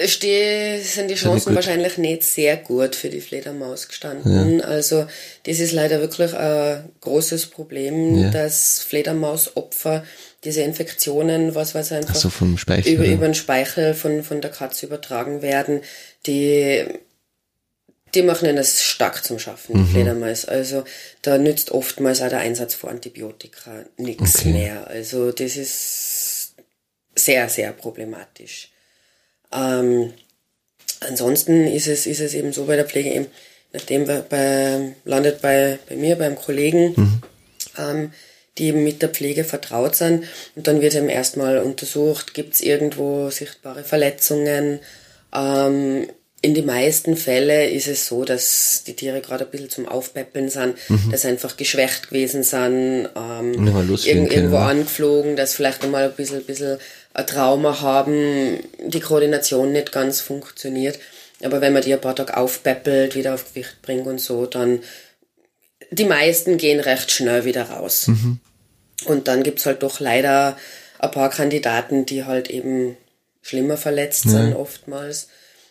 steh, 0.00 0.80
sind 0.80 1.08
die 1.08 1.14
Chancen 1.14 1.54
wahrscheinlich 1.54 1.98
nicht 1.98 2.22
sehr 2.22 2.56
gut 2.56 2.94
für 2.94 3.08
die 3.08 3.20
Fledermaus 3.20 3.88
gestanden. 3.88 4.60
Ja. 4.60 4.66
Also 4.66 5.06
das 5.44 5.58
ist 5.58 5.72
leider 5.72 6.00
wirklich 6.00 6.32
ein 6.34 6.88
großes 7.00 7.46
Problem, 7.46 8.18
ja. 8.18 8.30
dass 8.30 8.80
Fledermausopfer 8.80 10.04
diese 10.44 10.62
Infektionen, 10.62 11.54
was 11.54 11.74
weiß 11.74 11.92
einfach 11.92 12.14
so, 12.14 12.30
Speichel, 12.56 12.92
über, 12.92 13.06
über 13.06 13.26
den 13.26 13.34
Speichel 13.34 13.94
von, 13.94 14.22
von 14.22 14.40
der 14.40 14.50
Katze 14.50 14.86
übertragen 14.86 15.42
werden, 15.42 15.80
die 16.26 16.84
die 18.14 18.22
machen 18.22 18.46
ihnen 18.46 18.56
das 18.56 18.82
stark 18.82 19.24
zum 19.24 19.38
Schaffen, 19.38 19.80
mhm. 19.80 19.88
Fledermaus. 19.88 20.44
Also 20.44 20.84
da 21.22 21.38
nützt 21.38 21.70
oftmals 21.72 22.22
auch 22.22 22.28
der 22.28 22.40
Einsatz 22.40 22.74
von 22.74 22.90
Antibiotika 22.90 23.84
nichts 23.96 24.40
okay. 24.40 24.52
mehr. 24.52 24.86
Also 24.86 25.32
das 25.32 25.56
ist 25.56 26.54
sehr, 27.16 27.48
sehr 27.48 27.72
problematisch. 27.72 28.70
Ähm, 29.52 30.12
ansonsten 31.00 31.66
ist 31.66 31.86
es, 31.86 32.06
ist 32.06 32.20
es 32.20 32.34
eben 32.34 32.52
so 32.52 32.64
bei 32.64 32.76
der 32.76 32.86
Pflege 32.86 33.10
eben, 33.10 33.26
nachdem 33.72 34.06
wir 34.06 34.24
bei, 34.28 34.94
landet 35.04 35.40
bei, 35.42 35.78
bei 35.88 35.96
mir, 35.96 36.16
beim 36.16 36.36
Kollegen, 36.36 36.94
mhm. 36.96 37.22
ähm, 37.78 38.12
die 38.58 38.66
eben 38.66 38.84
mit 38.84 39.02
der 39.02 39.08
Pflege 39.08 39.44
vertraut 39.44 39.96
sind. 39.96 40.24
Und 40.54 40.66
dann 40.66 40.80
wird 40.80 40.94
eben 40.94 41.08
erstmal 41.08 41.58
untersucht, 41.58 42.34
gibt 42.34 42.54
es 42.54 42.60
irgendwo 42.60 43.30
sichtbare 43.30 43.82
Verletzungen. 43.82 44.80
Ähm, 45.34 46.08
in 46.44 46.52
den 46.52 46.66
meisten 46.66 47.16
Fällen 47.16 47.72
ist 47.72 47.88
es 47.88 48.06
so, 48.06 48.22
dass 48.22 48.82
die 48.86 48.94
Tiere 48.94 49.22
gerade 49.22 49.46
ein 49.46 49.50
bisschen 49.50 49.70
zum 49.70 49.88
Aufpäppeln 49.88 50.50
sind, 50.50 50.76
mhm. 50.90 51.10
dass 51.10 51.24
einfach 51.24 51.56
geschwächt 51.56 52.10
gewesen 52.10 52.42
sind, 52.42 53.08
ähm, 53.16 53.66
irg 53.66 54.06
irgendwo 54.06 54.56
ja. 54.56 54.68
angeflogen, 54.68 55.36
dass 55.36 55.54
vielleicht 55.54 55.82
einmal 55.82 56.04
ein 56.04 56.12
bisschen, 56.12 56.40
ein 56.40 56.44
bisschen 56.44 56.76
ein 57.14 57.26
Trauma 57.26 57.80
haben, 57.80 58.58
die 58.86 59.00
Koordination 59.00 59.72
nicht 59.72 59.90
ganz 59.90 60.20
funktioniert. 60.20 60.98
Aber 61.42 61.62
wenn 61.62 61.72
man 61.72 61.80
die 61.80 61.94
ein 61.94 62.00
paar 62.02 62.14
Tage 62.14 62.36
aufpäppelt, 62.36 63.14
wieder 63.14 63.32
auf 63.32 63.54
Gewicht 63.54 63.80
bringt 63.80 64.06
und 64.06 64.20
so, 64.20 64.44
dann 64.44 64.80
die 65.90 66.04
meisten 66.04 66.58
gehen 66.58 66.80
recht 66.80 67.10
schnell 67.10 67.46
wieder 67.46 67.70
raus. 67.70 68.08
Mhm. 68.08 68.38
Und 69.06 69.28
dann 69.28 69.44
gibt's 69.44 69.64
halt 69.64 69.82
doch 69.82 69.98
leider 69.98 70.58
ein 70.98 71.10
paar 71.10 71.30
Kandidaten, 71.30 72.04
die 72.04 72.24
halt 72.24 72.50
eben 72.50 72.98
schlimmer 73.40 73.78
verletzt 73.78 74.26
ja. 74.26 74.32
sind 74.32 74.54
oftmals. 74.54 75.28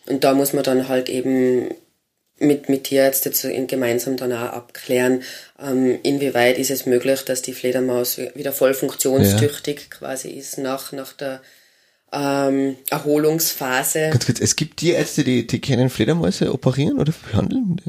Und 0.08 0.24
da 0.24 0.34
muss 0.34 0.52
man 0.52 0.64
dann 0.64 0.88
halt 0.88 1.08
eben 1.08 1.70
mit, 2.38 2.68
mit 2.68 2.84
Tierärzten 2.84 3.32
zu, 3.32 3.50
gemeinsam 3.66 4.16
dann 4.16 4.32
auch 4.32 4.52
abklären, 4.52 5.22
ähm, 5.62 5.98
inwieweit 6.02 6.58
ist 6.58 6.70
es 6.70 6.86
möglich, 6.86 7.22
dass 7.22 7.42
die 7.42 7.52
Fledermaus 7.52 8.18
wieder 8.34 8.52
voll 8.52 8.74
funktionstüchtig 8.74 9.80
ja. 9.80 9.98
quasi 9.98 10.30
ist 10.30 10.58
nach, 10.58 10.92
nach 10.92 11.12
der 11.12 11.40
ähm, 12.12 12.76
Erholungsphase. 12.90 14.10
Ganz 14.10 14.26
kurz, 14.26 14.40
es 14.40 14.56
gibt 14.56 14.78
Tierärzte, 14.78 15.24
die, 15.24 15.46
die 15.46 15.60
können 15.60 15.90
Fledermäuse 15.90 16.52
operieren 16.52 16.98
oder 16.98 17.12
behandeln? 17.30 17.80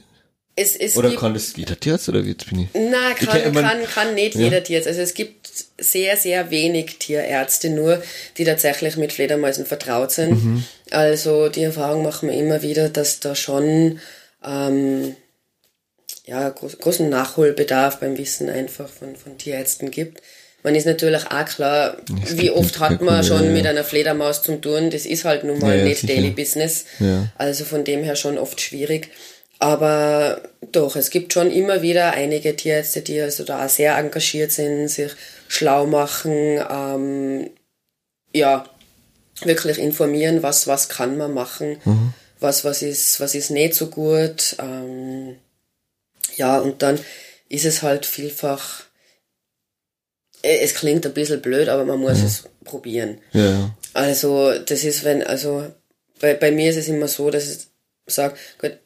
Es, 0.58 0.76
es 0.76 0.96
oder 0.96 1.10
gibt, 1.10 1.20
kann 1.20 1.34
das 1.34 1.54
jeder 1.58 1.78
Tierarzt 1.78 2.08
oder 2.08 2.24
wie 2.24 2.30
jetzt 2.30 2.50
bin 2.50 2.62
ich? 2.62 2.70
Nein, 2.74 2.92
kann, 3.18 3.38
ich 3.38 3.62
kann, 3.62 3.84
kann 3.84 4.16
nicht 4.16 4.36
ja. 4.36 4.42
jeder 4.42 4.64
Tierarzt. 4.64 4.88
Also 4.88 5.02
es 5.02 5.14
gibt 5.14 5.50
sehr, 5.78 6.16
sehr 6.16 6.50
wenig 6.50 6.98
Tierärzte 6.98 7.70
nur, 7.70 8.02
die 8.38 8.46
tatsächlich 8.46 8.96
mit 8.96 9.12
Fledermäusen 9.12 9.66
vertraut 9.66 10.12
sind. 10.12 10.32
Mhm. 10.32 10.64
Also 10.92 11.50
die 11.50 11.64
Erfahrung 11.64 12.04
machen 12.04 12.30
wir 12.30 12.38
immer 12.38 12.62
wieder, 12.62 12.90
dass 12.90 13.20
da 13.20 13.36
schon 13.36 14.00
ähm, 14.46 15.16
ja, 16.26 16.50
groß, 16.50 16.80
großen 16.80 17.10
Nachholbedarf 17.10 18.00
beim 18.00 18.18
Wissen 18.18 18.50
einfach 18.50 18.90
von, 18.90 19.16
von 19.16 19.38
Tierärzten 19.38 19.92
gibt. 19.92 20.22
Man 20.64 20.74
ist 20.74 20.86
natürlich 20.86 21.28
auch 21.28 21.46
klar, 21.46 21.98
es 22.24 22.38
wie 22.40 22.50
oft 22.50 22.80
hat 22.80 23.00
man 23.00 23.24
schon 23.24 23.42
ja, 23.44 23.46
ja. 23.46 23.52
mit 23.52 23.68
einer 23.68 23.84
Fledermaus 23.84 24.42
zu 24.42 24.60
tun. 24.60 24.90
Das 24.90 25.06
ist 25.06 25.24
halt 25.24 25.44
nun 25.44 25.60
mal 25.60 25.78
ja, 25.78 25.84
nicht 25.84 26.02
sicher. 26.02 26.14
Daily 26.14 26.32
Business. 26.32 26.86
Also 27.38 27.66
von 27.66 27.84
dem 27.84 28.04
her 28.04 28.16
schon 28.16 28.40
oft 28.40 28.60
schwierig. 28.60 29.12
Aber 29.60 30.42
doch, 30.72 30.96
es 30.96 31.12
gibt 31.12 31.34
schon 31.34 31.52
immer 31.52 31.84
wieder 31.84 32.14
einige 32.14 32.56
Tierärzte, 32.56 33.02
die 33.02 33.22
also 33.22 33.44
da 33.44 33.70
sehr 33.70 33.96
engagiert 33.98 34.52
sind, 34.52 34.88
sich 34.88 35.12
schlau 35.48 35.86
machen, 35.86 36.60
ähm, 36.70 37.50
ja, 38.34 38.66
wirklich 39.44 39.78
informieren, 39.78 40.44
was, 40.44 40.68
was 40.68 40.90
kann 40.90 41.18
man 41.18 41.34
machen, 41.34 41.78
mhm. 41.84 42.14
was, 42.40 42.64
was 42.64 42.82
ist, 42.82 43.20
was 43.20 43.36
ist 43.36 43.52
nicht 43.52 43.74
so 43.74 43.88
gut. 43.88 44.56
Ähm, 44.60 45.36
ja, 46.36 46.60
und 46.60 46.82
dann 46.82 47.00
ist 47.50 47.66
es 47.66 47.82
halt 47.82 48.06
vielfach, 48.06 48.84
äh, 50.42 50.60
es 50.60 50.74
klingt 50.74 51.06
ein 51.06 51.14
bisschen 51.14 51.42
blöd, 51.42 51.70
aber 51.70 51.86
man 51.86 52.00
muss 52.00 52.20
mhm. 52.20 52.26
es 52.26 52.44
probieren. 52.64 53.20
Ja. 53.34 53.76
Also, 53.94 54.58
das 54.60 54.84
ist, 54.84 55.04
wenn, 55.04 55.24
also, 55.24 55.72
bei, 56.20 56.34
bei 56.34 56.52
mir 56.52 56.70
ist 56.70 56.78
es 56.78 56.88
immer 56.88 57.08
so, 57.08 57.30
dass 57.30 57.46
es 57.46 57.68
sage, 58.08 58.36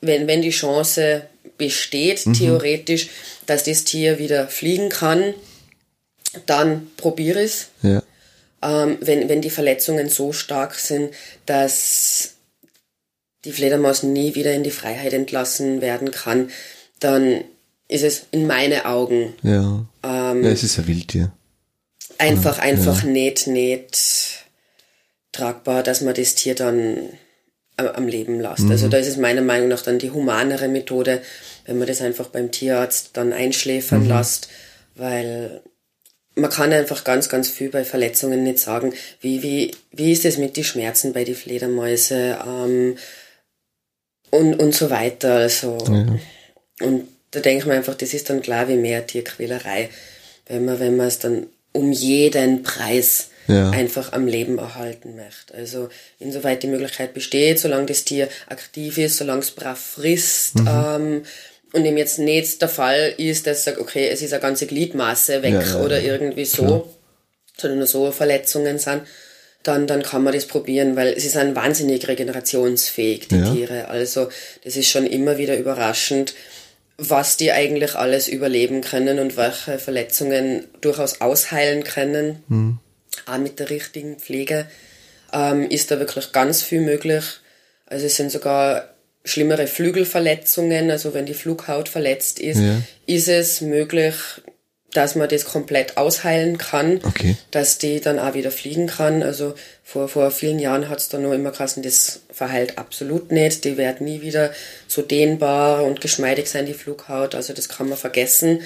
wenn, 0.01 0.27
wenn 0.27 0.41
die 0.41 0.49
Chance 0.51 1.23
besteht, 1.57 2.25
mhm. 2.25 2.33
theoretisch, 2.33 3.09
dass 3.45 3.63
das 3.63 3.83
Tier 3.83 4.19
wieder 4.19 4.47
fliegen 4.47 4.89
kann, 4.89 5.33
dann 6.45 6.91
probiere 6.95 7.41
es. 7.41 7.67
Ja. 7.81 8.01
Ähm, 8.61 8.97
wenn, 9.01 9.29
wenn 9.29 9.41
die 9.41 9.49
Verletzungen 9.49 10.09
so 10.09 10.33
stark 10.33 10.75
sind, 10.75 11.13
dass 11.45 12.35
die 13.45 13.53
Fledermaus 13.53 14.03
nie 14.03 14.35
wieder 14.35 14.53
in 14.53 14.63
die 14.63 14.71
Freiheit 14.71 15.13
entlassen 15.13 15.81
werden 15.81 16.11
kann, 16.11 16.49
dann 16.99 17.43
ist 17.87 18.03
es 18.03 18.23
in 18.31 18.47
meinen 18.47 18.85
Augen. 18.85 19.33
Ja. 19.43 19.85
Ähm, 20.03 20.43
ja, 20.43 20.49
es 20.49 20.63
ist 20.63 20.77
ein 20.77 20.87
Wildtier. 20.87 21.31
Einfach, 22.17 22.57
ja. 22.57 22.63
einfach 22.63 23.03
ja. 23.03 23.09
nicht, 23.09 23.47
nicht 23.47 24.45
tragbar, 25.31 25.83
dass 25.83 26.01
man 26.01 26.13
das 26.13 26.35
Tier 26.35 26.55
dann 26.55 27.09
am 27.77 28.07
Leben 28.07 28.39
lässt. 28.41 28.63
Mhm. 28.63 28.71
Also 28.71 28.89
da 28.89 28.97
ist 28.97 29.07
es 29.07 29.17
meiner 29.17 29.41
Meinung 29.41 29.69
nach 29.69 29.81
dann 29.81 29.99
die 29.99 30.11
humanere 30.11 30.67
Methode, 30.67 31.21
wenn 31.65 31.77
man 31.77 31.87
das 31.87 32.01
einfach 32.01 32.27
beim 32.27 32.51
Tierarzt 32.51 33.11
dann 33.13 33.31
einschläfern 33.31 34.03
mhm. 34.03 34.09
lässt, 34.09 34.49
weil 34.95 35.61
man 36.39 36.49
kann 36.49 36.73
einfach 36.73 37.03
ganz, 37.03 37.29
ganz 37.29 37.49
viel 37.49 37.69
bei 37.69 37.83
Verletzungen 37.83 38.43
nicht 38.43 38.59
sagen. 38.59 38.93
Wie, 39.21 39.43
wie, 39.43 39.71
wie 39.91 40.11
ist 40.11 40.25
es 40.25 40.37
mit 40.37 40.57
den 40.57 40.63
Schmerzen 40.63 41.13
bei 41.13 41.23
den 41.23 41.35
Fledermäuse 41.35 42.37
ähm, 42.45 42.97
und, 44.31 44.55
und 44.55 44.75
so 44.75 44.89
weiter. 44.89 45.35
Also, 45.35 45.77
ja. 45.87 46.05
Und 46.81 47.07
da 47.31 47.39
denke 47.39 47.59
ich 47.59 47.65
mir 47.65 47.75
einfach, 47.75 47.95
das 47.95 48.13
ist 48.13 48.29
dann 48.29 48.41
klar 48.41 48.67
wie 48.67 48.75
mehr 48.75 49.05
Tierquälerei, 49.05 49.89
wenn 50.47 50.65
man, 50.65 50.79
wenn 50.79 50.97
man 50.97 51.07
es 51.07 51.19
dann 51.19 51.47
um 51.73 51.91
jeden 51.91 52.63
Preis 52.63 53.29
ja. 53.47 53.69
einfach 53.71 54.13
am 54.13 54.27
Leben 54.27 54.57
erhalten 54.57 55.15
möchte. 55.15 55.53
Also 55.53 55.89
insoweit 56.19 56.63
die 56.63 56.67
Möglichkeit 56.67 57.13
besteht, 57.13 57.59
solange 57.59 57.87
das 57.87 58.05
Tier 58.05 58.29
aktiv 58.47 58.97
ist, 58.97 59.17
solange 59.17 59.41
es 59.41 59.51
brav 59.51 59.79
frisst, 59.79 60.55
mhm. 60.55 60.67
ähm, 60.67 61.23
und 61.73 61.85
ihm 61.85 61.97
jetzt 61.97 62.19
nicht 62.19 62.61
der 62.61 62.69
Fall 62.69 63.13
ist, 63.17 63.47
dass 63.47 63.63
sagt, 63.63 63.79
okay, 63.79 64.09
es 64.09 64.21
ist 64.21 64.33
eine 64.33 64.41
ganze 64.41 64.67
Gliedmasse 64.67 65.41
weg 65.43 65.53
ja, 65.53 65.61
ja, 65.61 65.81
oder 65.81 66.01
irgendwie 66.01 66.45
so, 66.45 66.63
Klar. 66.63 66.85
sondern 67.57 67.79
nur 67.79 67.87
so 67.87 68.11
Verletzungen 68.11 68.79
sind, 68.79 69.03
dann, 69.63 69.87
dann 69.87 70.03
kann 70.03 70.23
man 70.23 70.33
das 70.33 70.45
probieren, 70.45 70.95
weil 70.95 71.19
sie 71.19 71.29
sind 71.29 71.55
wahnsinnig 71.55 72.07
regenerationsfähig, 72.07 73.27
die. 73.27 73.43
Tiere. 73.43 73.89
Also 73.89 74.29
das 74.63 74.77
ist 74.77 74.89
schon 74.89 75.05
immer 75.05 75.37
wieder 75.37 75.57
überraschend, 75.57 76.33
was 76.97 77.37
die 77.37 77.51
eigentlich 77.51 77.95
alles 77.95 78.27
überleben 78.27 78.81
können 78.81 79.19
und 79.19 79.37
welche 79.37 79.79
Verletzungen 79.79 80.67
durchaus 80.81 81.21
ausheilen 81.21 81.83
können. 81.83 82.43
Mhm 82.47 82.79
auch 83.25 83.37
mit 83.37 83.59
der 83.59 83.69
richtigen 83.69 84.17
Pflege. 84.17 84.67
ähm, 85.31 85.69
ist 85.69 85.91
da 85.91 85.99
wirklich 85.99 86.31
ganz 86.31 86.63
viel 86.63 86.81
möglich. 86.81 87.23
Also 87.85 88.07
es 88.07 88.15
sind 88.15 88.31
sogar 88.31 88.95
schlimmere 89.25 89.67
Flügelverletzungen, 89.67 90.89
also 90.91 91.13
wenn 91.13 91.25
die 91.25 91.33
Flughaut 91.33 91.89
verletzt 91.89 92.39
ist, 92.39 92.59
Ja. 92.59 92.81
ist 93.05 93.27
es 93.27 93.61
möglich, 93.61 94.15
dass 94.91 95.13
man 95.15 95.29
das 95.29 95.45
komplett 95.45 95.97
ausheilen 95.97 96.57
kann, 96.57 96.99
Okay. 97.03 97.35
dass 97.51 97.77
die 97.77 97.99
dann 98.01 98.17
auch 98.17 98.33
wieder 98.33 98.49
fliegen 98.49 98.87
kann. 98.87 99.21
Also 99.21 99.53
vor, 99.83 100.07
vor 100.09 100.31
vielen 100.31 100.57
Jahren 100.57 100.89
hat's 100.89 101.09
da 101.09 101.19
nur 101.19 101.35
immer 101.35 101.51
geheißen, 101.51 101.83
das 101.83 102.21
verheilt 102.31 102.79
absolut 102.79 103.31
nicht, 103.31 103.65
die 103.65 103.77
wird 103.77 104.01
nie 104.01 104.21
wieder 104.21 104.51
so 104.87 105.03
dehnbar 105.03 105.83
und 105.83 106.01
geschmeidig 106.01 106.49
sein, 106.49 106.65
die 106.65 106.73
Flughaut, 106.73 107.35
also 107.35 107.53
das 107.53 107.69
kann 107.69 107.87
man 107.89 107.99
vergessen. 107.99 108.61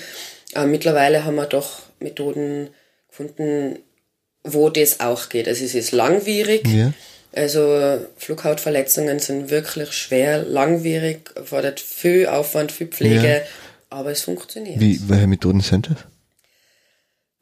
Aber 0.53 0.67
mittlerweile 0.67 1.25
haben 1.25 1.35
wir 1.35 1.45
doch 1.47 1.81
Methoden 1.99 2.69
gefunden, 3.09 3.79
wo 4.43 4.69
das 4.69 4.99
auch 5.01 5.27
geht. 5.29 5.47
Also 5.49 5.65
es 5.65 5.75
ist 5.75 5.91
langwierig, 5.91 6.65
Ja. 6.67 6.93
Also 7.35 7.99
Flughautverletzungen 8.17 9.19
sind 9.19 9.49
wirklich 9.49 9.91
schwer, 9.93 10.43
langwierig, 10.43 11.31
erfordert 11.35 11.79
viel 11.79 12.27
Aufwand, 12.27 12.71
viel 12.71 12.87
Pflege, 12.87 13.27
Ja. 13.27 13.41
aber 13.89 14.11
es 14.11 14.21
funktioniert. 14.21 14.79
Wie, 14.79 14.99
welche 15.09 15.27
Methoden 15.27 15.61
sind 15.61 15.89
das? 15.89 15.97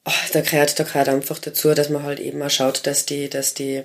Ach, 0.04 0.30
da 0.32 0.42
gehört, 0.42 0.80
da 0.80 0.84
gehört 0.84 1.10
einfach 1.10 1.38
dazu, 1.39 1.74
dass 1.74 1.89
man 1.89 2.04
halt 2.04 2.20
eben 2.20 2.42
auch 2.42 2.50
schaut, 2.50 2.88
dass 2.88 3.06
die, 3.06 3.30
dass 3.30 3.54
die, 3.54 3.84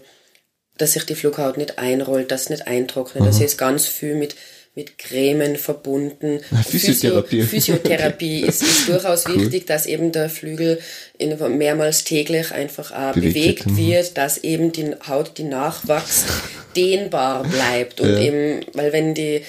dass 0.78 0.92
sich 0.92 1.04
die 1.04 1.14
Flughaut 1.14 1.58
nicht 1.58 1.78
einrollt, 1.78 2.30
dass 2.30 2.42
es 2.42 2.50
nicht 2.50 2.66
eintrocknet. 2.66 3.26
Das 3.26 3.40
ist 3.40 3.58
ganz 3.58 3.86
viel 3.86 4.14
mit, 4.14 4.34
mit 4.76 4.98
Cremen 4.98 5.56
verbunden. 5.56 6.40
Physiotherapie. 6.68 7.42
Physio, 7.42 7.76
Physiotherapie 7.76 8.40
ist, 8.46 8.62
ist 8.62 8.88
durchaus 8.88 9.26
wichtig, 9.26 9.66
dass 9.66 9.86
eben 9.86 10.12
der 10.12 10.28
Flügel 10.28 10.78
mehrmals 11.18 12.04
täglich 12.04 12.52
einfach 12.52 12.92
auch 12.92 13.14
Bewegt 13.14 13.34
bewegt, 13.34 13.64
wird, 13.64 13.66
mhm. 13.66 13.76
wird, 13.78 14.16
dass 14.18 14.38
eben 14.38 14.72
die 14.72 14.94
Haut, 15.08 15.38
die 15.38 15.44
nachwächst, 15.44 16.26
dehnbar 16.76 17.42
bleibt. 17.44 18.00
Und 18.02 18.10
Ja. 18.12 18.20
eben, 18.20 18.66
weil 18.74 18.92
wenn 18.92 19.14
die 19.14 19.42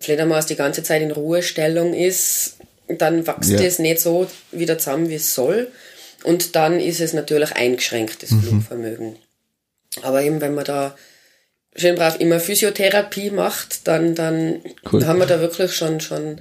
Fledermaus 0.00 0.46
die 0.46 0.56
ganze 0.56 0.82
Zeit 0.82 1.00
in 1.00 1.12
Ruhestellung 1.12 1.94
ist, 1.94 2.56
dann 2.88 3.24
wächst 3.26 3.50
Ja. 3.50 3.60
es 3.60 3.78
nicht 3.78 4.00
so 4.00 4.26
wieder 4.50 4.78
zusammen, 4.78 5.08
wie 5.08 5.14
es 5.14 5.32
soll. 5.32 5.68
Und 6.24 6.56
dann 6.56 6.80
ist 6.80 7.00
es 7.00 7.12
natürlich 7.12 7.52
eingeschränkt, 7.52 8.24
das 8.24 8.32
Mhm. 8.32 8.42
Flugvermögen. 8.42 9.16
Aber 10.02 10.22
eben, 10.22 10.40
wenn 10.40 10.54
man 10.54 10.64
da 10.64 10.96
schön 11.76 11.94
brav 11.94 12.18
immer 12.20 12.40
Physiotherapie 12.40 13.30
macht, 13.30 13.86
dann, 13.88 14.14
dann 14.14 14.60
Cool. 14.92 15.06
haben 15.06 15.18
wir 15.18 15.26
da 15.26 15.40
wirklich 15.40 15.72
schon, 15.74 16.00
schon 16.00 16.40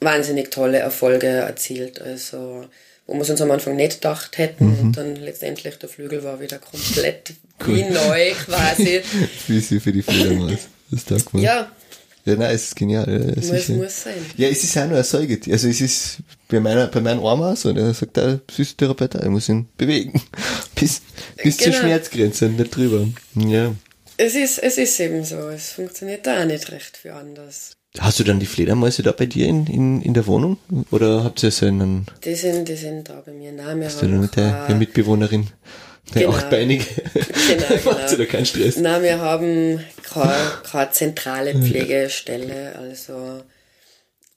wahnsinnig 0.00 0.50
tolle 0.50 0.78
Erfolge 0.78 1.26
erzielt. 1.26 2.00
Also, 2.00 2.64
wo 3.06 3.14
wir 3.14 3.22
es 3.22 3.30
uns 3.30 3.40
am 3.40 3.50
Anfang 3.50 3.76
nicht 3.76 3.94
gedacht 3.94 4.38
hätten 4.38 4.66
Mhm. 4.66 4.80
und 4.80 4.96
dann 4.96 5.16
letztendlich 5.16 5.76
der 5.78 5.88
Flügel 5.88 6.22
war 6.24 6.40
wieder 6.40 6.58
komplett 6.58 7.32
wie 7.64 7.82
neu 7.84 8.32
quasi. 8.44 9.00
Physio 9.46 9.80
für 9.80 9.92
die 9.92 10.02
Fledermaus. 10.02 10.52
Das 10.90 11.00
ist 11.00 11.10
da 11.10 11.16
gemacht. 11.16 11.34
Ja, 11.44 11.70
Ja, 12.24 12.34
nein, 12.36 12.54
es 12.54 12.64
ist 12.68 12.76
genial. 12.76 13.06
Ja, 13.06 13.52
muss, 13.52 13.68
muss 13.68 14.02
sein. 14.04 14.14
Ja, 14.38 14.48
es 14.48 14.64
ist 14.64 14.76
auch 14.78 14.86
nur 14.86 14.96
ein 14.96 15.04
Säugetier. 15.04 15.52
Also 15.52 15.68
es 15.68 15.82
ist 15.82 16.18
bei 16.48 16.60
meiner, 16.60 16.86
bei 16.86 17.00
meinem 17.02 17.22
Arm 17.24 17.42
auch 17.42 17.56
so. 17.56 17.72
Der 17.74 17.92
sagt 17.92 18.16
der 18.16 18.40
Physiotherapeut, 18.50 19.16
auch, 19.16 19.20
er 19.20 19.28
muss 19.30 19.50
ihn 19.50 19.68
bewegen. 19.76 20.18
Bis, 20.74 21.02
bis 21.42 21.58
zur 21.58 21.66
Genau. 21.72 21.78
Schmerzgrenze 21.80 22.46
und 22.46 22.58
nicht 22.58 22.74
drüber. 22.74 23.06
Ja. 23.34 23.74
Es 24.18 24.34
ist, 24.34 24.58
es 24.58 24.78
ist 24.78 24.98
eben 25.00 25.24
so. 25.24 25.48
Es 25.48 25.70
funktioniert 25.70 26.26
da 26.26 26.42
auch 26.42 26.44
nicht 26.44 26.70
recht 26.72 26.96
für 26.96 27.14
anders. 27.14 27.76
Hast 27.98 28.18
du 28.18 28.24
dann 28.24 28.40
die 28.40 28.46
Fledermäuse 28.46 29.02
da 29.02 29.12
bei 29.12 29.26
dir 29.26 29.46
in, 29.46 29.66
in, 29.66 30.02
in 30.02 30.12
der 30.12 30.26
Wohnung? 30.26 30.58
Oder 30.90 31.24
habt 31.24 31.42
ihr 31.42 31.50
so 31.50 31.66
einen, 31.66 32.04
Die 32.24 32.34
sind, 32.34 32.68
die 32.68 32.74
sind 32.74 33.08
da 33.08 33.22
bei 33.24 33.32
mir. 33.32 33.52
Nein, 33.52 33.78
wir 33.78 33.86
hast 33.86 34.02
du 34.02 34.06
haben 34.06 34.20
mit 34.20 34.36
der, 34.36 34.66
der 34.66 34.76
Mitbewohnerin, 34.76 35.46
der 36.14 36.22
Genau. 36.22 36.34
achtbeinige? 36.36 36.84
Genau, 37.48 37.66
Macht 37.84 37.86
ihr 37.86 38.08
da 38.08 38.16
genau. 38.16 38.30
keinen 38.30 38.46
Stress? 38.46 38.76
Nein, 38.76 39.02
wir 39.02 39.18
haben 39.20 39.84
keine, 40.02 40.34
keine 40.70 40.90
zentrale 40.90 41.54
Pflegestelle, 41.54 42.76
also 42.76 43.42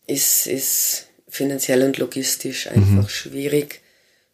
ist, 0.07 0.47
ist 0.47 1.07
finanziell 1.27 1.83
und 1.83 1.97
logistisch 1.97 2.67
einfach 2.67 3.09
schwierig, 3.09 3.81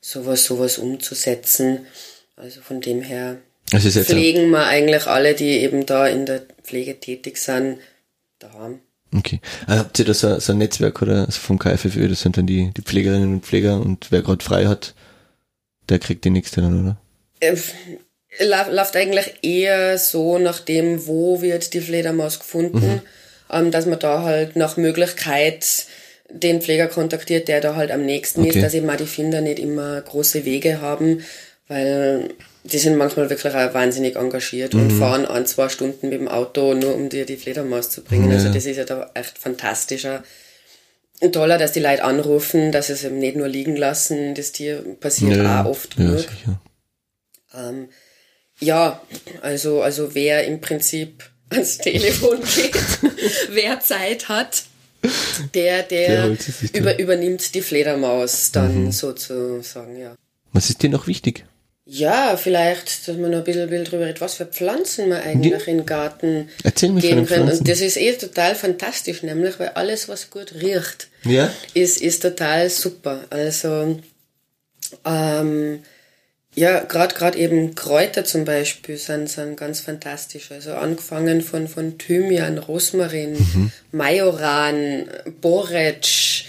sowas, 0.02 0.44
sowas 0.46 0.78
umzusetzen. 0.78 1.88
Also 2.36 2.62
von 2.62 2.82
dem 2.82 3.02
her 3.02 3.38
Also 3.74 3.90
pflegen 4.02 4.50
wir 4.52 4.66
eigentlich 4.66 5.08
alle, 5.08 5.34
die 5.34 5.58
eben 5.58 5.86
da 5.86 6.08
in 6.08 6.26
der 6.26 6.42
Pflege 6.64 7.00
tätig 7.00 7.38
sind, 7.38 7.80
daheim. 8.40 8.80
okay. 9.14 9.42
Ah, 9.68 9.80
habt 9.80 10.00
ihr 10.00 10.06
da 10.06 10.14
so, 10.14 10.40
so 10.40 10.54
ein 10.54 10.58
Netzwerk 10.60 11.02
oder 11.02 11.26
so 11.26 11.40
vom 11.40 11.60
KfFÖ, 11.60 12.08
das 12.08 12.22
sind 12.22 12.38
dann 12.38 12.48
die, 12.48 12.72
die 12.76 12.82
Pflegerinnen 12.82 13.34
und 13.34 13.46
Pfleger 13.46 13.80
und 13.82 14.08
wer 14.12 14.22
gerade 14.22 14.44
frei 14.44 14.66
hat, 14.68 14.94
der 15.90 16.00
kriegt 16.00 16.24
die 16.24 16.30
nächste 16.30 16.62
dann, 16.62 16.82
oder? 16.82 16.98
Äh, 17.40 17.58
läuft 18.70 18.96
eigentlich 18.96 19.36
eher 19.42 19.98
so 19.98 20.38
nach 20.38 20.60
dem, 20.60 21.08
wo 21.08 21.42
wird 21.42 21.74
die 21.74 21.82
Fledermaus 21.82 22.40
gefunden, 22.40 23.02
ähm, 23.52 23.72
dass 23.72 23.86
man 23.86 24.00
da 24.00 24.24
halt 24.24 24.56
nach 24.56 24.78
Möglichkeit 24.78 25.66
den 26.30 26.62
Pfleger 26.62 26.88
kontaktiert, 26.88 27.48
der 27.48 27.62
da 27.62 27.76
halt 27.76 27.92
am 27.92 28.06
nächsten 28.06 28.42
Okay. 28.42 28.50
ist, 28.50 28.64
dass 28.64 28.74
eben 28.74 28.90
auch 28.90 28.98
die 28.98 29.06
Finder 29.06 29.42
nicht 29.42 29.60
immer 29.60 30.02
große 30.02 30.46
Wege 30.46 30.82
haben, 30.82 31.24
weil 31.68 32.30
die 32.72 32.78
sind 32.80 32.98
manchmal 32.98 33.30
wirklich 33.30 33.54
auch 33.54 33.74
wahnsinnig 33.74 34.16
engagiert 34.16 34.76
und 34.76 34.92
fahren 34.92 35.26
ein, 35.26 35.46
zwei 35.46 35.70
Stunden 35.70 36.10
mit 36.10 36.20
dem 36.20 36.28
Auto, 36.28 36.74
nur 36.74 36.96
um 36.96 37.10
dir 37.10 37.26
die 37.26 37.38
Fledermaus 37.38 37.90
zu 37.90 38.04
bringen. 38.04 38.32
Also 38.32 38.48
Ja. 38.48 38.54
das 38.54 38.66
ist 38.66 38.78
ja 38.78 38.84
da 38.86 39.10
echt 39.14 39.38
fantastischer. 39.38 40.24
Toller, 41.32 41.58
dass 41.58 41.72
die 41.72 41.80
Leute 41.80 42.04
anrufen, 42.04 42.72
dass 42.72 42.88
sie 42.88 42.94
es 42.94 43.04
eben 43.04 43.20
nicht 43.20 43.38
nur 43.38 43.48
liegen 43.48 43.76
lassen. 43.76 44.36
Das 44.36 44.52
Tier 44.52 44.84
passiert 45.00 45.44
auch 45.46 45.66
oft 45.66 45.98
ja, 45.98 46.06
genug. 46.06 46.26
Ähm, 47.56 47.90
ja, 48.60 49.02
also, 49.42 49.82
also 49.82 50.14
wer 50.14 50.46
im 50.46 50.62
Prinzip 50.62 51.24
ans 51.50 51.78
Telefon 51.78 52.40
geht, 52.40 52.76
wer 53.52 53.80
Zeit 53.80 54.30
hat, 54.30 54.64
der, 55.54 55.84
Der 55.84 56.28
der, 56.28 56.38
über, 56.74 57.00
übernimmt 57.00 57.54
die 57.56 57.62
Fledermaus 57.62 58.52
dann 58.52 58.92
sozusagen, 58.92 59.98
ja. 59.98 60.16
Was 60.54 60.70
ist 60.70 60.82
dir 60.82 60.90
noch 60.90 61.08
wichtig? 61.08 61.46
Ja, 61.90 62.36
vielleicht, 62.36 63.08
dass 63.08 63.16
man 63.16 63.32
noch 63.32 63.38
ein 63.40 63.44
bisschen, 63.46 63.70
bisschen 63.70 63.86
drüber 63.86 64.06
redet, 64.06 64.20
was 64.20 64.34
für 64.34 64.46
Pflanzen 64.46 65.08
man 65.08 65.22
eigentlich 65.22 65.68
in 65.68 65.78
den 65.78 65.86
Garten 65.86 66.50
Erzähl 66.64 66.90
mir 66.92 67.00
geben. 67.00 67.26
Pflanzen. 67.26 67.60
Und 67.60 67.68
das 67.70 67.80
ist 67.80 67.96
eh 67.96 68.12
total 68.14 68.56
fantastisch, 68.56 69.24
nämlich, 69.24 69.58
weil 69.58 69.70
alles, 69.70 70.10
was 70.10 70.30
gut 70.30 70.54
riecht, 70.56 71.08
Ja? 71.24 71.50
ist, 71.74 72.02
ist 72.02 72.22
total 72.22 72.70
super. 72.70 73.22
Also, 73.30 74.00
ähm, 75.06 75.80
ja, 76.56 76.80
gerade 76.80 77.14
gerade 77.14 77.38
eben 77.38 77.76
Kräuter 77.76 78.26
zum 78.26 78.44
Beispiel 78.44 78.98
sind, 78.98 79.30
sind 79.30 79.58
ganz 79.58 79.80
fantastisch. 79.80 80.52
Also 80.52 80.74
angefangen 80.74 81.42
von, 81.42 81.68
von 81.68 82.00
Thymian, 82.00 82.58
Rosmarin, 82.58 83.72
Majoran, 83.92 85.06
Borretsch, 85.40 86.46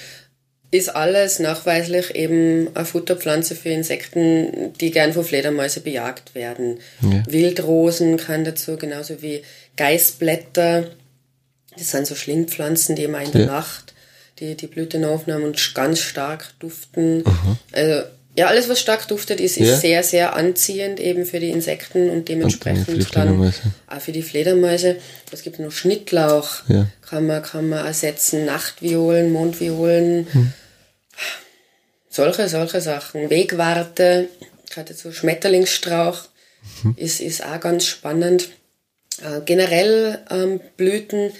ist 0.70 0.94
alles 0.94 1.38
nachweislich 1.38 2.14
eben 2.14 2.68
eine 2.74 2.84
Futterpflanze 2.84 3.54
für 3.54 3.70
Insekten, 3.70 4.72
die 4.80 4.90
gern 4.90 5.12
von 5.12 5.24
Fledermäuse 5.24 5.80
bejagt 5.80 6.34
werden. 6.34 6.78
Ja. 7.00 7.22
Wildrosen 7.26 8.18
kann 8.18 8.44
dazu, 8.44 8.76
genauso 8.76 9.22
wie 9.22 9.42
Geißblätter. 9.76 10.90
Das 11.76 11.90
sind 11.90 12.06
so 12.06 12.14
Schlingpflanzen, 12.14 12.96
die 12.96 13.04
immer 13.04 13.22
in 13.22 13.32
der 13.32 13.40
Ja. 13.42 13.46
Nacht 13.46 13.94
die, 14.40 14.56
die 14.56 14.66
Blüten 14.66 15.04
aufnehmen 15.04 15.44
und 15.44 15.74
ganz 15.74 16.00
stark 16.00 16.52
duften. 16.60 17.24
Also, 17.72 18.06
ja, 18.38 18.46
alles, 18.46 18.68
was 18.68 18.78
stark 18.80 19.08
duftet, 19.08 19.40
ist, 19.40 19.56
ist 19.56 19.68
Ja. 19.68 19.76
sehr, 19.76 20.02
sehr 20.04 20.36
anziehend 20.36 21.00
eben 21.00 21.26
für 21.26 21.40
die 21.40 21.50
Insekten 21.50 22.08
und 22.10 22.28
dementsprechend 22.28 22.86
die 22.86 23.04
dann 23.10 23.52
auch 23.88 24.00
für 24.00 24.12
die 24.12 24.22
Fledermäuse. 24.22 24.96
Es 25.32 25.42
gibt 25.42 25.58
noch 25.58 25.72
Schnittlauch, 25.72 26.48
Ja. 26.68 26.86
kann 27.02 27.26
man, 27.26 27.42
kann 27.42 27.68
man 27.68 27.84
ersetzen, 27.84 28.44
Nachtviolen, 28.44 29.32
Mondviolen, 29.32 30.28
Hm. 30.32 30.52
solche, 32.08 32.48
solche 32.48 32.80
Sachen. 32.80 33.28
Wegwarte, 33.30 34.28
gerade 34.70 34.94
so 34.94 35.10
Schmetterlingsstrauch, 35.12 36.20
Mhm. 36.82 36.94
ist, 36.96 37.20
ist 37.20 37.44
auch 37.44 37.60
ganz 37.60 37.86
spannend. 37.86 38.48
Äh, 39.22 39.40
generell 39.44 40.18
ähm, 40.30 40.60
Blüten, 40.76 41.32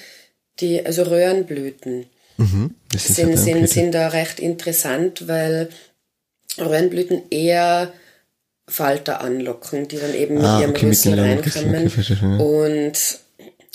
die, 0.61 0.84
also 0.84 1.03
Röhrenblüten, 1.05 2.07
Mhm. 2.40 2.74
Sind, 2.96 3.36
sind, 3.36 3.68
sind 3.68 3.92
da 3.92 4.09
recht 4.09 4.38
interessant, 4.40 5.26
weil 5.26 5.68
Röhrenblüten 6.61 7.22
eher 7.30 7.92
Falter 8.66 9.20
anlocken, 9.20 9.88
die 9.88 9.96
dann 9.98 10.14
eben 10.14 10.34
mit 10.34 10.44
Ah, 10.44 10.61
ihrem 10.61 10.70
okay, 10.70 10.86
mit 10.86 10.92
Rüssel 10.96 11.18
reinkommen. 11.18 11.86
okay, 11.86 12.16
ja. 12.20 12.36
Und 12.36 12.92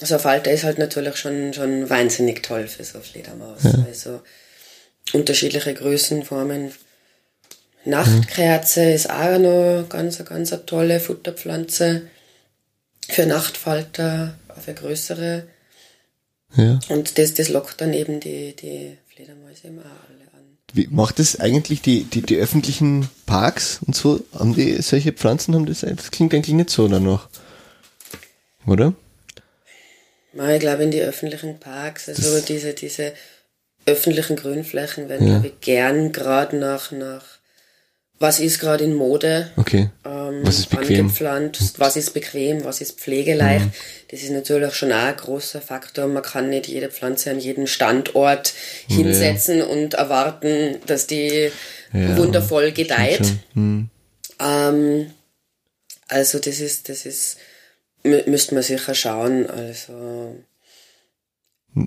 so 0.02 0.14
ein 0.16 0.20
Falter 0.20 0.52
ist 0.52 0.64
halt 0.64 0.78
natürlich 0.78 1.16
schon, 1.18 1.54
schon 1.54 1.90
wahnsinnig 1.90 2.44
toll 2.44 2.68
für 2.68 2.84
so 2.84 3.00
Fledermaus. 3.00 3.62
Also 3.88 4.22
unterschiedliche 5.14 5.74
Größen, 5.74 6.24
Formen. 6.24 6.72
Nachtkerze 7.86 8.92
ist 8.92 9.10
auch 9.10 9.38
noch 9.40 9.86
ganz, 9.90 10.24
ganz 10.24 10.54
eine 10.54 10.66
tolle 10.66 11.00
Futterpflanze 11.00 12.04
für 13.10 13.26
Nachtfalter, 13.26 14.36
auch 14.48 14.62
für 14.62 14.74
größere. 14.74 15.44
Ja. 16.56 16.80
Und 16.90 17.18
das, 17.18 17.34
das 17.34 17.50
lockt 17.50 17.82
dann 17.82 17.94
eben 17.94 18.20
die, 18.20 18.56
die 18.56 18.98
Fledermäuse 19.14 19.68
immer. 19.68 19.84
Wie 20.74 20.88
macht 20.90 21.20
das 21.20 21.40
eigentlich 21.40 21.82
die, 21.82 22.04
die, 22.04 22.22
die 22.24 22.38
öffentlichen 22.38 23.08
Parks 23.28 23.80
und 23.86 23.96
so? 23.96 24.24
Haben 24.34 24.56
die 24.56 24.82
solche 24.82 25.14
Pflanzen? 25.14 25.54
Haben 25.54 25.68
das, 25.68 25.82
das 25.82 26.10
klingt 26.12 26.34
eigentlich 26.34 26.56
nicht 26.56 26.72
so 26.72 26.88
danach. 26.88 27.30
oder? 28.66 28.94
Ich 30.34 30.60
glaube 30.60 30.84
in 30.84 30.90
die 30.92 31.02
öffentlichen 31.02 31.60
Parks, 31.60 32.10
also 32.10 32.42
diese, 32.42 32.74
diese 32.74 33.14
öffentlichen 33.86 34.36
Grünflächen 34.36 35.08
werden, 35.10 35.28
Ja. 35.28 35.34
glaube 35.34 35.48
ich, 35.48 35.60
gern 35.62 36.12
gerade 36.12 36.56
nach, 36.58 36.92
nach 36.92 37.33
was 38.24 38.40
ist 38.40 38.60
gerade 38.60 38.84
in 38.86 38.94
Mode 38.96 39.52
Okay. 39.58 39.90
ähm, 40.06 40.40
Was 40.44 40.58
ist 40.60 40.70
bequem? 40.70 40.96
Mhm. 40.98 41.02
angepflanzt, 41.04 41.80
was 41.80 41.96
ist 41.96 42.14
bequem, 42.14 42.64
was 42.64 42.82
ist 42.82 43.00
pflegeleicht. 43.00 43.68
Das 44.10 44.22
ist 44.24 44.32
natürlich 44.32 44.74
schon 44.74 44.92
auch 44.92 44.98
ein 45.12 45.16
großer 45.18 45.62
Faktor. 45.62 46.08
Man 46.08 46.24
kann 46.24 46.50
nicht 46.50 46.68
jede 46.68 46.90
Pflanze 46.90 47.30
an 47.32 47.40
jeden 47.40 47.68
Standort 47.68 48.54
hinsetzen 48.88 49.62
und 49.62 49.94
erwarten, 49.96 50.78
dass 50.88 51.06
die 51.08 51.52
Ja, 51.92 52.18
wundervoll 52.18 52.72
gedeiht. 52.72 53.18
Schon. 53.26 53.40
Hm. 53.54 53.90
Ähm, 54.40 55.12
also 56.08 56.40
das 56.40 56.60
ist, 56.60 56.90
das 56.90 57.06
ist, 57.06 57.38
mü 58.04 58.24
müsste 58.26 58.54
man 58.56 58.64
sicher 58.64 58.96
schauen. 58.96 59.50
Also 59.50 60.36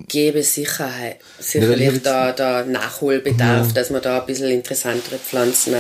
gäbe 0.09 0.43
Sicherheit, 0.43 1.19
sicherlich 1.39 1.93
jetzt- 1.95 2.07
da, 2.07 2.33
da 2.33 2.65
Nachholbedarf, 2.65 3.73
dass 3.73 3.91
man 3.91 4.03
da 4.03 4.21
ein 4.21 4.27
bisschen 4.27 4.51
interessantere 4.51 5.19
Pflanzen 5.19 5.75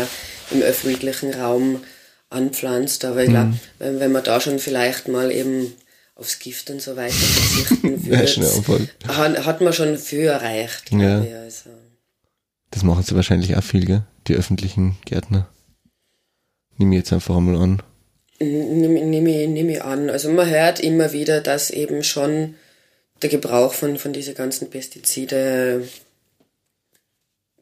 im 0.50 0.62
öffentlichen 0.62 1.34
Raum 1.34 1.82
anpflanzt. 2.30 3.04
Aber 3.04 3.22
ich 3.22 3.28
Mhm. 3.28 3.32
glaube, 3.32 3.54
wenn, 3.78 4.00
wenn 4.00 4.12
man 4.12 4.24
da 4.24 4.40
schon 4.40 4.58
vielleicht 4.58 5.08
mal 5.08 5.30
eben 5.30 5.72
aufs 6.14 6.38
Gift 6.38 6.70
und 6.70 6.80
so 6.80 6.96
weiter 6.96 7.12
verzichten 7.14 8.06
würde, 8.06 8.88
hat, 9.08 9.44
hat 9.44 9.60
man 9.60 9.72
schon 9.72 9.98
viel 9.98 10.26
erreicht. 10.26 10.90
Ja. 10.92 11.22
Ich. 11.22 11.34
Also. 11.34 11.70
Das 12.70 12.82
machen 12.82 13.02
sie 13.04 13.14
wahrscheinlich 13.14 13.56
auch 13.56 13.62
viel, 13.62 13.84
gell? 13.84 14.02
Die 14.26 14.34
öffentlichen 14.34 14.96
Gärtner. 15.04 15.48
Nimm 16.78 16.92
ich 16.92 16.98
jetzt 16.98 17.12
einfach 17.12 17.36
einmal 17.36 17.56
an. 17.56 17.82
Nehme 18.38 19.00
nehm 19.04 19.26
ich, 19.26 19.48
nehm 19.48 19.68
ich 19.70 19.82
an. 19.82 20.10
Also 20.10 20.30
man 20.30 20.48
hört 20.48 20.80
immer 20.80 21.12
wieder, 21.12 21.40
dass 21.40 21.70
eben 21.70 22.02
schon 22.04 22.54
der 23.22 23.30
Gebrauch 23.30 23.72
von, 23.72 23.96
von 23.98 24.12
diese 24.12 24.34
ganzen 24.34 24.68
Pestizide 24.68 25.88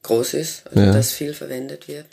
groß 0.03 0.35
ist, 0.35 0.66
also 0.66 0.80
Ja. 0.80 0.93
dass 0.93 1.12
viel 1.12 1.32
verwendet 1.35 1.87
wird. 1.89 2.07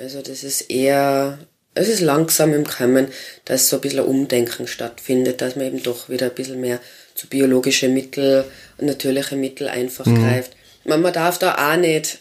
Also 0.00 0.22
das 0.22 0.42
ist 0.44 0.70
eher, 0.70 1.38
es 1.74 1.88
ist 1.88 2.00
langsam 2.00 2.54
im 2.54 2.66
Kommen, 2.66 3.08
dass 3.44 3.68
so 3.68 3.76
ein 3.76 3.82
bisschen 3.82 4.00
Umdenken 4.00 4.66
stattfindet, 4.66 5.40
dass 5.40 5.56
man 5.56 5.66
eben 5.66 5.82
doch 5.82 6.08
wieder 6.08 6.26
ein 6.26 6.34
bisschen 6.34 6.60
mehr 6.60 6.80
zu 7.14 7.26
biologische 7.26 7.88
Mittel, 7.88 8.44
natürliche 8.78 9.36
Mittel 9.36 9.68
einfach 9.68 10.06
Mhm. 10.06 10.22
greift. 10.22 10.52
Man, 10.84 11.02
man 11.02 11.12
darf 11.12 11.38
da 11.38 11.72
auch 11.72 11.76
nicht 11.76 12.18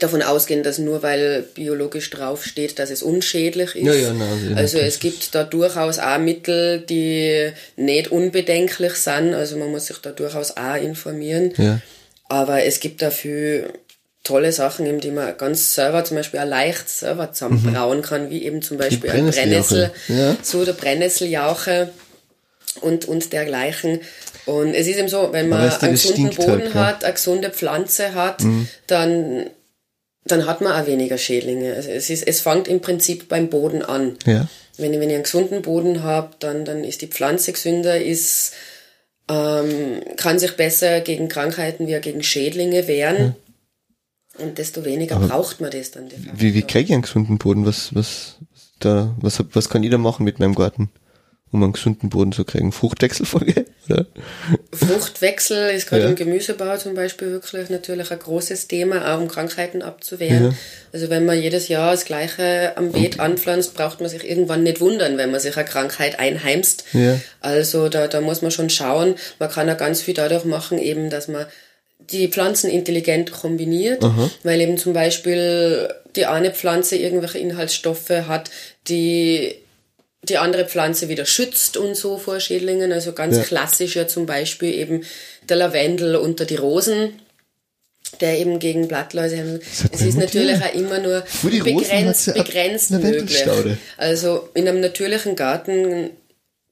davon 0.00 0.22
ausgehen, 0.22 0.62
dass 0.62 0.78
nur 0.78 1.02
weil 1.02 1.44
biologisch 1.54 2.08
draufsteht, 2.10 2.78
dass 2.78 2.90
es 2.90 3.02
unschädlich 3.02 3.74
ist. 3.74 3.84
Ja, 3.86 3.94
ja, 3.94 4.12
nein, 4.12 4.54
also, 4.56 4.78
es 4.78 4.98
gibt 5.00 5.34
da 5.34 5.44
durchaus 5.44 5.98
auch 5.98 6.18
Mittel, 6.18 6.80
die 6.80 7.52
nicht 7.76 8.10
unbedenklich 8.10 8.94
sind. 8.94 9.34
Also 9.34 9.56
man 9.56 9.70
muss 9.70 9.86
sich 9.86 9.98
da 9.98 10.10
durchaus 10.12 10.56
auch 10.56 10.76
informieren. 10.76 11.52
Ja. 11.56 11.80
Aber 12.28 12.62
es 12.64 12.80
gibt 12.80 13.02
dafür 13.02 13.70
tolle 14.22 14.52
Sachen, 14.52 14.86
eben, 14.86 15.00
die 15.00 15.10
man 15.10 15.36
ganz 15.36 15.74
selber, 15.74 16.04
zum 16.04 16.16
Beispiel 16.16 16.40
auch 16.40 16.46
leicht 16.46 16.88
selber 16.88 17.32
zusammenbrauen 17.32 18.02
kann, 18.02 18.30
wie 18.30 18.44
eben 18.44 18.62
zum 18.62 18.78
Beispiel 18.78 19.10
ein 19.10 19.30
Brennnessel, 19.30 19.90
ja. 20.08 20.36
so 20.42 20.64
der 20.64 20.74
Brennnessel-Jauche 20.74 21.90
und, 22.80 23.06
und 23.06 23.32
dergleichen. 23.32 24.00
Und 24.46 24.74
es 24.74 24.86
ist 24.86 24.96
eben 24.96 25.08
so, 25.08 25.28
wenn 25.32 25.48
man 25.48 25.68
du, 25.68 25.80
einen 25.80 25.92
gesunden 25.92 26.32
stinkt 26.32 26.36
Boden 26.36 26.62
halt, 26.62 26.74
ja. 26.74 26.86
hat, 26.86 27.04
eine 27.04 27.12
gesunde 27.14 27.50
Pflanze 27.50 28.14
hat, 28.14 28.42
dann, 28.86 29.50
dann 30.24 30.46
hat 30.46 30.60
man 30.60 30.72
auch 30.72 30.86
weniger 30.86 31.18
Schädlinge. 31.18 31.74
Also 31.74 31.90
es, 31.90 32.10
ist, 32.10 32.26
es 32.26 32.40
fängt 32.40 32.68
im 32.68 32.80
Prinzip 32.80 33.28
beim 33.28 33.48
Boden 33.48 33.82
an. 33.82 34.16
Ja. 34.26 34.48
Wenn 34.78 34.94
ich, 34.94 35.00
wenn 35.00 35.10
ich 35.10 35.14
einen 35.14 35.24
gesunden 35.24 35.62
Boden 35.62 36.02
habe, 36.02 36.30
dann, 36.38 36.64
dann 36.64 36.84
ist 36.84 37.02
die 37.02 37.06
Pflanze 37.08 37.52
gesünder, 37.52 38.00
ist, 38.00 38.52
ähm, 39.28 40.00
kann 40.16 40.38
sich 40.38 40.56
besser 40.56 41.00
gegen 41.00 41.28
Krankheiten 41.28 41.86
wie 41.86 41.96
auch 41.96 42.00
gegen 42.00 42.22
Schädlinge 42.22 42.86
wehren. 42.86 43.36
Und 44.38 44.56
desto 44.58 44.84
weniger 44.84 45.16
braucht 45.18 45.60
man 45.60 45.70
das 45.70 45.90
dann. 45.90 46.08
Wie, 46.34 46.54
wie 46.54 46.62
kriege 46.62 46.84
ich 46.86 46.92
einen 46.92 47.02
gesunden 47.02 47.38
Boden? 47.38 47.66
Was, 47.66 47.94
was, 47.94 48.36
da, 48.80 49.14
was, 49.20 49.42
was 49.52 49.68
kann 49.68 49.82
ich 49.82 49.90
da 49.90 49.98
machen 49.98 50.24
mit 50.24 50.38
meinem 50.38 50.54
Garten? 50.54 50.90
Um 51.50 51.62
einen 51.62 51.74
gesunden 51.74 52.08
Boden 52.08 52.32
zu 52.32 52.44
kriegen? 52.44 52.72
Fruchtwechselfolge? 52.72 53.66
Oder? 53.90 54.06
Fruchtwechsel 54.72 55.70
ist 55.70 55.86
gerade 55.88 56.04
Ja. 56.04 56.08
im 56.08 56.14
Gemüsebau 56.16 56.76
zum 56.78 56.94
Beispiel 56.94 57.30
wirklich 57.30 57.68
natürlich 57.68 58.10
ein 58.10 58.18
großes 58.18 58.68
Thema, 58.68 59.14
auch 59.14 59.20
um 59.20 59.28
Krankheiten 59.28 59.82
abzuwehren. 59.82 60.44
Ja. 60.44 60.52
Also 60.94 61.10
wenn 61.10 61.26
man 61.26 61.38
jedes 61.40 61.68
Jahr 61.68 61.90
das 61.92 62.06
Gleiche 62.06 62.72
am 62.76 62.92
Beet 62.92 63.20
anpflanzt, 63.20 63.74
braucht 63.74 64.00
man 64.00 64.08
sich 64.08 64.28
irgendwann 64.28 64.62
nicht 64.62 64.80
wundern, 64.80 65.18
wenn 65.18 65.30
man 65.30 65.40
sich 65.40 65.56
eine 65.56 65.66
Krankheit 65.66 66.18
einheimst. 66.18 66.84
Ja. 66.94 67.20
Also 67.40 67.90
da, 67.90 68.08
da 68.08 68.22
muss 68.22 68.40
man 68.40 68.50
schon 68.50 68.70
schauen. 68.70 69.14
Man 69.38 69.50
kann 69.50 69.68
ja 69.68 69.74
ganz 69.74 70.00
viel 70.00 70.14
dadurch 70.14 70.44
machen, 70.46 70.78
eben, 70.78 71.10
dass 71.10 71.28
man 71.28 71.44
die 72.12 72.28
Pflanzen 72.28 72.70
intelligent 72.70 73.32
kombiniert, 73.32 74.02
weil 74.42 74.60
eben 74.60 74.78
zum 74.78 74.92
Beispiel 74.92 75.88
die 76.14 76.26
eine 76.26 76.52
Pflanze 76.52 76.96
irgendwelche 76.96 77.38
Inhaltsstoffe 77.38 78.10
hat, 78.10 78.50
die 78.88 79.54
die 80.28 80.36
andere 80.38 80.66
Pflanze 80.66 81.08
wieder 81.08 81.26
schützt 81.26 81.76
und 81.76 81.96
so 81.96 82.16
vor 82.16 82.38
Schädlingen. 82.38 82.92
Also 82.92 83.12
ganz 83.12 83.36
Ja. 83.38 83.42
klassisch 83.42 83.96
ja 83.96 84.06
zum 84.06 84.26
Beispiel 84.26 84.72
eben 84.72 85.04
der 85.48 85.56
Lavendel 85.56 86.14
unter 86.14 86.44
die 86.44 86.54
Rosen, 86.56 87.18
der 88.20 88.38
eben 88.38 88.60
gegen 88.60 88.86
Blattläuse. 88.86 89.38
hat 89.38 89.62
Es 89.90 90.02
ist 90.02 90.18
natürlich 90.18 90.62
auch 90.62 90.74
immer 90.74 91.00
nur 91.00 91.24
begrenzt, 91.42 92.32
begrenzt 92.34 92.90
möglich. 92.92 93.44
Also 93.96 94.48
in 94.54 94.68
einem 94.68 94.80
natürlichen 94.80 95.34
Garten 95.34 96.10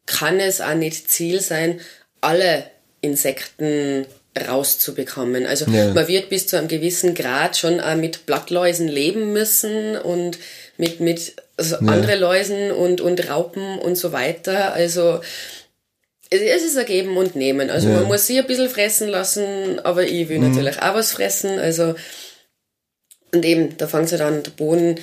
kann 0.07 0.39
es 0.39 0.61
auch 0.61 0.75
nicht 0.75 1.11
Ziel 1.11 1.41
sein, 1.41 1.81
alle 2.21 2.65
Insekten 3.01 4.07
rauszubekommen. 4.39 5.47
Also 5.47 5.67
Ja. 5.71 5.93
man 5.93 6.07
wird 6.09 6.29
bis 6.29 6.47
zu 6.47 6.57
einem 6.57 6.69
gewissen 6.69 7.15
Grad 7.15 7.57
schon 7.57 7.81
auch 7.81 7.97
mit 7.97 8.27
Blattläusen 8.27 8.89
leben 8.89 9.33
müssen 9.33 9.97
und 9.97 10.39
mit, 10.77 11.01
mit 11.01 11.35
also 11.57 11.77
andere 11.77 12.17
Läusen 12.17 12.71
und, 12.71 13.01
und 13.01 13.29
Raupen 13.29 13.79
und 13.79 13.97
so 13.97 14.13
weiter. 14.13 14.73
Also 14.73 15.21
es 16.31 16.63
ist 16.63 16.79
ein 16.79 16.87
Geben 16.87 17.17
und 17.17 17.35
Nehmen. 17.35 17.71
Also 17.71 17.89
Ja. 17.89 17.97
man 17.97 18.05
muss 18.05 18.27
sie 18.27 18.39
ein 18.39 18.47
bisschen 18.47 18.69
fressen 18.71 19.09
lassen, 19.09 19.81
aber 19.81 20.05
ich 20.05 20.29
will 20.29 20.39
natürlich 20.39 20.81
auch 20.81 20.95
was 20.95 21.13
fressen. 21.13 21.59
Also 21.59 21.95
und 23.33 23.45
eben, 23.45 23.77
da 23.77 23.87
fängt 23.87 24.11
es 24.13 24.21
an, 24.21 24.43
der 24.43 24.51
Boden 24.53 24.97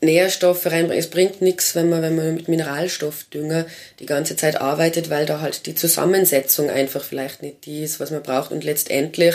Nährstoffe 0.00 0.66
reinbringen. 0.66 0.98
Es 0.98 1.10
bringt 1.10 1.40
nichts, 1.40 1.74
wenn 1.74 1.88
man, 1.88 2.02
wenn 2.02 2.16
man 2.16 2.34
mit 2.34 2.48
Mineralstoffdünger 2.48 3.66
die 3.98 4.06
ganze 4.06 4.36
Zeit 4.36 4.60
arbeitet, 4.60 5.10
weil 5.10 5.26
da 5.26 5.40
halt 5.40 5.66
die 5.66 5.74
Zusammensetzung 5.74 6.70
einfach 6.70 7.02
vielleicht 7.02 7.42
nicht 7.42 7.64
die 7.64 7.82
ist, 7.82 7.98
was 7.98 8.10
man 8.10 8.22
braucht. 8.22 8.50
Und 8.50 8.64
letztendlich 8.64 9.34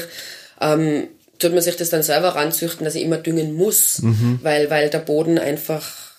ähm, 0.59 1.07
tut 1.39 1.53
man 1.53 1.61
sich 1.61 1.75
das 1.75 1.89
dann 1.89 2.03
selber 2.03 2.29
ranzüchten, 2.35 2.85
dass 2.85 2.95
ich 2.95 3.03
immer 3.03 3.17
düngen 3.17 3.53
muss, 3.53 4.01
weil, 4.43 4.69
weil 4.69 4.89
der 4.89 4.99
Boden 4.99 5.39
einfach 5.39 6.11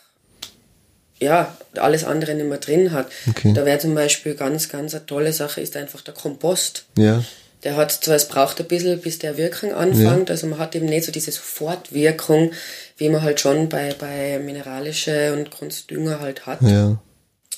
ja, 1.22 1.56
alles 1.76 2.04
andere 2.04 2.34
nicht 2.34 2.48
mehr 2.48 2.58
drin 2.58 2.92
hat. 2.92 3.06
Okay. 3.30 3.52
Da 3.54 3.64
wäre 3.64 3.78
zum 3.78 3.94
Beispiel 3.94 4.34
ganz, 4.34 4.68
ganz 4.68 4.94
eine 4.94 5.06
tolle 5.06 5.32
Sache, 5.32 5.60
ist 5.60 5.76
einfach 5.76 6.00
der 6.00 6.14
Kompost. 6.14 6.86
Ja. 6.98 7.22
Der 7.64 7.76
hat 7.76 7.92
zwar, 7.92 8.16
es 8.16 8.26
braucht 8.28 8.58
ein 8.60 8.66
bisschen, 8.66 9.00
bis 9.00 9.18
der 9.20 9.36
Wirkung 9.36 9.72
anfängt, 9.72 10.30
also 10.30 10.46
man 10.48 10.58
hat 10.58 10.74
eben 10.74 10.86
nicht 10.86 11.04
so 11.04 11.12
diese 11.12 11.30
Sofortwirkung, 11.30 12.52
wie 12.96 13.08
man 13.08 13.22
halt 13.22 13.40
schon 13.40 13.68
bei, 13.68 13.94
bei 13.98 14.38
mineralische 14.38 15.32
und 15.32 15.50
Grunddünger 15.50 16.20
halt 16.20 16.46
hat. 16.46 16.60
Ja. 16.62 17.00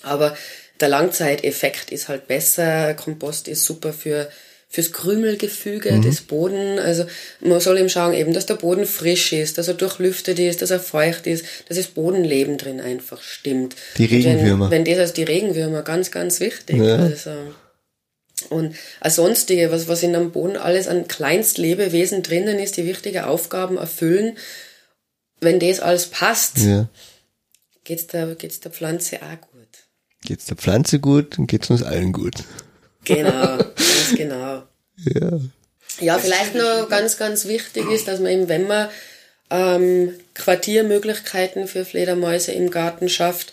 Aber 0.03 0.37
der 0.81 0.89
Langzeiteffekt 0.89 1.91
ist 1.91 2.09
halt 2.09 2.27
besser. 2.27 2.95
Kompost 2.95 3.49
ist 3.49 3.65
super 3.65 3.93
für 3.93 4.29
fürs 4.69 4.91
Krümelgefüge 4.91 6.01
des 6.01 6.23
Boden. 6.23 6.81
Also 6.81 7.05
man 7.41 7.61
soll 7.61 7.79
eben 7.79 7.89
schauen, 7.89 8.13
eben, 8.13 8.33
dass 8.35 8.47
der 8.47 8.57
Boden 8.57 8.87
frisch 8.87 9.33
ist, 9.33 9.57
dass 9.57 9.69
er 9.69 9.75
durchlüftet 9.75 10.41
ist, 10.41 10.63
dass 10.63 10.73
er 10.73 10.81
feucht 10.81 11.29
ist, 11.29 11.45
dass 11.69 11.77
das 11.77 11.87
Bodenleben 11.87 12.59
drin 12.59 12.81
einfach 12.81 13.23
stimmt. 13.23 13.77
Die 13.99 14.05
Und 14.05 14.11
wenn- 14.11 14.17
Regenwürmer. 14.23 14.71
Wenn, 14.73 14.85
das 14.85 14.99
also 14.99 15.15
die 15.15 15.23
Regenwürmer, 15.23 15.83
ganz, 15.83 16.11
ganz 16.11 16.41
wichtig. 16.41 16.77
Ja. 16.79 16.97
Also, 16.97 17.31
und 18.51 18.76
als 19.01 19.16
sonstige, 19.16 19.70
was, 19.72 19.88
was 19.88 20.03
in 20.03 20.14
einem 20.14 20.30
Boden 20.32 20.57
alles 20.57 20.88
an 20.88 21.09
Kleinstlebewesen 21.09 22.22
drinnen 22.22 22.59
ist, 22.59 22.76
die 22.76 22.86
wichtige 22.86 23.26
Aufgaben 23.26 23.76
erfüllen, 23.78 24.36
wenn 25.40 25.61
das 25.61 25.80
alles 25.80 26.07
passt, 26.07 26.59
Ja. 26.59 26.88
geht's 27.84 28.07
der, 28.07 28.34
geht's 28.34 28.61
der 28.61 28.72
Pflanze 28.72 29.18
auch 29.22 29.40
gut. 29.51 29.68
Geht's 30.22 30.47
der 30.47 30.57
Pflanze 30.57 31.01
gut, 31.01 31.36
dann 31.38 31.47
geht's 31.47 31.68
uns 31.70 31.82
allen 31.82 32.12
gut. 32.12 32.45
Genau, 33.05 33.59
ganz 33.59 34.14
genau. 34.16 34.62
Ja. 34.97 35.40
Ja, 36.01 36.18
vielleicht 36.18 36.55
noch 36.55 36.88
ganz, 36.88 37.18
ganz 37.18 37.45
wichtig 37.47 37.88
ist, 37.90 38.09
dass 38.09 38.18
man 38.20 38.32
eben, 38.32 38.49
wenn 38.49 38.66
man 38.66 38.88
ähm, 39.51 40.14
Quartiermöglichkeiten 40.34 41.68
für 41.68 41.84
Fledermäuse 41.84 42.53
im 42.53 42.70
Garten 42.70 43.09
schafft, 43.09 43.53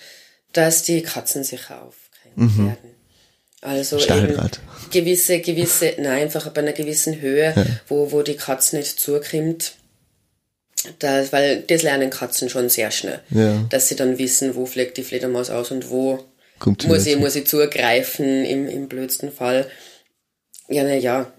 dass 0.54 0.84
die 0.84 1.04
Katzen 1.04 1.44
sich 1.44 1.70
aufgrenzt 1.70 2.58
werden. 2.58 2.91
Also 3.62 3.98
eben 3.98 4.06
Stacheldraht. 4.06 4.60
gewisse, 4.92 5.40
gewisse, 5.40 5.94
nein, 6.00 6.24
einfach 6.24 6.50
bei 6.50 6.62
einer 6.62 6.74
gewissen 6.74 7.22
Höhe, 7.22 7.54
wo, 7.88 8.12
wo 8.12 8.24
die 8.24 8.36
Katze 8.36 8.78
nicht 8.78 9.00
zukommt. 9.00 9.74
Das, 10.98 11.32
weil 11.32 11.62
das 11.62 11.84
lernen 11.84 12.10
Katzen 12.10 12.50
schon 12.50 12.68
sehr 12.70 12.90
schnell. 12.90 13.20
Ja. 13.30 13.64
Dass 13.70 13.88
sie 13.88 13.96
dann 13.96 14.18
wissen, 14.18 14.56
wo 14.56 14.66
fliegt 14.66 14.98
die 14.98 15.04
Fledermaus 15.04 15.52
aus 15.52 15.70
und 15.70 15.92
wo 15.92 16.26
Kommt 16.58 16.88
muss 16.88 17.06
ich, 17.06 17.18
muss 17.18 17.36
ich 17.36 17.48
zugreifen 17.48 18.46
im, 18.46 18.68
im 18.68 18.88
blödsten 18.88 19.32
Fall. 19.32 19.68
Ja, 20.70 20.84
na 20.84 20.96
ja. 20.96 21.32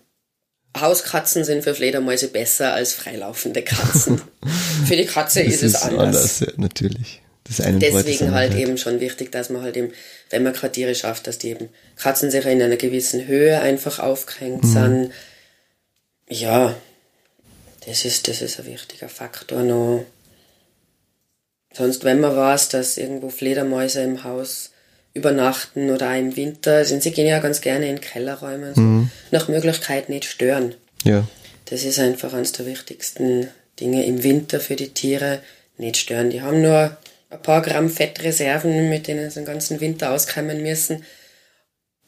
Hauskatzen 0.78 1.44
sind 1.44 1.64
für 1.64 1.74
Fledermäuse 1.74 2.28
besser 2.28 2.72
als 2.72 2.92
freilaufende 2.92 3.62
Katzen. 3.62 4.22
für 4.86 4.96
die 4.96 5.06
Katze 5.06 5.44
Das 5.44 5.54
ist 5.54 5.62
es 5.62 5.82
anders. 5.82 6.40
ja, 6.40 6.46
natürlich. 6.56 7.21
Das 7.44 7.60
eine 7.60 7.78
Deswegen 7.78 8.32
halt 8.32 8.54
nicht. 8.54 8.62
eben 8.62 8.78
schon 8.78 9.00
wichtig, 9.00 9.32
dass 9.32 9.50
man 9.50 9.62
halt 9.62 9.76
eben, 9.76 9.92
wenn 10.30 10.42
man 10.42 10.52
Quartiere 10.52 10.94
schafft, 10.94 11.26
dass 11.26 11.38
die 11.38 11.50
eben 11.50 11.68
Katzen 11.96 12.30
sich 12.30 12.46
in 12.46 12.62
einer 12.62 12.76
gewissen 12.76 13.26
Höhe 13.26 13.60
einfach 13.60 13.98
aufgehängt 13.98 14.64
sind. 14.64 15.12
Ja, 16.28 16.76
das 17.86 18.04
ist, 18.04 18.28
das 18.28 18.42
ist 18.42 18.60
ein 18.60 18.66
wichtiger 18.66 19.08
Faktor 19.08 19.62
noch. 19.62 20.04
Sonst, 21.72 22.04
wenn 22.04 22.20
man 22.20 22.36
weiß, 22.36 22.68
dass 22.68 22.96
irgendwo 22.96 23.28
Fledermäuse 23.30 24.02
im 24.02 24.24
Haus 24.24 24.70
übernachten 25.14 25.90
oder 25.90 26.10
auch 26.10 26.18
im 26.18 26.36
Winter, 26.36 26.84
sind 26.84 27.02
sie 27.02 27.10
gehen 27.10 27.26
ja 27.26 27.40
ganz 27.40 27.60
gerne 27.60 27.88
in 27.88 28.00
Kellerräume, 28.00 28.74
so, 28.74 29.06
nach 29.30 29.48
Möglichkeit 29.48 30.08
nicht 30.08 30.24
stören. 30.24 30.74
Ja. 31.04 31.26
Das 31.66 31.84
ist 31.84 31.98
einfach 31.98 32.32
eines 32.34 32.52
der 32.52 32.66
wichtigsten 32.66 33.48
Dinge 33.80 34.04
im 34.04 34.22
Winter 34.22 34.60
für 34.60 34.76
die 34.76 34.90
Tiere. 34.90 35.40
Nicht 35.78 35.96
stören. 35.96 36.30
Die 36.30 36.42
haben 36.42 36.60
nur 36.60 36.96
ein 37.32 37.42
paar 37.42 37.62
Gramm 37.62 37.88
Fettreserven, 37.88 38.88
mit 38.88 39.08
denen 39.08 39.30
sie 39.30 39.40
den 39.40 39.46
ganzen 39.46 39.80
Winter 39.80 40.12
auskommen 40.12 40.62
müssen. 40.62 41.04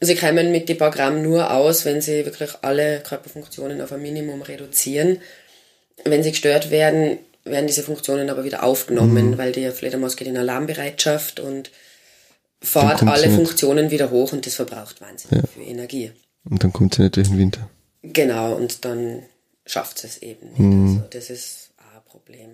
Sie 0.01 0.17
kommen 0.17 0.53
mit 0.53 0.69
die 0.69 0.75
paar 0.75 0.91
Gramm 0.91 1.23
nur 1.23 1.51
aus, 1.51 1.85
wenn 1.85 2.01
sie 2.01 2.27
wirklich 2.27 2.51
alle 2.63 3.01
Körperfunktionen 3.01 3.81
auf 3.81 3.93
ein 3.93 4.03
Minimum 4.03 4.43
reduzieren. 4.43 5.21
Wenn 6.05 6.23
sie 6.23 6.33
gestört 6.33 6.71
werden, 6.71 7.19
werden 7.45 7.67
diese 7.67 7.83
Funktionen 7.83 8.29
aber 8.29 8.45
wieder 8.45 8.65
aufgenommen, 8.65 9.39
weil 9.39 9.53
die 9.53 9.71
Fledermaus 9.71 10.17
geht 10.17 10.29
in 10.29 10.37
Alarmbereitschaft 10.37 11.41
und 11.41 11.71
sie 12.61 12.79
alle. 12.79 13.31
Funktionen 13.31 13.91
wieder 13.91 14.11
hoch 14.11 14.33
und 14.33 14.47
das 14.47 14.55
verbraucht 14.55 15.01
wahnsinnig 15.01 15.49
viel 15.51 15.69
Energie. 15.69 16.13
Und 16.45 16.63
dann 16.65 16.73
kommt 16.73 16.95
sie 16.95 17.03
nicht 17.03 17.17
durch 17.17 17.29
den 17.29 17.39
Winter. 17.39 17.71
Genau, 18.03 18.55
und 18.55 18.85
dann 18.85 19.23
schafft 19.65 20.05
es 20.05 20.19
eben 20.19 20.49
nicht. 20.49 20.59
Mhm. 20.59 20.97
Also 20.97 21.09
das 21.11 21.31
ist 21.31 21.71
auch 21.79 21.97
ein 21.97 22.05
Problem. 22.05 22.51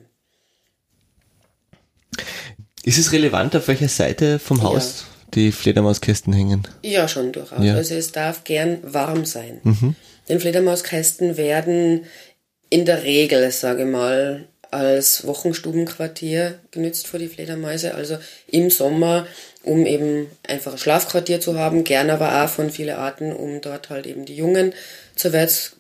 Ist 2.85 2.99
es 2.99 3.12
relevant, 3.12 3.55
auf 3.57 3.68
welcher 3.68 3.89
Seite 3.89 4.39
vom 4.39 4.62
Haus 4.62 5.05
die 5.35 5.53
Fledermauskästen 5.53 6.33
hängen? 6.33 6.66
Ja, 6.83 7.07
schon 7.09 7.33
durchaus. 7.33 7.62
Ja. 7.62 7.74
Also 7.74 7.95
es 7.95 8.12
darf 8.12 8.45
gern 8.45 8.78
warm 8.83 9.24
sein. 9.24 9.61
Denn 10.28 10.41
Fledermauskästen 10.41 11.37
werden 11.37 12.05
in 12.70 12.85
der 12.85 13.03
Regel, 13.03 13.51
sage 13.51 13.83
ich 13.83 13.89
mal, 13.89 14.47
als 14.70 15.26
Wochenstubenquartier 15.26 16.61
genützt 16.70 17.07
für 17.09 17.18
die 17.18 17.28
Fledermäuse. 17.28 17.95
Also 17.95 18.18
im 18.47 18.70
Sommer, 18.70 19.26
um 19.64 19.87
eben 19.87 20.26
einfach 20.47 20.72
ein 20.72 20.78
Schlafquartier 20.78 21.41
zu 21.41 21.59
haben, 21.59 21.85
gern 21.85 22.11
aber 22.11 22.45
auch 22.45 22.49
von 22.49 22.70
vielen 22.70 22.97
Arten, 22.97 23.33
um 23.33 23.61
dort 23.61 23.91
halt 23.91 24.07
eben 24.07 24.24
die 24.24 24.37
Jungen 24.37 24.72
zur 25.16 25.33
Welt 25.33 25.51
zu 25.51 25.72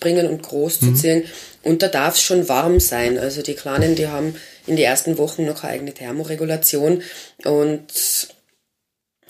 bringen 0.00 0.28
und 0.28 0.42
groß 0.42 0.80
zu 0.80 0.94
ziehen. 0.94 1.24
Und 1.68 1.82
da 1.82 1.88
darf 1.88 2.14
es 2.16 2.22
schon 2.22 2.48
warm 2.48 2.80
sein. 2.80 3.18
Also 3.18 3.42
die 3.42 3.54
Kleinen, 3.54 3.94
die 3.94 4.08
haben 4.08 4.34
in 4.66 4.76
die 4.76 4.82
ersten 4.82 5.18
Wochen 5.18 5.44
noch 5.46 5.62
eine 5.62 5.72
eigene 5.74 5.92
Thermoregulation 5.94 7.02
und 7.44 7.86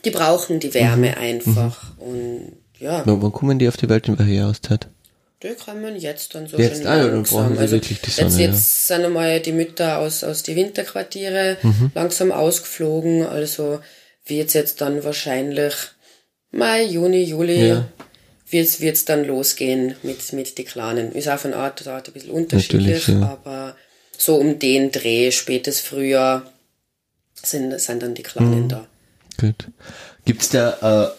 die 0.04 0.10
brauchen 0.10 0.60
die 0.60 0.72
Wärme 0.74 1.16
einfach. 1.16 1.96
Und 1.98 2.52
ja, 2.78 3.02
Wann 3.04 3.20
wann 3.22 3.32
kommen 3.32 3.58
die 3.58 3.68
auf 3.68 3.76
die 3.76 3.88
Welt 3.88 4.08
in 4.08 4.18
welcher 4.18 4.32
Jahreszeit? 4.32 4.88
die 5.42 5.54
kommen 5.54 5.94
jetzt 5.96 6.34
dann 6.34 6.48
so 6.48 6.56
Jetzt? 6.58 6.78
schön 6.78 6.86
Ah, 6.88 6.96
dann 6.98 7.12
langsam. 7.12 7.38
brauchen 7.44 7.54
sie 7.54 7.60
also 7.62 7.72
wirklich 7.76 8.00
die 8.00 8.06
jetzt, 8.10 8.16
Sonne, 8.16 8.42
ja. 8.42 8.48
jetzt 8.50 8.86
sind 8.88 9.04
einmal 9.04 9.38
die 9.40 9.52
Mütter 9.52 9.98
aus, 9.98 10.24
aus 10.24 10.42
die 10.42 10.56
Winterquartiere 10.56 11.58
Mhm. 11.62 11.92
langsam 11.94 12.32
ausgeflogen. 12.32 13.24
Also 13.24 13.78
wird's 14.26 14.54
jetzt 14.54 14.80
dann 14.80 15.04
wahrscheinlich 15.04 15.74
Mai, 16.50 16.82
Juni, 16.84 17.22
Juli 17.22 17.68
Ja. 17.68 17.88
Wird's 18.50 18.80
wird's 18.80 19.04
dann 19.04 19.24
losgehen 19.26 19.94
mit, 20.02 20.32
mit 20.32 20.58
die 20.58 20.64
Kleinen. 20.64 21.12
Ist 21.12 21.28
auch 21.28 21.38
von 21.38 21.54
Art 21.54 21.78
zu 21.78 21.90
Art 21.90 22.08
ein 22.08 22.12
bisschen 22.12 22.30
unterschiedlich, 22.30 23.08
ja. 23.08 23.22
aber 23.22 23.76
so 24.16 24.36
um 24.36 24.58
den 24.58 24.90
Dreh, 24.90 25.30
spätes 25.30 25.80
Frühjahr, 25.80 26.50
sind, 27.42 27.78
sind 27.80 28.02
dann 28.02 28.14
die 28.14 28.22
Kleinen 28.22 28.64
Mhm. 28.64 28.68
da. 28.68 28.86
Gut. 29.40 29.68
Gibt's 30.24 30.48
da, 30.50 31.14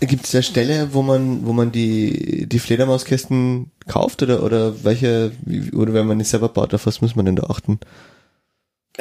äh, 0.00 0.06
gibt's 0.06 0.30
da 0.30 0.42
Stelle, 0.42 0.92
wo 0.92 1.02
man, 1.02 1.44
wo 1.44 1.52
man 1.52 1.72
die, 1.72 2.46
die 2.46 2.58
Fledermauskästen 2.60 3.70
kauft 3.88 4.22
oder, 4.22 4.42
oder 4.42 4.84
welche, 4.84 5.32
oder 5.72 5.92
wenn 5.94 6.06
man 6.06 6.20
es 6.20 6.30
selber 6.30 6.48
baut, 6.48 6.72
auf 6.74 6.86
was 6.86 7.00
muss 7.00 7.16
man 7.16 7.26
denn 7.26 7.36
da 7.36 7.44
achten? 7.44 7.80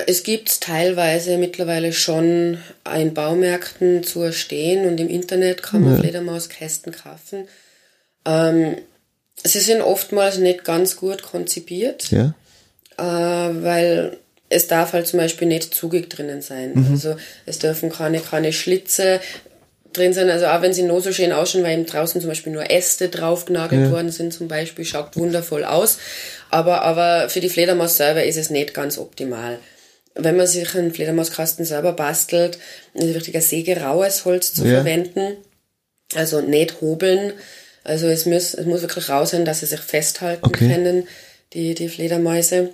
Es 0.06 0.22
gibt 0.24 0.62
teilweise 0.62 1.38
mittlerweile 1.38 1.92
schon 1.92 2.60
in 2.96 3.14
Baumärkten 3.16 4.04
zu 4.04 4.22
erstehen 4.22 4.86
und 4.88 5.00
im 5.00 5.10
Internet 5.10 5.64
kann 5.64 5.84
man 5.84 6.00
Fledermauskästen 6.00 6.94
kaufen. 6.94 7.48
Ähm, 8.26 8.78
sie 9.44 9.60
sind 9.60 9.82
oftmals 9.82 10.38
nicht 10.38 10.64
ganz 10.64 10.98
gut 10.98 11.24
konzipiert, 11.24 12.12
Ja? 12.12 12.36
äh, 12.98 13.64
weil 13.64 14.18
es 14.50 14.68
darf 14.68 14.94
halt 14.94 15.08
zum 15.08 15.20
Beispiel 15.20 15.48
nicht 15.48 15.74
zugig 15.74 16.10
drinnen 16.10 16.42
sein. 16.42 16.88
Also 16.92 17.18
es 17.46 17.60
dürfen 17.60 17.90
keine, 17.92 18.20
keine 18.22 18.54
Schlitze 18.54 19.20
drin 19.94 20.14
sein. 20.14 20.30
Also 20.30 20.46
auch 20.46 20.62
wenn 20.62 20.74
sie 20.74 20.84
noch 20.84 21.02
so 21.02 21.12
schön 21.12 21.34
ausschauen, 21.34 21.64
weil 21.64 21.74
eben 21.74 21.86
draußen 21.86 22.22
zum 22.22 22.30
Beispiel 22.30 22.54
nur 22.54 22.70
Äste 22.70 23.10
draufgenagelt 23.10 23.92
worden 23.92 24.12
sind 24.12 24.32
zum 24.32 24.48
Beispiel, 24.48 24.86
schaut 24.86 25.18
wundervoll 25.18 25.66
aus. 25.66 25.98
Aber, 26.50 26.84
aber 26.84 27.30
für 27.30 27.40
die 27.42 27.50
Fledermaus 27.50 27.98
selber 27.98 28.24
ist 28.24 28.38
es 28.38 28.50
nicht 28.50 28.74
ganz 28.74 28.98
optimal. 28.98 29.58
Wenn 30.18 30.36
man 30.38 30.48
sich 30.48 30.74
einen 30.76 30.94
Fledermauskasten 30.94 31.66
selber 31.66 31.94
bastelt, 31.94 32.58
ist 32.94 33.04
es 33.06 33.16
wichtig, 33.16 33.36
ein 33.36 33.42
sägeraues 33.42 34.26
Holz 34.26 34.54
zu 34.54 34.66
Ja. 34.66 34.76
verwenden. 34.78 35.38
Also 36.16 36.42
nicht 36.42 36.82
hobeln. 36.82 37.34
Also 37.84 38.08
es 38.08 38.26
muss, 38.26 38.54
es 38.54 38.66
muss 38.66 38.82
wirklich 38.82 39.10
raus 39.10 39.32
sein, 39.32 39.46
dass 39.46 39.60
sie 39.62 39.66
sich 39.66 39.80
festhalten 39.80 40.46
Okay. 40.46 40.68
können, 40.68 41.08
die, 41.54 41.74
die 41.76 41.90
Fledermäuse. 41.90 42.70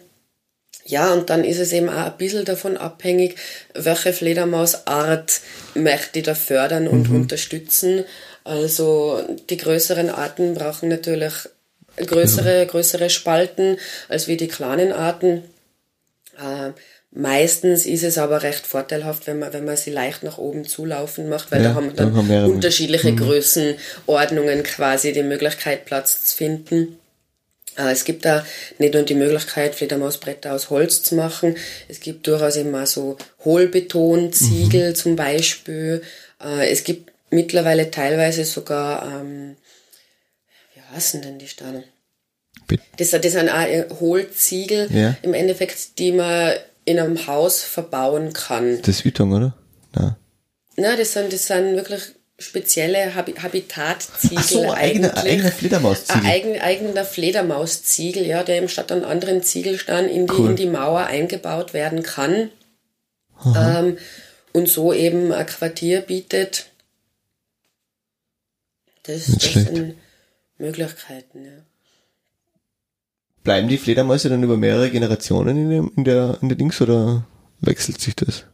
Ja, 0.86 1.14
und 1.14 1.30
dann 1.30 1.44
ist 1.44 1.60
es 1.60 1.72
eben 1.72 1.88
auch 1.89 2.06
ein 2.12 2.18
bisschen 2.18 2.46
davon 2.46 2.76
abhängig, 2.78 3.36
welche 3.74 4.12
Fledermausart 4.12 5.39
möchte 5.76 6.20
ich 6.20 6.26
da 6.26 6.36
fördern 6.36 6.88
und 6.88 7.10
unterstützen. 7.10 8.04
Also 8.44 9.24
die 9.50 9.58
größeren 9.58 10.10
Arten 10.10 10.56
brauchen 10.56 10.89
natürlich 10.89 11.34
größere, 11.96 12.66
größere 12.68 13.10
Spalten 13.10 13.78
als 14.10 14.28
wie 14.28 14.36
die 14.36 14.48
kleinen 14.50 14.91
Arten. 14.91 15.44
Äh, 16.38 16.72
meistens 17.16 17.86
ist 17.86 18.03
es 18.03 18.18
aber 18.18 18.41
recht 18.43 18.66
vorteilhaft, 18.66 19.28
wenn 19.28 19.39
man, 19.39 19.53
wenn 19.53 19.66
man 19.66 19.78
sie 19.78 19.91
leicht 19.91 20.24
nach 20.24 20.38
oben 20.38 20.66
zulaufen 20.66 21.30
macht, 21.30 21.51
weil 21.51 21.61
Ja, 21.61 21.70
da 21.70 21.76
haben 21.76 21.88
wir 21.88 21.93
dann 21.93 22.07
dann 22.09 22.18
haben 22.18 22.30
wir 22.30 22.36
ja- 22.38 22.45
unterschiedliche 22.45 23.14
Größenordnungen 23.16 24.64
quasi 24.64 25.14
die 25.14 25.24
Möglichkeit, 25.24 25.86
Platz 25.86 26.26
zu 26.26 26.38
finden. 26.38 26.97
Es 27.76 28.03
gibt 28.05 28.24
da 28.26 28.45
nicht 28.78 28.93
nur 28.93 29.01
die 29.03 29.16
Möglichkeit, 29.16 29.74
Fledermausbretter 29.74 30.53
aus 30.53 30.70
Holz 30.70 31.01
zu 31.01 31.16
machen. 31.16 31.55
Es 31.88 31.99
gibt 31.99 32.28
durchaus 32.28 32.55
auch 32.57 32.86
so 32.86 33.18
Hohlbetonziegel 33.45 34.89
Mhm. 34.91 34.95
zum 34.95 35.16
Beispiel. 35.16 36.03
Äh, 36.43 36.72
Es 36.72 36.84
gibt 36.84 37.11
mittlerweile 37.32 37.89
teilweise 37.89 38.45
sogar, 38.45 39.22
ähm, 39.22 39.55
wie 40.76 40.95
heißen 40.95 41.22
denn 41.24 41.39
die 41.39 41.47
Steine? 41.47 41.84
Das, 42.97 43.09
das 43.09 43.32
sind 43.32 43.49
auch 43.49 43.99
Hohlziegel 43.99 44.88
Ja. 44.91 45.16
im 45.24 45.34
Endeffekt, 45.34 45.97
die 45.97 46.11
man 46.11 46.53
in 46.86 46.99
einem 46.99 47.27
Haus 47.27 47.63
verbauen 47.63 48.34
kann. 48.34 48.79
Das 48.81 48.89
ist 48.99 49.05
Ytong, 49.05 49.31
oder? 49.34 49.57
Na. 49.93 50.17
Na, 50.75 50.95
das 50.95 51.13
sind, 51.13 51.31
das 51.31 51.47
sind 51.47 51.75
wirklich 51.75 52.01
spezielle 52.39 53.13
Habi 53.15 53.34
Habitatziegel 53.34 54.38
Ach 54.39 54.43
so, 54.43 54.71
eigener, 54.73 55.15
eigentlich. 55.15 55.34
eigener 55.34 55.51
Fledermausziegel. 55.51 56.21
Ein 56.21 56.25
eigen, 56.27 56.59
eigener 56.61 57.05
Fledermausziegel, 57.05 58.25
ja, 58.25 58.43
der 58.43 58.57
eben 58.57 58.69
statt 58.69 58.91
an 58.91 59.03
anderen 59.05 59.43
Ziegelsteinen 59.43 60.09
in 60.09 60.27
die, 60.27 60.34
Cool. 60.34 60.49
in 60.49 60.55
die 60.55 60.65
Mauer 60.65 61.05
eingebaut 61.05 61.73
werden 61.73 62.03
kann. 62.03 62.49
Ähm, 63.45 63.97
und 64.53 64.69
so 64.69 64.93
eben 64.93 65.31
ein 65.31 65.45
Quartier 65.45 66.01
bietet. 66.01 66.67
Das, 69.03 69.25
das 69.25 69.53
sind 69.53 69.95
Möglichkeiten, 70.57 71.45
ja. 71.45 71.51
Bleiben 73.44 73.68
die 73.68 73.78
Fledermäuse 73.78 74.30
dann 74.30 74.44
über 74.44 74.58
mehrere 74.58 74.89
Generationen 74.89 75.58
in, 75.58 75.70
dem, 75.70 75.91
in, 75.98 76.04
der, 76.06 76.38
in 76.41 76.50
der 76.50 76.58
Dings 76.58 76.80
oder 76.82 77.26
wechselt 77.60 78.00
sich 78.00 78.16
das? 78.16 78.46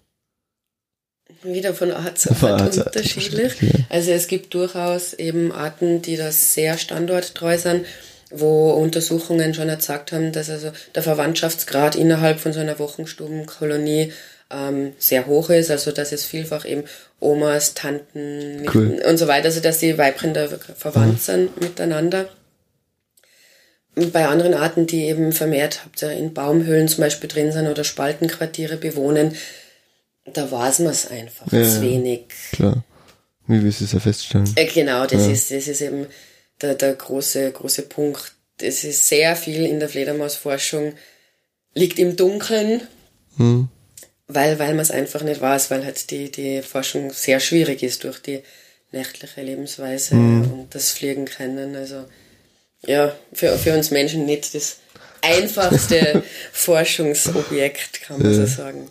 Wieder 1.43 1.73
von 1.73 1.91
Art 1.91 2.17
zu 2.17 2.31
Art 2.31 2.43
Art 2.43 2.61
Art 2.61 2.87
unterschiedlich. 2.87 3.33
unterschiedlich, 3.33 3.73
ja. 3.73 3.85
Also 3.89 4.11
es 4.11 4.27
gibt 4.27 4.53
durchaus 4.53 5.13
eben 5.13 5.51
Arten, 5.51 6.01
die 6.01 6.17
das 6.17 6.53
sehr 6.53 6.77
standorttreu 6.77 7.57
sind, 7.57 7.85
wo 8.31 8.71
Untersuchungen 8.71 9.53
schon 9.53 9.67
gezeigt 9.67 10.11
haben, 10.11 10.31
dass 10.31 10.49
also 10.49 10.71
der 10.95 11.03
Verwandtschaftsgrad 11.03 11.95
innerhalb 11.95 12.39
von 12.39 12.51
so 12.51 12.59
einer 12.59 12.79
Wochenstubenkolonie 12.79 14.11
ähm, 14.51 14.93
sehr 14.97 15.27
hoch 15.27 15.49
ist, 15.49 15.71
also 15.71 15.91
dass 15.91 16.11
es 16.11 16.25
vielfach 16.25 16.65
eben 16.65 16.83
Omas, 17.19 17.73
Tanten 17.73 18.65
Cool. 18.73 19.01
Und 19.07 19.17
so 19.17 19.27
weiter, 19.27 19.45
also 19.45 19.61
dass 19.61 19.79
die 19.79 19.97
Weibchen 19.97 20.33
da 20.33 20.51
wirklich 20.51 20.77
verwandt 20.77 21.21
sind 21.21 21.59
miteinander. 21.61 22.27
Bei 23.95 24.27
anderen 24.27 24.53
Arten, 24.53 24.87
die 24.87 25.05
eben 25.05 25.31
vermehrt 25.33 25.83
hauptsächlich 25.83 26.19
in 26.19 26.33
Baumhöhlen 26.33 26.87
zum 26.87 27.01
Beispiel 27.03 27.27
drin 27.29 27.51
sind 27.51 27.67
oder 27.67 27.83
Spaltenquartiere 27.83 28.77
bewohnen, 28.77 29.35
da 30.33 30.49
weiß 30.49 30.79
man 30.79 30.91
es 30.91 31.07
einfach 31.09 31.51
Ja, 31.51 31.63
zu 31.63 31.77
ja. 31.77 31.81
wenig. 31.81 32.21
Klar. 32.51 32.83
Wie 33.47 33.63
willst 33.63 33.81
du 33.81 33.85
es 33.85 33.91
ja 33.93 33.99
feststellen? 33.99 34.51
Äh, 34.55 34.65
Genau, 34.67 35.05
das 35.07 35.25
ist, 35.27 35.51
das 35.51 35.67
ist 35.67 35.81
eben 35.81 36.05
der, 36.61 36.75
der 36.75 36.93
große, 36.93 37.51
große 37.51 37.83
Punkt. 37.83 38.33
Es 38.61 38.83
ist 38.83 39.07
sehr 39.07 39.35
viel 39.35 39.65
in 39.65 39.79
der 39.79 39.89
Fledermausforschung 39.89 40.93
liegt 41.73 41.97
im 41.99 42.15
Dunkeln, 42.15 42.81
weil, 44.27 44.59
weil 44.59 44.69
man 44.73 44.79
es 44.79 44.91
einfach 44.91 45.23
nicht 45.23 45.39
weiß, 45.41 45.71
weil 45.71 45.85
halt 45.85 46.11
die, 46.11 46.29
die 46.31 46.61
Forschung 46.61 47.11
sehr 47.13 47.39
schwierig 47.39 47.83
ist 47.83 48.03
durch 48.03 48.19
die 48.21 48.41
nächtliche 48.91 49.41
Lebensweise 49.41 50.15
und 50.15 50.67
das 50.71 50.91
Fliegen 50.91 51.25
können. 51.25 51.75
Also, 51.75 52.05
ja, 52.85 53.13
für, 53.33 53.57
für 53.57 53.75
uns 53.75 53.91
Menschen 53.91 54.25
nicht 54.25 54.55
das 54.55 54.77
einfachste 55.21 56.23
Forschungsobjekt, 56.51 58.01
kann 58.01 58.21
man 58.21 58.33
so 58.33 58.45
sagen. 58.45 58.89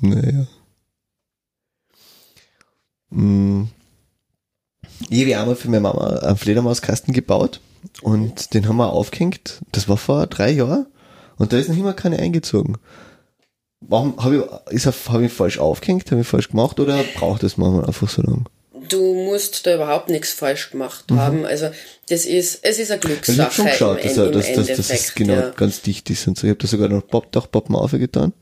Naja. 0.00 0.46
Hm. 3.10 3.68
Ich 5.08 5.22
habe 5.22 5.40
einmal 5.40 5.56
für 5.56 5.68
meine 5.68 5.80
Mama 5.80 6.18
einen 6.18 6.36
Fledermauskasten 6.36 7.14
gebaut 7.14 7.60
und 8.02 8.52
den 8.52 8.68
haben 8.68 8.76
wir 8.76 8.92
aufgehängt. 8.92 9.60
Das 9.72 9.88
war 9.88 9.96
vor 9.96 10.26
drei 10.26 10.50
Jahren 10.50 10.86
und 11.36 11.52
da 11.52 11.58
ist 11.58 11.68
noch 11.68 11.76
immer 11.76 11.94
keine 11.94 12.18
eingezogen. 12.18 12.76
Warum 13.80 14.22
habe 14.22 14.48
ich, 14.70 14.74
ist 14.74 15.08
habe 15.08 15.24
ich 15.24 15.32
falsch 15.32 15.58
aufgehängt, 15.58 16.10
habe 16.10 16.20
ich 16.20 16.26
falsch 16.26 16.48
gemacht 16.48 16.80
oder 16.80 17.02
braucht 17.14 17.44
das 17.44 17.56
manchmal 17.56 17.86
einfach 17.86 18.08
so 18.08 18.22
lang? 18.22 18.48
Du 18.88 19.14
musst 19.14 19.66
da 19.66 19.74
überhaupt 19.74 20.08
nichts 20.08 20.32
falsch 20.32 20.70
gemacht 20.70 21.04
haben. 21.10 21.44
Also 21.44 21.70
das 22.08 22.24
ist, 22.24 22.60
es 22.62 22.78
ist 22.78 22.90
eine 22.90 23.00
Ich 23.00 23.06
Glückssache 23.06 23.42
habe 23.42 23.54
schon 23.54 23.66
geschaut, 23.66 24.04
dass, 24.04 24.16
er, 24.16 24.30
dass, 24.30 24.76
dass, 24.76 24.90
es 24.90 25.14
genau 25.14 25.34
ja. 25.34 25.50
ganz 25.50 25.82
dicht 25.82 26.08
ist 26.10 26.26
und 26.26 26.38
so. 26.38 26.46
Ich 26.46 26.50
habe 26.50 26.60
da 26.60 26.66
sogar 26.66 26.88
noch 26.88 27.06
Pop, 27.06 27.30
Dachpappen 27.32 27.74
aufgetan. 27.74 28.32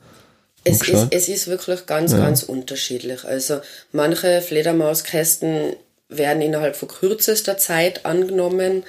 Es 0.65 0.83
ist, 0.83 1.07
es 1.11 1.29
ist 1.29 1.47
wirklich 1.47 1.87
ganz, 1.87 2.13
ganz 2.13 2.43
unterschiedlich. 2.43 3.25
Also 3.25 3.61
manche 3.93 4.43
Fledermauskästen 4.43 5.77
werden 6.09 6.43
innerhalb 6.43 6.75
von 6.75 6.89
kürzester 6.89 7.57
Zeit 7.57 8.05
angenommen, 8.05 8.85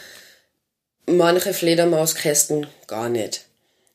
manche 1.05 1.53
Fledermauskästen 1.53 2.67
gar 2.87 3.09
nicht. 3.09 3.45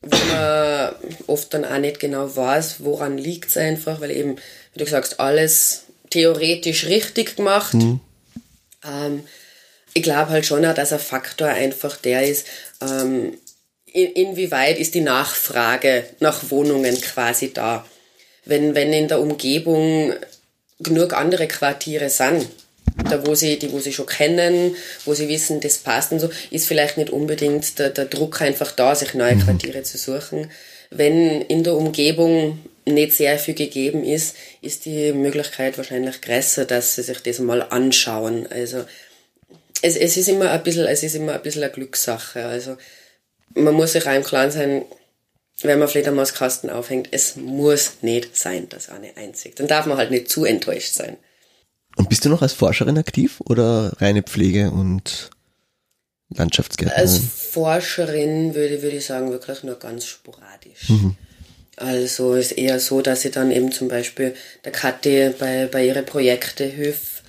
Wo 0.00 0.16
man 0.32 0.90
oft 1.26 1.54
dann 1.54 1.64
auch 1.64 1.78
nicht 1.78 2.00
genau 2.00 2.34
weiß, 2.34 2.76
woran 2.84 3.18
liegt 3.18 3.50
es 3.50 3.56
einfach, 3.56 4.00
weil 4.00 4.10
eben, 4.10 4.36
wie 4.74 4.78
du 4.78 4.86
sagst, 4.86 5.20
alles 5.20 5.84
theoretisch 6.12 6.86
richtig 6.86 7.36
gemacht. 7.36 7.74
Ähm, 8.84 9.24
ich 9.94 10.02
glaube 10.02 10.30
halt 10.30 10.46
schon 10.46 10.64
auch, 10.64 10.74
dass 10.74 10.92
ein 10.92 10.98
Faktor 10.98 11.48
einfach 11.48 11.96
der 11.96 12.28
ist, 12.28 12.46
ähm, 12.80 13.36
in, 13.86 14.12
inwieweit 14.12 14.78
ist 14.78 14.94
die 14.94 15.00
Nachfrage 15.00 16.04
nach 16.20 16.50
Wohnungen 16.50 16.98
quasi 17.00 17.52
da. 17.52 17.84
Wenn, 18.44 18.74
wenn 18.74 18.92
in 18.92 19.08
der 19.08 19.20
Umgebung 19.20 20.14
genug 20.80 21.12
andere 21.12 21.46
Quartiere 21.46 22.08
sind, 22.10 22.48
da 23.08 23.26
wo 23.26 23.34
sie, 23.34 23.58
die 23.58 23.72
wo 23.72 23.78
sie 23.78 23.92
schon 23.92 24.06
kennen, 24.06 24.76
wo 25.04 25.14
sie 25.14 25.28
wissen, 25.28 25.60
das 25.60 25.78
passt 25.78 26.12
und 26.12 26.20
so, 26.20 26.30
ist 26.50 26.66
vielleicht 26.66 26.98
nicht 26.98 27.10
unbedingt 27.10 27.78
der, 27.78 27.90
der 27.90 28.06
Druck 28.06 28.40
einfach 28.40 28.72
da, 28.72 28.94
sich 28.94 29.14
neue 29.14 29.36
Quartiere 29.36 29.82
zu 29.82 29.98
suchen. 29.98 30.50
Wenn 30.90 31.42
in 31.42 31.62
der 31.64 31.74
Umgebung 31.74 32.58
nicht 32.84 33.12
sehr 33.12 33.38
viel 33.38 33.54
gegeben 33.54 34.04
ist, 34.04 34.36
ist 34.60 34.84
die 34.84 35.12
Möglichkeit 35.12 35.78
wahrscheinlich 35.78 36.20
größer, 36.20 36.64
dass 36.64 36.96
sie 36.96 37.02
sich 37.02 37.22
das 37.22 37.38
mal 37.38 37.62
anschauen. 37.62 38.46
Also 38.50 38.84
es, 39.82 39.96
es 39.96 40.16
ist 40.16 40.28
immer 40.28 40.50
ein 40.50 40.62
bisschen, 40.62 40.86
es 40.86 41.02
ist 41.02 41.14
immer 41.14 41.34
ein 41.34 41.42
bisschen 41.42 41.62
eine 41.62 41.72
Glückssache. 41.72 42.44
Also 42.44 42.76
man 43.54 43.74
muss 43.74 43.92
sich 43.92 44.06
auch 44.06 44.14
im 44.14 44.24
Klaren 44.24 44.50
sein, 44.50 44.84
wenn 45.62 45.78
man 45.78 45.88
Fledermauskasten 45.88 46.70
aufhängt, 46.70 47.08
es 47.12 47.36
muss 47.36 47.98
nicht 48.02 48.36
sein, 48.36 48.68
dass 48.68 48.88
eine 48.88 49.16
einzig. 49.16 49.54
Dann 49.56 49.68
darf 49.68 49.86
man 49.86 49.98
halt 49.98 50.10
nicht 50.10 50.28
zu 50.28 50.44
enttäuscht 50.44 50.94
sein. 50.94 51.16
Und 51.96 52.08
bist 52.08 52.24
du 52.24 52.30
noch 52.30 52.42
als 52.42 52.52
Forscherin 52.52 52.98
aktiv 52.98 53.40
oder 53.44 53.92
reine 53.98 54.22
Pflege 54.22 54.70
und 54.70 55.30
Landschaftsgärtnerin? 56.30 57.02
Als 57.02 57.18
Forscherin 57.18 58.54
würde, 58.54 58.82
würde 58.82 58.96
ich 58.96 59.04
sagen, 59.04 59.30
wirklich 59.30 59.62
nur 59.62 59.78
ganz 59.78 60.06
sporadisch. 60.06 60.90
Also 61.76 62.34
ist 62.34 62.52
eher 62.52 62.78
so, 62.80 63.00
dass 63.00 63.24
ich 63.24 63.32
dann 63.32 63.50
eben 63.50 63.72
zum 63.72 63.88
Beispiel 63.88 64.34
der 64.64 64.72
Kathi 64.72 65.30
bei, 65.38 65.66
bei 65.70 65.84
ihren 65.86 66.04
Projekten 66.04 66.70
hilf. 66.70 67.22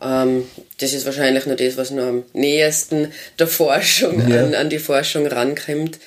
Ähm, 0.00 0.48
das 0.78 0.92
ist 0.94 1.04
wahrscheinlich 1.04 1.46
nur 1.46 1.56
das, 1.56 1.76
was 1.76 1.90
nur 1.90 2.04
am 2.06 2.24
nächsten 2.32 3.12
der 3.38 3.46
Forschung, 3.46 4.26
Ja. 4.28 4.44
an, 4.44 4.54
an 4.54 4.70
die 4.70 4.78
Forschung 4.78 5.26
rankommt. 5.26 5.98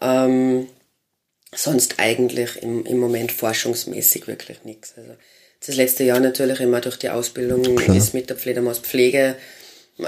Ähm, 0.00 0.68
sonst 1.54 1.94
eigentlich 1.98 2.62
im, 2.62 2.84
im 2.84 2.98
Moment 2.98 3.32
forschungsmäßig 3.32 4.26
wirklich 4.26 4.64
nichts. 4.64 4.94
Also 4.96 5.12
das 5.64 5.76
letzte 5.76 6.04
Jahr 6.04 6.20
natürlich 6.20 6.60
immer 6.60 6.80
durch 6.80 6.96
die 6.98 7.10
Ausbildung 7.10 7.62
Klar. 7.76 7.96
ist 7.96 8.14
mit 8.14 8.28
der 8.30 8.36
Fledermauspflege 8.36 9.36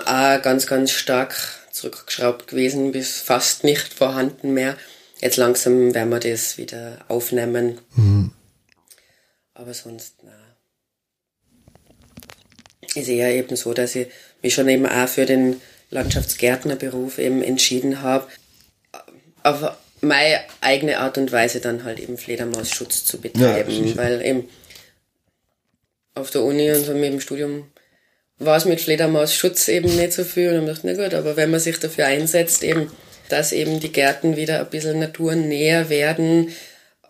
auch 0.04 0.42
ganz, 0.42 0.66
ganz 0.66 0.90
stark 0.92 1.34
zurückgeschraubt 1.72 2.48
gewesen, 2.48 2.92
bis 2.92 3.20
fast 3.20 3.64
nicht 3.64 3.92
vorhanden 3.94 4.52
mehr. 4.54 4.76
Jetzt 5.20 5.36
langsam 5.36 5.94
werden 5.94 6.10
wir 6.10 6.20
das 6.20 6.58
wieder 6.58 7.04
aufnehmen. 7.08 7.78
Aber 9.54 9.74
sonst, 9.74 10.14
na. 10.22 10.32
Ist 12.94 13.08
eher 13.08 13.32
eben 13.34 13.54
so, 13.54 13.72
dass 13.72 13.94
ich 13.94 14.08
mich 14.42 14.54
schon 14.54 14.68
eben 14.68 14.86
auch 14.86 15.08
für 15.08 15.26
den 15.26 15.60
Landschaftsgärtnerberuf 15.90 17.18
eben 17.18 17.42
entschieden 17.42 18.02
habe, 18.02 18.26
auf 19.42 19.72
meine 20.00 20.40
eigene 20.60 20.98
Art 20.98 21.18
und 21.18 21.30
Weise 21.30 21.60
dann 21.60 21.84
halt 21.84 22.00
eben 22.00 22.16
Fledermausschutz 22.16 23.04
zu 23.04 23.20
betreiben, 23.20 23.70
sicher. 23.70 23.96
weil 23.96 24.24
eben 24.24 24.48
auf 26.14 26.30
der 26.30 26.42
Uni 26.42 26.70
und 26.70 26.84
so 26.84 26.94
mit 26.94 27.12
dem 27.12 27.20
Studium 27.20 27.70
war 28.38 28.56
es 28.56 28.64
mit 28.64 28.80
Fledermausschutz 28.80 29.68
eben 29.68 29.94
nicht 29.94 30.14
so 30.14 30.24
viel 30.24 30.48
und 30.48 30.54
dann 30.56 30.66
dachte 30.66 30.88
ich, 30.88 30.96
na 30.96 31.04
gut, 31.04 31.14
aber 31.14 31.36
wenn 31.36 31.50
man 31.50 31.60
sich 31.60 31.78
dafür 31.78 32.06
einsetzt, 32.06 32.62
eben, 32.62 32.90
dass 33.32 33.52
eben 33.52 33.80
die 33.80 33.92
Gärten 33.92 34.36
wieder 34.36 34.60
ein 34.60 34.70
bisschen 34.70 34.98
naturnäher 34.98 35.88
werden, 35.88 36.48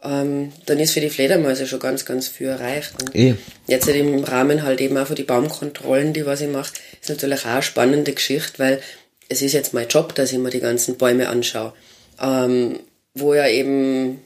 ähm, 0.03 0.53
dann 0.67 0.79
ist 0.79 0.93
für 0.93 1.01
die 1.01 1.11
Fledermäuse 1.11 1.67
schon 1.67 1.81
ganz, 1.81 2.05
ganz 2.05 2.29
viel 2.29 2.49
erreicht. 2.49 2.93
Und 3.01 3.15
Eh. 3.15 3.35
Jetzt 3.67 3.87
halt 3.87 3.97
im 3.97 4.25
Rahmen 4.25 4.63
halt 4.63 4.81
eben 4.81 4.97
auch 4.97 5.07
für 5.07 5.15
die 5.15 5.25
Baumkontrollen, 5.25 6.13
die 6.13 6.27
was 6.27 6.41
ich 6.41 6.49
mache, 6.49 6.73
ist 7.01 7.11
natürlich 7.11 7.41
auch 7.41 7.51
eine 7.51 7.63
spannende 7.63 8.13
Geschichte, 8.13 8.59
weil 8.59 8.81
es 9.29 9.43
ist 9.43 9.53
jetzt 9.53 9.75
mein 9.75 9.89
Job, 9.89 10.15
dass 10.15 10.33
ich 10.33 10.39
mir 10.39 10.51
die 10.51 10.61
ganzen 10.61 10.97
Bäume 10.97 11.29
anschaue. 11.29 11.73
Ähm, 12.21 12.81
wo 13.15 13.35
ja 13.35 13.47
eben 13.49 14.21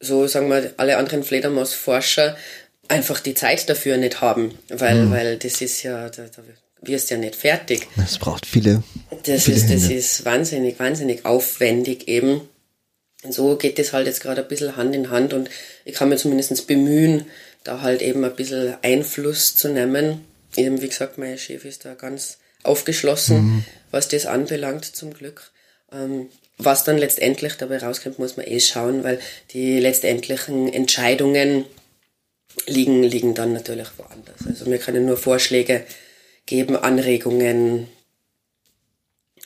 so, 0.00 0.26
sagen 0.26 0.48
wir, 0.48 0.74
alle 0.76 0.96
anderen 0.96 1.22
Fledermausforscher 1.22 2.36
einfach 2.88 3.20
die 3.20 3.34
Zeit 3.34 3.68
dafür 3.68 3.96
nicht 3.96 4.20
haben, 4.20 4.58
weil, 4.68 5.10
weil 5.10 5.36
das 5.36 5.60
ist 5.60 5.82
ja, 5.82 6.08
da, 6.08 6.24
da 6.24 6.42
wirst 6.82 7.10
ja 7.10 7.16
nicht 7.16 7.36
fertig. 7.36 7.86
Es 7.96 8.18
braucht 8.18 8.46
viele. 8.46 8.82
Das 9.24 9.44
viele 9.44 9.56
ist, 9.56 9.70
das 9.70 9.82
Hände. 9.82 9.94
ist 9.94 10.24
wahnsinnig, 10.24 10.78
wahnsinnig 10.78 11.24
aufwendig 11.24 12.08
eben. 12.08 12.42
Und 13.22 13.32
so 13.32 13.56
geht 13.56 13.78
das 13.78 13.92
halt 13.92 14.06
jetzt 14.06 14.20
gerade 14.20 14.42
ein 14.42 14.48
bisschen 14.48 14.76
Hand 14.76 14.94
in 14.94 15.10
Hand 15.10 15.32
und 15.32 15.50
ich 15.84 15.94
kann 15.94 16.08
mir 16.08 16.16
zumindest 16.16 16.66
bemühen, 16.66 17.26
da 17.64 17.80
halt 17.80 18.02
eben 18.02 18.24
ein 18.24 18.36
bisschen 18.36 18.76
Einfluss 18.82 19.56
zu 19.56 19.68
nehmen. 19.68 20.24
Eben, 20.56 20.80
wie 20.80 20.88
gesagt, 20.88 21.18
mein 21.18 21.38
Chef 21.38 21.64
ist 21.64 21.84
da 21.84 21.94
ganz 21.94 22.38
aufgeschlossen, 22.62 23.64
was 23.90 24.08
das 24.08 24.26
anbelangt, 24.26 24.84
zum 24.84 25.12
Glück. 25.12 25.50
Ähm, 25.92 26.28
was 26.58 26.84
dann 26.84 26.98
letztendlich 26.98 27.54
dabei 27.54 27.78
rauskommt, 27.78 28.18
muss 28.18 28.36
man 28.36 28.46
eh 28.46 28.60
schauen, 28.60 29.04
weil 29.04 29.20
die 29.52 29.78
letztendlichen 29.78 30.72
Entscheidungen 30.72 31.64
liegen, 32.66 33.02
liegen 33.02 33.34
dann 33.34 33.52
natürlich 33.52 33.88
woanders. 33.98 34.46
Also 34.46 34.66
wir 34.66 34.78
können 34.78 35.04
nur 35.04 35.16
Vorschläge 35.16 35.84
geben, 36.46 36.76
Anregungen 36.76 37.88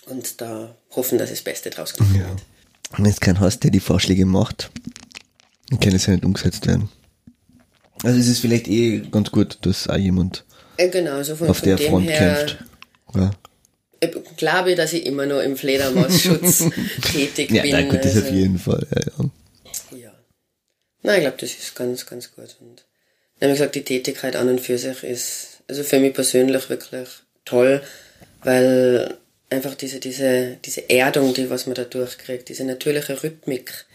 und 0.07 0.41
da 0.41 0.75
hoffen, 0.91 1.19
dass 1.19 1.31
das 1.31 1.43
Beste 1.43 1.71
draus 1.71 1.95
kommt. 1.95 2.15
Ja. 2.17 2.29
Und 2.31 3.05
wenn 3.05 3.07
es 3.07 3.21
keinen 3.21 3.41
hast, 3.41 3.61
der 3.65 3.71
die 3.71 3.81
Vorschläge 3.81 4.27
macht, 4.27 4.71
dann 5.69 5.81
kann 5.81 5.95
es 5.95 6.07
ja 6.07 6.13
nicht 6.15 6.25
umgesetzt 6.25 6.67
werden. 6.67 6.89
Also 8.03 8.19
es 8.19 8.29
ist 8.29 8.41
vielleicht 8.41 8.67
eh 8.69 9.01
ganz 9.11 9.31
gut, 9.31 9.59
dass 9.63 9.89
auch 9.89 9.97
jemand 9.97 10.45
Äh, 10.77 10.89
Genau, 10.89 11.23
so 11.23 11.37
von, 11.37 11.49
auf 11.49 11.59
von 11.59 11.69
der 11.69 11.79
Front 11.79 12.09
kämpft. 12.09 12.65
Ja, 13.15 13.31
äh, 14.01 14.09
glaube 14.37 14.71
ich, 14.71 14.77
dass 14.77 14.93
ich 14.95 15.05
immer 15.07 15.27
noch 15.27 15.41
im 15.41 15.57
Fledermausschutz 15.57 16.65
tätig 17.13 17.51
ja 17.51 17.63
bin. 17.63 17.73
na 17.73 17.83
gut, 17.83 18.05
das 18.05 18.17
auf 18.17 18.25
also- 18.25 18.35
jeden 18.35 18.59
Fall. 18.59 18.87
Ja, 18.91 19.03
ja. 19.19 19.31
Ja. 19.99 20.13
Nein, 21.03 21.17
ich 21.17 21.23
glaube, 21.23 21.37
das 21.41 21.51
ist 21.51 21.75
ganz, 21.75 22.07
ganz 22.07 22.33
gut. 22.33 22.57
Und 22.61 22.85
wie 23.41 23.47
gesagt, 23.49 23.75
die 23.75 23.85
Tätigkeit 23.85 24.37
an 24.37 24.49
und 24.49 24.61
für 24.61 24.79
sich 24.79 25.03
ist, 25.05 25.50
also 25.71 25.83
für 25.85 25.99
mich 26.01 26.13
persönlich 26.15 26.69
wirklich 26.69 27.09
toll, 27.45 27.81
weil 28.43 29.15
einfach 29.49 29.75
diese, 29.75 29.99
diese, 30.01 30.57
diese 30.65 30.89
Erdung, 30.91 31.33
die 31.35 31.49
was 31.51 31.67
man 31.67 31.75
da 31.75 31.85
durchkriegt, 31.85 32.49
diese 32.49 32.65
natürliche 32.65 33.23
Rhythmik 33.23 33.87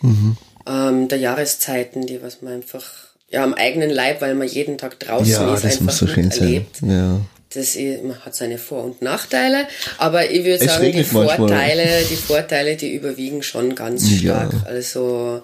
ähm, 0.67 1.07
der 1.07 1.17
Jahreszeiten, 1.19 2.05
die 2.05 2.21
was 2.21 2.41
man 2.41 2.53
einfach 2.53 2.83
ja 3.29 3.43
am 3.43 3.53
eigenen 3.53 3.89
Leib, 3.89 4.21
weil 4.21 4.35
man 4.35 4.47
jeden 4.47 4.77
Tag 4.77 4.99
draußen 4.99 5.31
ja 5.31 5.53
ist, 5.53 5.63
das 5.63 5.71
einfach 5.73 5.85
muss 5.85 5.97
so 5.99 6.07
schön 6.07 6.31
sein. 6.31 6.49
miterlebt. 6.49 6.81
Ja. 6.81 7.21
Das 7.53 7.75
ist, 7.75 8.03
man 8.03 8.19
hat 8.25 8.35
seine 8.35 8.57
Vor- 8.57 8.83
und 8.83 9.01
Nachteile, 9.01 9.67
aber 9.97 10.29
ich 10.29 10.43
würde 10.43 10.65
Es 10.65 10.71
sagen, 10.73 10.91
die 10.91 10.97
manchmal. 11.11 11.37
Vorteile, 11.37 12.03
die 12.09 12.15
Vorteile, 12.15 12.75
die 12.75 12.93
überwiegen 12.93 13.43
schon 13.43 13.75
ganz 13.75 14.09
Ja. 14.21 14.49
stark. 14.49 14.65
Also 14.65 15.41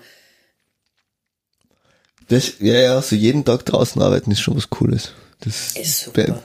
Das, 2.28 2.54
ja, 2.60 2.74
ja, 2.76 3.02
so 3.02 3.16
jeden 3.16 3.46
Tag 3.46 3.66
draußen 3.66 4.02
arbeiten 4.02 4.32
ist 4.32 4.42
schon 4.42 4.56
was 4.58 4.70
Cooles. 4.70 5.12
Das, 5.42 5.76
Ist 5.76 6.00
super. 6.02 6.42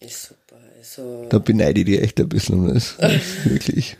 Ist 0.00 0.22
super. 0.24 0.56
Also, 0.78 1.26
Da 1.28 1.38
beneide 1.38 1.80
ich 1.80 1.86
dich 1.86 2.02
echt 2.02 2.18
ein 2.20 2.28
bisschen 2.28 2.56
um 2.56 2.74
das. 2.74 2.96
Wirklich. 3.44 3.96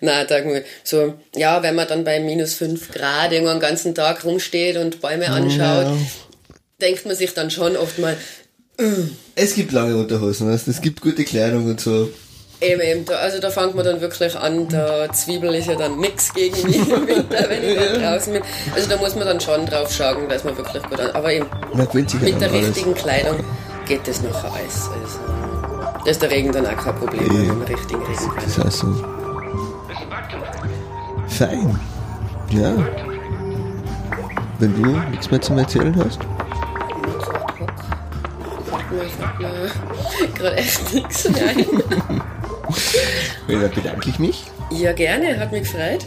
na, 0.00 0.24
mal, 0.24 0.64
so, 0.84 1.14
ja, 1.36 1.62
wenn 1.62 1.74
man 1.74 1.88
dann 1.88 2.04
bei 2.04 2.20
minus 2.20 2.54
fünf 2.54 2.90
Grad 2.90 3.32
irgendwo 3.32 3.52
den 3.52 3.60
ganzen 3.60 3.94
Tag 3.94 4.24
rumsteht 4.24 4.76
und 4.76 5.00
Bäume 5.00 5.28
anschaut, 5.28 5.86
Ja. 5.86 5.96
denkt 6.80 7.06
man 7.06 7.16
sich 7.16 7.34
dann 7.34 7.50
schon 7.50 7.76
oft 7.76 7.98
mal, 7.98 8.16
Es 9.34 9.54
gibt 9.54 9.72
lange 9.72 9.96
Unterhosen, 9.96 10.48
weißt 10.50 10.68
es 10.68 10.80
gibt 10.80 11.00
gute 11.00 11.24
Kleidung 11.24 11.66
und 11.66 11.80
so. 11.80 12.10
Eben, 12.62 12.80
eben, 12.80 13.04
da, 13.04 13.14
also 13.16 13.40
da 13.40 13.50
fängt 13.50 13.74
man 13.74 13.84
dann 13.84 14.00
wirklich 14.00 14.36
an, 14.38 14.68
der 14.68 15.10
Zwiebel 15.12 15.52
ist 15.54 15.66
ja 15.66 15.74
dann 15.74 15.98
nix 15.98 16.32
gegen 16.32 16.62
mich 16.62 16.76
im 16.76 17.06
Winter, 17.08 17.44
wenn 17.48 17.62
ich 17.62 17.76
da 17.76 17.98
draußen 18.12 18.32
bin. 18.32 18.42
Also 18.74 18.88
da 18.88 18.96
muss 18.98 19.16
man 19.16 19.26
dann 19.26 19.40
schon 19.40 19.66
drauf 19.66 19.92
schauen, 19.92 20.28
dass 20.28 20.44
man 20.44 20.56
wirklich 20.56 20.80
gut 20.84 21.00
an. 21.00 21.10
Aber 21.10 21.32
eben, 21.32 21.46
mit 21.74 22.40
der 22.40 22.50
alles. 22.50 22.68
richtigen 22.68 22.94
Kleidung 22.94 23.36
geht 23.86 24.06
das 24.06 24.22
nachher 24.22 24.52
alles. 24.52 24.88
Also, 24.88 25.18
da 26.04 26.10
ist 26.10 26.22
der 26.22 26.30
Regen 26.30 26.52
dann 26.52 26.66
auch 26.66 26.76
kein 26.76 26.94
Problem, 26.94 27.28
wenn 27.28 27.58
man 27.58 27.62
richtigen 27.66 28.00
Regen 28.02 28.32
Das 28.44 28.54
kann. 28.54 28.64
heißt 28.64 28.78
so, 28.78 29.04
fein. 31.28 31.80
Ja. 32.50 32.72
Wenn 34.60 34.80
du 34.82 34.88
nichts 35.10 35.30
mehr 35.30 35.40
zum 35.40 35.58
Erzählen 35.58 35.96
hast. 36.04 36.20
Mir 38.90 39.04
fällt 40.18 40.34
gerade 40.36 40.56
echt 40.56 40.94
nichts 40.94 41.28
mehr 41.30 41.48
ein. 41.48 41.66
Dann 43.48 43.70
bedanke 43.70 44.08
ich 44.08 44.18
mich. 44.18 44.44
Ja, 44.70 44.92
gerne, 44.92 45.38
hat 45.38 45.52
mich 45.52 45.62
gefreut. 45.62 46.06